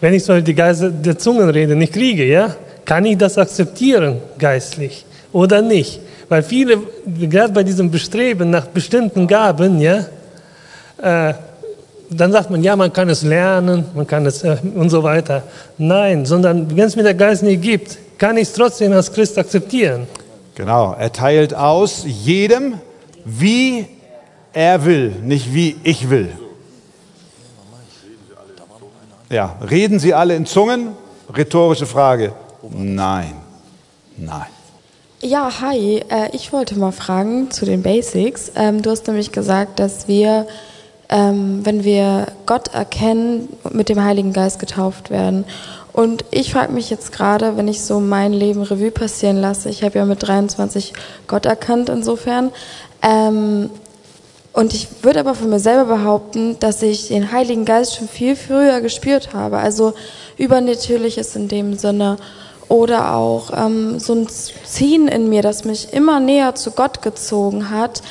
[0.01, 5.05] Wenn ich so die Geist der Zungenrede nicht kriege, ja, kann ich das akzeptieren geistlich
[5.31, 5.99] oder nicht?
[6.29, 10.05] Weil viele, gerade bei diesem Bestreben nach bestimmten Gaben, ja,
[11.01, 11.33] äh,
[12.09, 15.43] dann sagt man, ja, man kann es lernen, man kann es äh, und so weiter.
[15.77, 19.37] Nein, sondern wenn es mir der Geist nicht gibt, kann ich es trotzdem als Christ
[19.37, 20.07] akzeptieren.
[20.55, 22.75] Genau, er teilt aus jedem,
[23.25, 23.87] wie
[24.53, 26.29] er will, nicht wie ich will.
[29.29, 30.89] Ja, reden Sie alle in Zungen?
[31.35, 32.33] Rhetorische Frage.
[32.71, 33.33] Nein,
[34.17, 34.45] nein.
[35.21, 36.01] Ja, hi.
[36.09, 38.51] Äh, ich wollte mal fragen zu den Basics.
[38.55, 40.47] Ähm, du hast nämlich gesagt, dass wir,
[41.09, 45.43] ähm, wenn wir Gott erkennen, mit dem Heiligen Geist getauft werden.
[45.91, 49.83] Und ich frage mich jetzt gerade, wenn ich so mein Leben Revue passieren lasse, ich
[49.83, 50.93] habe ja mit 23
[51.27, 52.51] Gott erkannt insofern,
[53.01, 53.69] ähm,
[54.53, 58.35] und ich würde aber von mir selber behaupten, dass ich den Heiligen Geist schon viel
[58.35, 59.57] früher gespürt habe.
[59.57, 59.93] Also
[60.37, 62.17] übernatürliches in dem Sinne.
[62.73, 67.69] Oder auch ähm, so ein Ziehen in mir, das mich immer näher zu Gott gezogen
[67.69, 68.01] hat,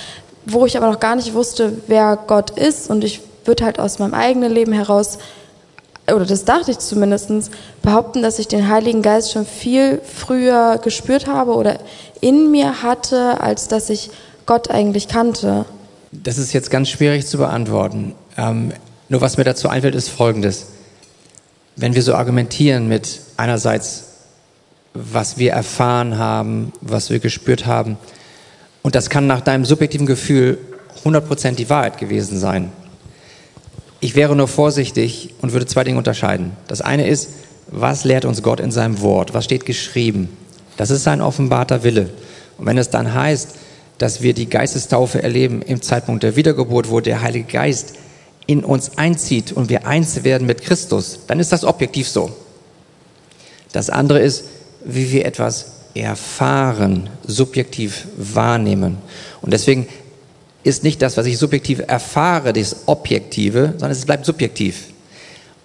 [0.47, 2.89] wo ich aber noch gar nicht wusste, wer Gott ist.
[2.89, 5.19] Und ich würde halt aus meinem eigenen Leben heraus,
[6.07, 7.51] oder das dachte ich zumindest,
[7.83, 11.81] behaupten, dass ich den Heiligen Geist schon viel früher gespürt habe oder
[12.21, 14.11] in mir hatte, als dass ich
[14.47, 15.65] Gott eigentlich kannte.
[16.13, 18.15] Das ist jetzt ganz schwierig zu beantworten.
[18.37, 18.71] Ähm,
[19.09, 20.67] nur was mir dazu einfällt, ist Folgendes.
[21.75, 24.12] Wenn wir so argumentieren mit einerseits,
[24.95, 27.97] was wir erfahren haben, was wir gespürt haben,
[28.83, 30.59] und das kann nach deinem subjektiven Gefühl
[31.05, 32.73] 100% die Wahrheit gewesen sein.
[34.01, 36.53] Ich wäre nur vorsichtig und würde zwei Dinge unterscheiden.
[36.67, 37.31] Das eine ist,
[37.69, 39.33] was lehrt uns Gott in seinem Wort?
[39.33, 40.37] Was steht geschrieben?
[40.77, 42.11] Das ist sein offenbarter Wille.
[42.59, 43.55] Und wenn es dann heißt,
[43.99, 47.95] dass wir die Geistestaufe erleben im Zeitpunkt der Wiedergeburt, wo der Heilige Geist
[48.47, 52.33] in uns einzieht und wir eins werden mit Christus, dann ist das objektiv so.
[53.71, 54.45] Das andere ist,
[54.85, 58.99] wie wir etwas erfahren, subjektiv wahrnehmen.
[59.41, 59.87] Und deswegen
[60.65, 64.87] ist nicht das, was ich subjektiv erfahre, das Objektive, sondern es bleibt subjektiv.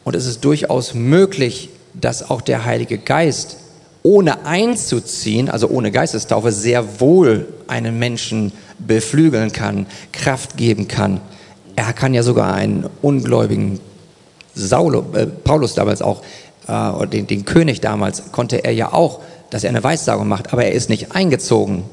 [0.03, 3.57] Und es ist durchaus möglich, dass auch der Heilige Geist
[4.03, 11.19] ohne einzuziehen, also ohne Geistestaufe, sehr wohl einen Menschen beflügeln kann, Kraft geben kann.
[11.76, 13.80] Er kann ja sogar einen ungläubigen
[14.56, 16.23] Saulo, äh, Paulus damals auch,
[16.68, 20.65] äh, den, den König damals, konnte er ja auch, dass er eine Weissagung macht, aber
[20.65, 21.84] er ist nicht eingezogen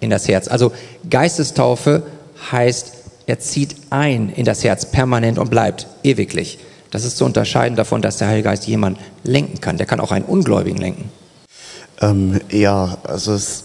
[0.00, 0.48] in das Herz.
[0.48, 0.72] Also
[1.08, 2.02] Geistestaufe
[2.50, 2.92] heißt,
[3.26, 6.58] er zieht ein in das Herz permanent und bleibt ewiglich.
[6.90, 9.78] Das ist zu unterscheiden davon, dass der Heilige Geist jemanden lenken kann.
[9.78, 11.10] Der kann auch einen Ungläubigen lenken.
[12.00, 13.64] Ähm, ja, also es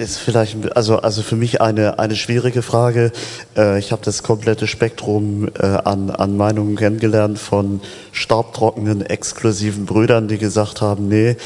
[0.00, 3.12] ist vielleicht, also, also für mich eine, eine schwierige Frage.
[3.56, 7.80] Äh, ich habe das komplette Spektrum äh, an, an Meinungen kennengelernt von
[8.12, 11.36] staubtrockenen, exklusiven Brüdern, die gesagt haben, nee,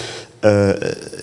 [0.42, 0.74] äh,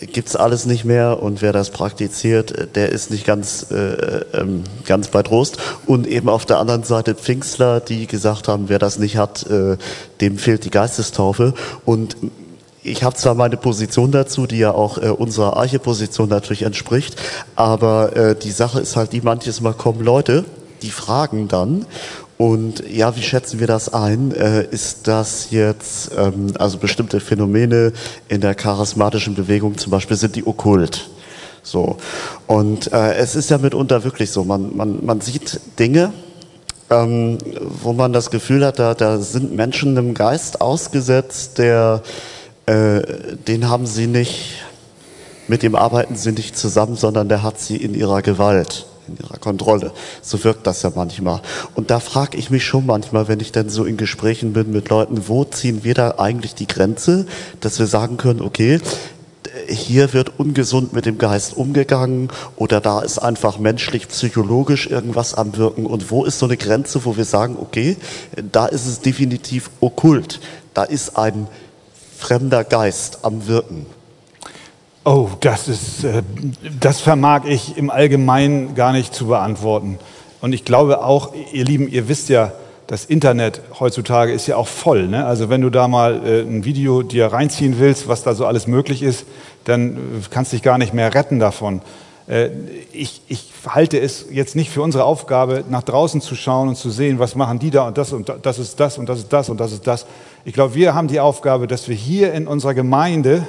[0.07, 5.07] gibt's alles nicht mehr und wer das praktiziert, der ist nicht ganz, äh, ähm, ganz
[5.07, 5.57] bei Trost.
[5.85, 9.77] Und eben auf der anderen Seite Pfingstler, die gesagt haben, wer das nicht hat, äh,
[10.19, 11.53] dem fehlt die Geistestaufe.
[11.85, 12.17] Und
[12.83, 17.15] ich habe zwar meine Position dazu, die ja auch äh, unserer Arche-Position natürlich entspricht,
[17.55, 20.45] aber äh, die Sache ist halt die, manches Mal kommen Leute,
[20.81, 21.85] die fragen dann
[22.41, 24.31] und ja, wie schätzen wir das ein?
[24.31, 27.93] Äh, ist das jetzt, ähm, also bestimmte Phänomene
[28.29, 31.11] in der charismatischen Bewegung zum Beispiel, sind die okkult?
[31.61, 31.97] So.
[32.47, 36.13] Und äh, es ist ja mitunter wirklich so, man, man, man sieht Dinge,
[36.89, 37.37] ähm,
[37.83, 42.01] wo man das Gefühl hat, da, da sind Menschen einem Geist ausgesetzt, der
[42.71, 44.63] äh, den haben sie nicht,
[45.47, 49.37] mit dem arbeiten sie nicht zusammen, sondern der hat sie in ihrer Gewalt, in ihrer
[49.39, 49.91] Kontrolle.
[50.21, 51.41] So wirkt das ja manchmal.
[51.75, 54.87] Und da frage ich mich schon manchmal, wenn ich dann so in Gesprächen bin mit
[54.87, 57.25] Leuten, wo ziehen wir da eigentlich die Grenze,
[57.59, 58.79] dass wir sagen können, okay,
[59.67, 65.57] hier wird ungesund mit dem Geist umgegangen oder da ist einfach menschlich, psychologisch irgendwas am
[65.57, 65.85] Wirken.
[65.85, 67.97] Und wo ist so eine Grenze, wo wir sagen, okay,
[68.51, 70.39] da ist es definitiv okkult.
[70.73, 71.47] Da ist ein
[72.21, 73.85] fremder Geist am Wirken?
[75.03, 76.21] Oh, das ist, äh,
[76.79, 79.97] das vermag ich im Allgemeinen gar nicht zu beantworten.
[80.41, 82.51] Und ich glaube auch, ihr Lieben, ihr wisst ja,
[82.85, 85.07] das Internet heutzutage ist ja auch voll.
[85.07, 85.25] Ne?
[85.25, 88.67] Also wenn du da mal äh, ein Video dir reinziehen willst, was da so alles
[88.67, 89.25] möglich ist,
[89.63, 89.99] dann äh,
[90.29, 91.81] kannst du dich gar nicht mehr retten davon.
[92.31, 92.49] Äh,
[92.93, 96.89] ich, ich halte es jetzt nicht für unsere Aufgabe, nach draußen zu schauen und zu
[96.89, 99.49] sehen, was machen die da und das und das ist das und das ist das
[99.49, 100.05] und das ist das.
[100.45, 103.45] Ich glaube, wir haben die Aufgabe, dass wir hier in unserer Gemeinde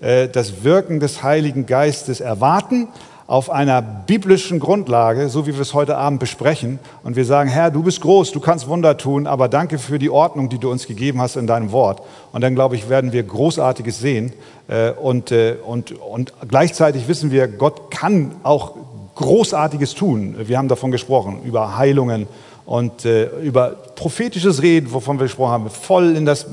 [0.00, 2.88] äh, das Wirken des Heiligen Geistes erwarten,
[3.26, 6.78] auf einer biblischen Grundlage, so wie wir es heute Abend besprechen.
[7.02, 10.10] Und wir sagen, Herr, du bist groß, du kannst Wunder tun, aber danke für die
[10.10, 12.02] Ordnung, die du uns gegeben hast in deinem Wort.
[12.32, 14.32] Und dann, glaube ich, werden wir Großartiges sehen.
[14.68, 18.74] Äh, und, äh, und, und gleichzeitig wissen wir, Gott kann auch
[19.14, 20.34] Großartiges tun.
[20.38, 22.26] Wir haben davon gesprochen, über Heilungen
[22.66, 26.46] und äh, über prophetisches Reden, wovon wir gesprochen haben, voll in das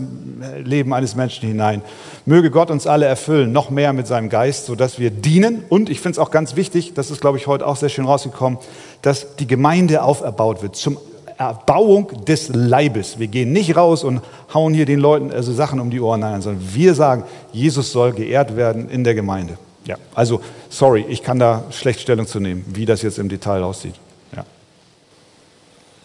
[0.63, 1.81] Leben eines Menschen hinein.
[2.25, 5.63] Möge Gott uns alle erfüllen, noch mehr mit seinem Geist, sodass wir dienen.
[5.69, 8.05] Und ich finde es auch ganz wichtig, das ist, glaube ich, heute auch sehr schön
[8.05, 8.59] rausgekommen,
[9.01, 10.97] dass die Gemeinde auferbaut wird zum
[11.37, 13.17] Erbauung des Leibes.
[13.17, 14.21] Wir gehen nicht raus und
[14.53, 18.11] hauen hier den Leuten also Sachen um die Ohren ein, sondern wir sagen, Jesus soll
[18.11, 19.57] geehrt werden in der Gemeinde.
[19.85, 23.63] Ja, also sorry, ich kann da schlecht Stellung zu nehmen, wie das jetzt im Detail
[23.63, 23.95] aussieht.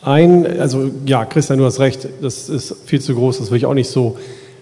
[0.02, 3.66] Ein, also ja, Christian, du hast recht, das ist viel zu groß, das würde ich
[3.66, 4.16] auch nicht so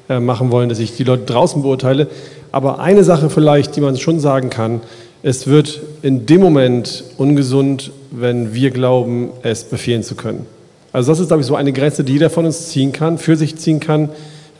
[0.08, 2.08] äh, machen wollen, dass ich die Leute draußen beurteile.
[2.52, 4.80] Aber eine Sache vielleicht, die man schon sagen kann,
[5.22, 10.46] es wird in dem Moment ungesund, wenn wir glauben, es befehlen zu können.
[10.92, 13.34] Also das ist, glaube ich, so eine Grenze, die jeder von uns ziehen kann, für
[13.36, 14.10] sich ziehen kann.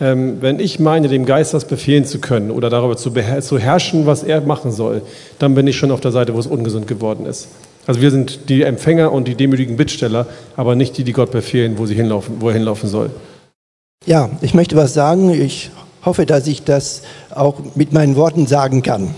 [0.01, 4.07] Ähm, wenn ich meine, dem Geist das befehlen zu können oder darüber zu, zu herrschen,
[4.07, 5.03] was er machen soll,
[5.39, 7.49] dann bin ich schon auf der Seite, wo es ungesund geworden ist.
[7.86, 11.77] Also wir sind die Empfänger und die demütigen Bittsteller, aber nicht die, die Gott befehlen,
[11.77, 13.11] wo, sie hinlaufen, wo er hinlaufen soll.
[14.06, 15.31] Ja, ich möchte was sagen.
[15.31, 15.70] Ich
[16.05, 19.15] hoffe, dass ich das auch mit meinen Worten sagen kann.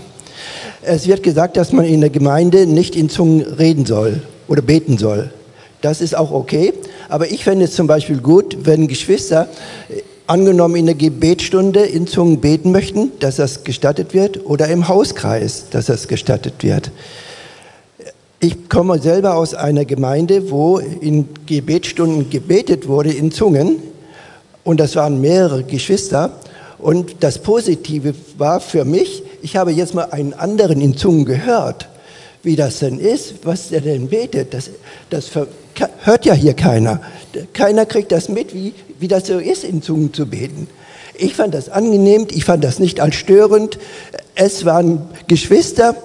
[0.81, 4.97] Es wird gesagt, dass man in der Gemeinde nicht in Zungen reden soll oder beten
[4.97, 5.31] soll.
[5.81, 6.73] Das ist auch okay.
[7.09, 9.47] Aber ich fände es zum Beispiel gut, wenn Geschwister
[9.89, 14.87] äh, angenommen in der Gebetsstunde in Zungen beten möchten, dass das gestattet wird, oder im
[14.87, 16.91] Hauskreis, dass das gestattet wird.
[18.39, 23.77] Ich komme selber aus einer Gemeinde, wo in Gebetsstunden gebetet wurde in Zungen.
[24.63, 26.33] Und das waren mehrere Geschwister.
[26.77, 31.89] Und das Positive war für mich, ich habe jetzt mal einen anderen in Zungen gehört,
[32.43, 34.53] wie das denn ist, was der denn betet.
[34.53, 34.69] Das,
[35.09, 35.31] das
[36.03, 37.01] hört ja hier keiner.
[37.53, 40.67] Keiner kriegt das mit, wie, wie das so ist, in Zungen zu beten.
[41.17, 43.79] Ich fand das angenehm, ich fand das nicht als störend.
[44.35, 45.95] Es waren Geschwister,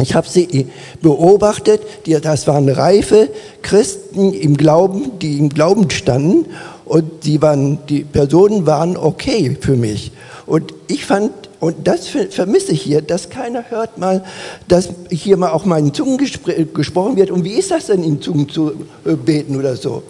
[0.00, 0.68] ich habe sie
[1.02, 3.28] beobachtet, die, das waren reife
[3.62, 6.46] Christen im Glauben, die im Glauben standen
[6.84, 10.12] und die, waren, die Personen waren okay für mich.
[10.46, 14.24] Und ich fand, und das vermisse ich hier, dass keiner hört mal,
[14.68, 17.30] dass hier mal auch mal in Zungen gesprochen wird.
[17.30, 18.72] Und wie ist das denn in Zungen zu
[19.04, 20.04] äh, beten oder so?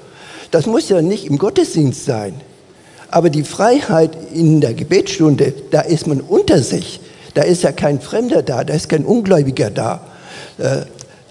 [0.50, 2.34] Das muss ja nicht im Gottesdienst sein.
[3.10, 7.00] Aber die Freiheit in der Gebetsstunde, da ist man unter sich.
[7.38, 10.00] Da ist ja kein Fremder da, da ist kein Ungläubiger da.
[10.58, 10.78] Äh,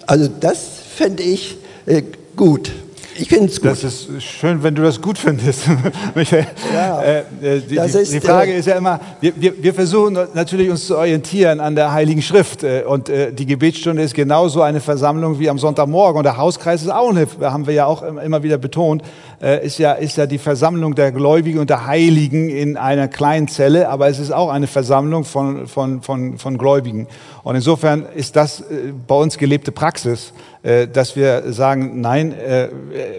[0.05, 0.59] also das
[0.95, 2.01] fände ich äh,
[2.33, 2.71] gut.
[3.19, 3.71] Ich finde es gut.
[3.71, 5.63] Das ist schön, wenn du das gut findest,
[6.15, 6.47] Michael.
[6.73, 9.73] Ja, äh, äh die, die, ist, die, Frage äh, ist ja immer, wir, wir, wir,
[9.73, 12.63] versuchen natürlich uns zu orientieren an der Heiligen Schrift.
[12.63, 16.19] Äh, und die Gebetsstunde ist genauso eine Versammlung wie am Sonntagmorgen.
[16.19, 19.01] Und der Hauskreis ist auch eine, haben wir ja auch immer wieder betont,
[19.41, 23.47] äh, ist, ja, ist ja die Versammlung der Gläubigen und der Heiligen in einer kleinen
[23.47, 23.89] Zelle.
[23.89, 27.07] Aber es ist auch eine Versammlung von, von, von, von Gläubigen.
[27.43, 28.63] Und insofern ist das
[29.07, 30.33] bei uns gelebte Praxis.
[30.67, 32.67] Äh, dass wir sagen, nein, äh,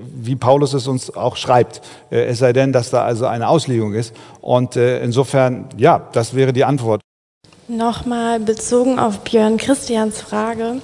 [0.03, 1.81] wie Paulus es uns auch schreibt,
[2.11, 4.15] äh, es sei denn, dass da also eine Auslegung ist.
[4.43, 7.01] Und insofern, ja, das wäre die Antwort.
[7.69, 10.81] Nochmal bezogen auf Björn Christians Frage.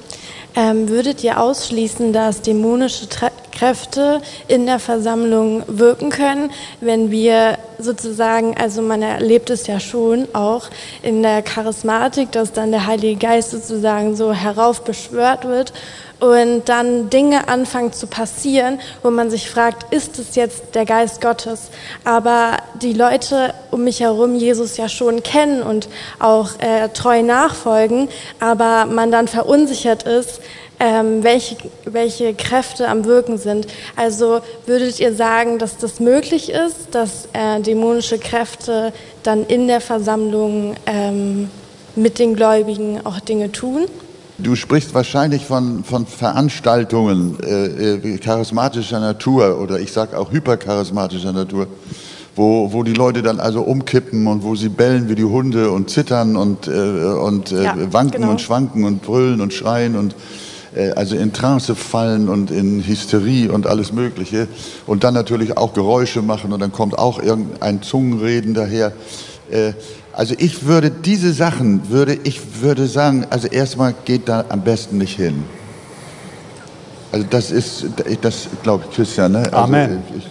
[0.54, 6.50] Ähm, würdet ihr ausschließen, dass dämonische Tra Kräfte in der Versammlung wirken können,
[6.80, 10.68] wenn wir sozusagen, also man erlebt es ja schon auch
[11.02, 15.72] in der Charismatik, dass dann der Heilige Geist sozusagen so heraufbeschwört wird
[16.20, 21.20] und dann Dinge anfangen zu passieren, wo man sich fragt, ist es jetzt der Geist
[21.20, 21.70] Gottes?
[22.04, 25.88] Aber die Leute um mich herum Jesus ja schon kennen und
[26.20, 28.08] auch äh, treu nachfolgen,
[28.40, 30.40] aber man dann verunsichert ist,
[30.80, 33.66] ähm, welche, welche Kräfte am Wirken sind.
[33.96, 38.92] Also würdet ihr sagen, dass das möglich ist, dass äh, dämonische Kräfte
[39.22, 41.48] dann in der Versammlung ähm,
[41.96, 43.86] mit den Gläubigen auch Dinge tun?
[44.36, 51.32] Du sprichst wahrscheinlich von, von Veranstaltungen äh, äh charismatischer Natur oder ich sage auch hypercharismatischer
[51.32, 51.68] Natur,
[52.34, 55.88] wo, wo die Leute dann also umkippen und wo sie bellen wie die Hunde und
[55.88, 58.32] zittern und, äh, und äh, ja, wanken genau.
[58.32, 60.16] und schwanken und brüllen und schreien und
[60.94, 64.48] also in Trance fallen und in Hysterie und alles Mögliche
[64.86, 68.92] und dann natürlich auch Geräusche machen und dann kommt auch irgendein Zungenreden daher.
[69.50, 69.72] Äh,
[70.12, 74.98] also ich würde diese Sachen, würde ich würde sagen, also erstmal geht da am besten
[74.98, 75.44] nicht hin.
[77.12, 77.86] Also das ist,
[78.22, 79.32] das glaube ich, Christian.
[79.32, 79.38] Ne?
[79.38, 80.02] Also Amen.
[80.16, 80.24] Ich,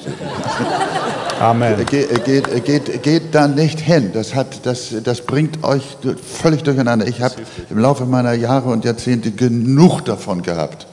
[1.43, 1.85] Amen.
[1.87, 4.11] Geht, geht, geht, geht da nicht hin.
[4.13, 5.83] Das, hat, das, das bringt euch
[6.25, 7.05] völlig durcheinander.
[7.05, 7.35] Ich habe
[7.69, 10.87] im Laufe meiner Jahre und Jahrzehnte genug davon gehabt.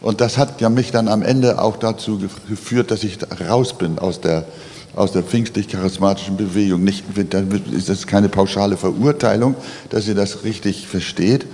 [0.00, 3.98] Und das hat ja mich dann am Ende auch dazu geführt, dass ich raus bin
[3.98, 4.46] aus der,
[4.96, 6.82] aus der pfingstlich-charismatischen Bewegung.
[6.82, 9.56] Nicht, das ist keine pauschale Verurteilung,
[9.90, 11.44] dass ihr das richtig versteht.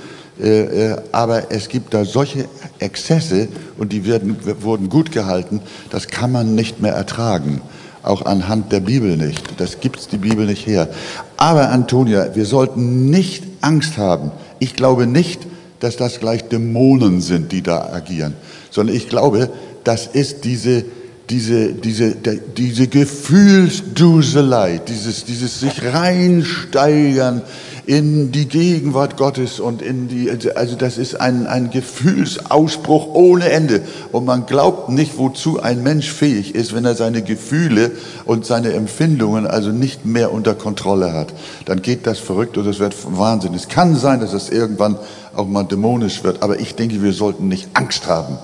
[0.41, 2.45] Äh, äh, aber es gibt da solche
[2.79, 3.49] Exzesse
[3.79, 5.61] und die werden, wurden gut gehalten,
[5.91, 7.63] das kann man nicht mehr ertragen.
[8.03, 9.61] Auch anhand der Bibel nicht.
[9.61, 10.89] Das gibt die Bibel nicht her.
[11.37, 14.31] Aber Antonia, wir sollten nicht Angst haben.
[14.59, 15.47] Ich glaube nicht,
[15.81, 18.35] dass das gleich Dämonen sind, die da agieren,
[18.71, 19.51] sondern ich glaube,
[19.85, 20.85] das ist diese,
[21.31, 27.43] diese, diese, diese Gefühlsduselei, dieses, dieses sich reinsteigern
[27.85, 33.83] in die Gegenwart Gottes und in die, also das ist ein, ein Gefühlsausbruch ohne Ende.
[34.13, 37.93] Und man glaubt nicht, wozu ein Mensch fähig ist, wenn er seine Gefühle
[38.27, 41.33] und seine Empfindungen also nicht mehr unter Kontrolle hat.
[41.65, 43.55] Dann geht das verrückt und das wird Wahnsinn.
[43.55, 44.99] Es kann sein, dass es irgendwann
[45.35, 48.39] auch mal dämonisch wird, aber ich denke, wir sollten nicht Angst haben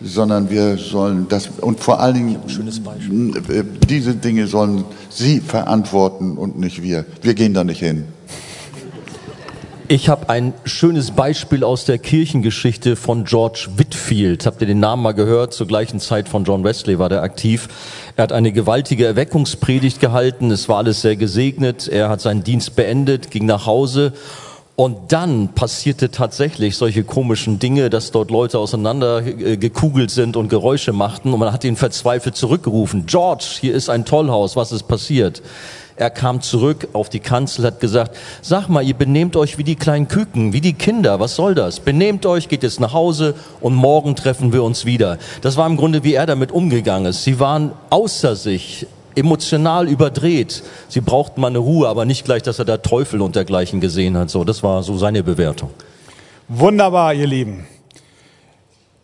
[0.00, 2.36] sondern wir sollen das und vor allen Dingen
[3.48, 7.04] äh, diese Dinge sollen Sie verantworten und nicht wir.
[7.22, 8.04] Wir gehen da nicht hin.
[9.88, 14.44] Ich habe ein schönes Beispiel aus der Kirchengeschichte von George Whitfield.
[14.44, 15.54] Habt ihr den Namen mal gehört?
[15.54, 17.68] Zur gleichen Zeit von John Wesley war der aktiv.
[18.16, 20.50] Er hat eine gewaltige Erweckungspredigt gehalten.
[20.50, 21.86] Es war alles sehr gesegnet.
[21.86, 24.12] Er hat seinen Dienst beendet, ging nach Hause.
[24.76, 30.50] Und dann passierte tatsächlich solche komischen Dinge, dass dort Leute auseinander äh, gekugelt sind und
[30.50, 31.32] Geräusche machten.
[31.32, 33.06] Und man hat ihn verzweifelt zurückgerufen.
[33.06, 34.54] George, hier ist ein Tollhaus.
[34.54, 35.40] Was ist passiert?
[35.98, 39.76] Er kam zurück auf die Kanzel, hat gesagt, sag mal, ihr benehmt euch wie die
[39.76, 41.80] kleinen Küken, wie die Kinder, was soll das?
[41.80, 45.16] Benehmt euch, geht jetzt nach Hause und morgen treffen wir uns wieder.
[45.40, 47.24] Das war im Grunde, wie er damit umgegangen ist.
[47.24, 48.86] Sie waren außer sich,
[49.16, 50.62] emotional überdreht.
[50.88, 54.16] Sie brauchten mal eine Ruhe, aber nicht gleich, dass er da Teufel und dergleichen gesehen
[54.16, 54.30] hat.
[54.30, 55.70] So, das war so seine Bewertung.
[56.48, 57.66] Wunderbar, ihr Lieben.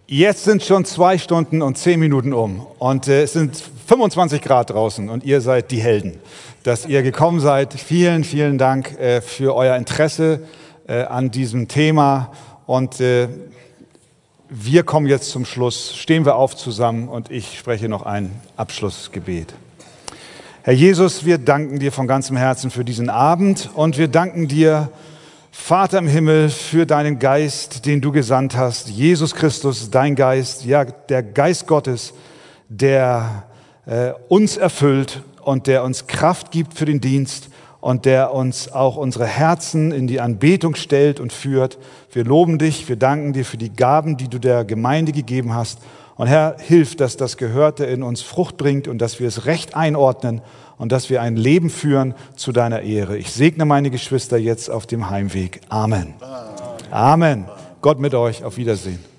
[0.06, 3.56] Jetzt sind schon zwei Stunden und zehn Minuten um und äh, es sind
[3.86, 6.20] 25 Grad draußen und ihr seid die Helden
[6.62, 7.74] dass ihr gekommen seid.
[7.74, 10.40] Vielen, vielen Dank äh, für euer Interesse
[10.86, 12.32] äh, an diesem Thema.
[12.66, 13.28] Und äh,
[14.48, 15.97] wir kommen jetzt zum Schluss.
[15.97, 19.55] Stehen wir auf zusammen und ich spreche noch ein Abschlussgebet.
[20.64, 24.93] Herr Jesus, wir danken dir von ganzem Herzen für diesen Abend und wir danken dir,
[25.51, 28.89] Vater im Himmel, für deinen Geist, den du gesandt hast.
[28.89, 32.14] Jesus Christus, dein Geist, ja, der Geist Gottes,
[32.68, 33.43] der
[33.86, 37.48] äh, uns erfüllt und der uns Kraft gibt für den Dienst
[37.80, 41.76] und der uns auch unsere Herzen in die Anbetung stellt und führt.
[42.12, 45.80] Wir loben dich, wir danken dir für die Gaben, die du der Gemeinde gegeben hast.
[46.16, 49.74] Und Herr, hilf, dass das Gehörte in uns Frucht bringt und dass wir es recht
[49.74, 50.43] einordnen
[50.78, 53.16] und dass wir ein Leben führen zu deiner Ehre.
[53.16, 55.60] Ich segne meine Geschwister jetzt auf dem Heimweg.
[55.68, 56.14] Amen.
[56.90, 57.47] Amen.
[57.80, 58.44] Gott mit euch.
[58.44, 59.11] Auf Wiedersehen.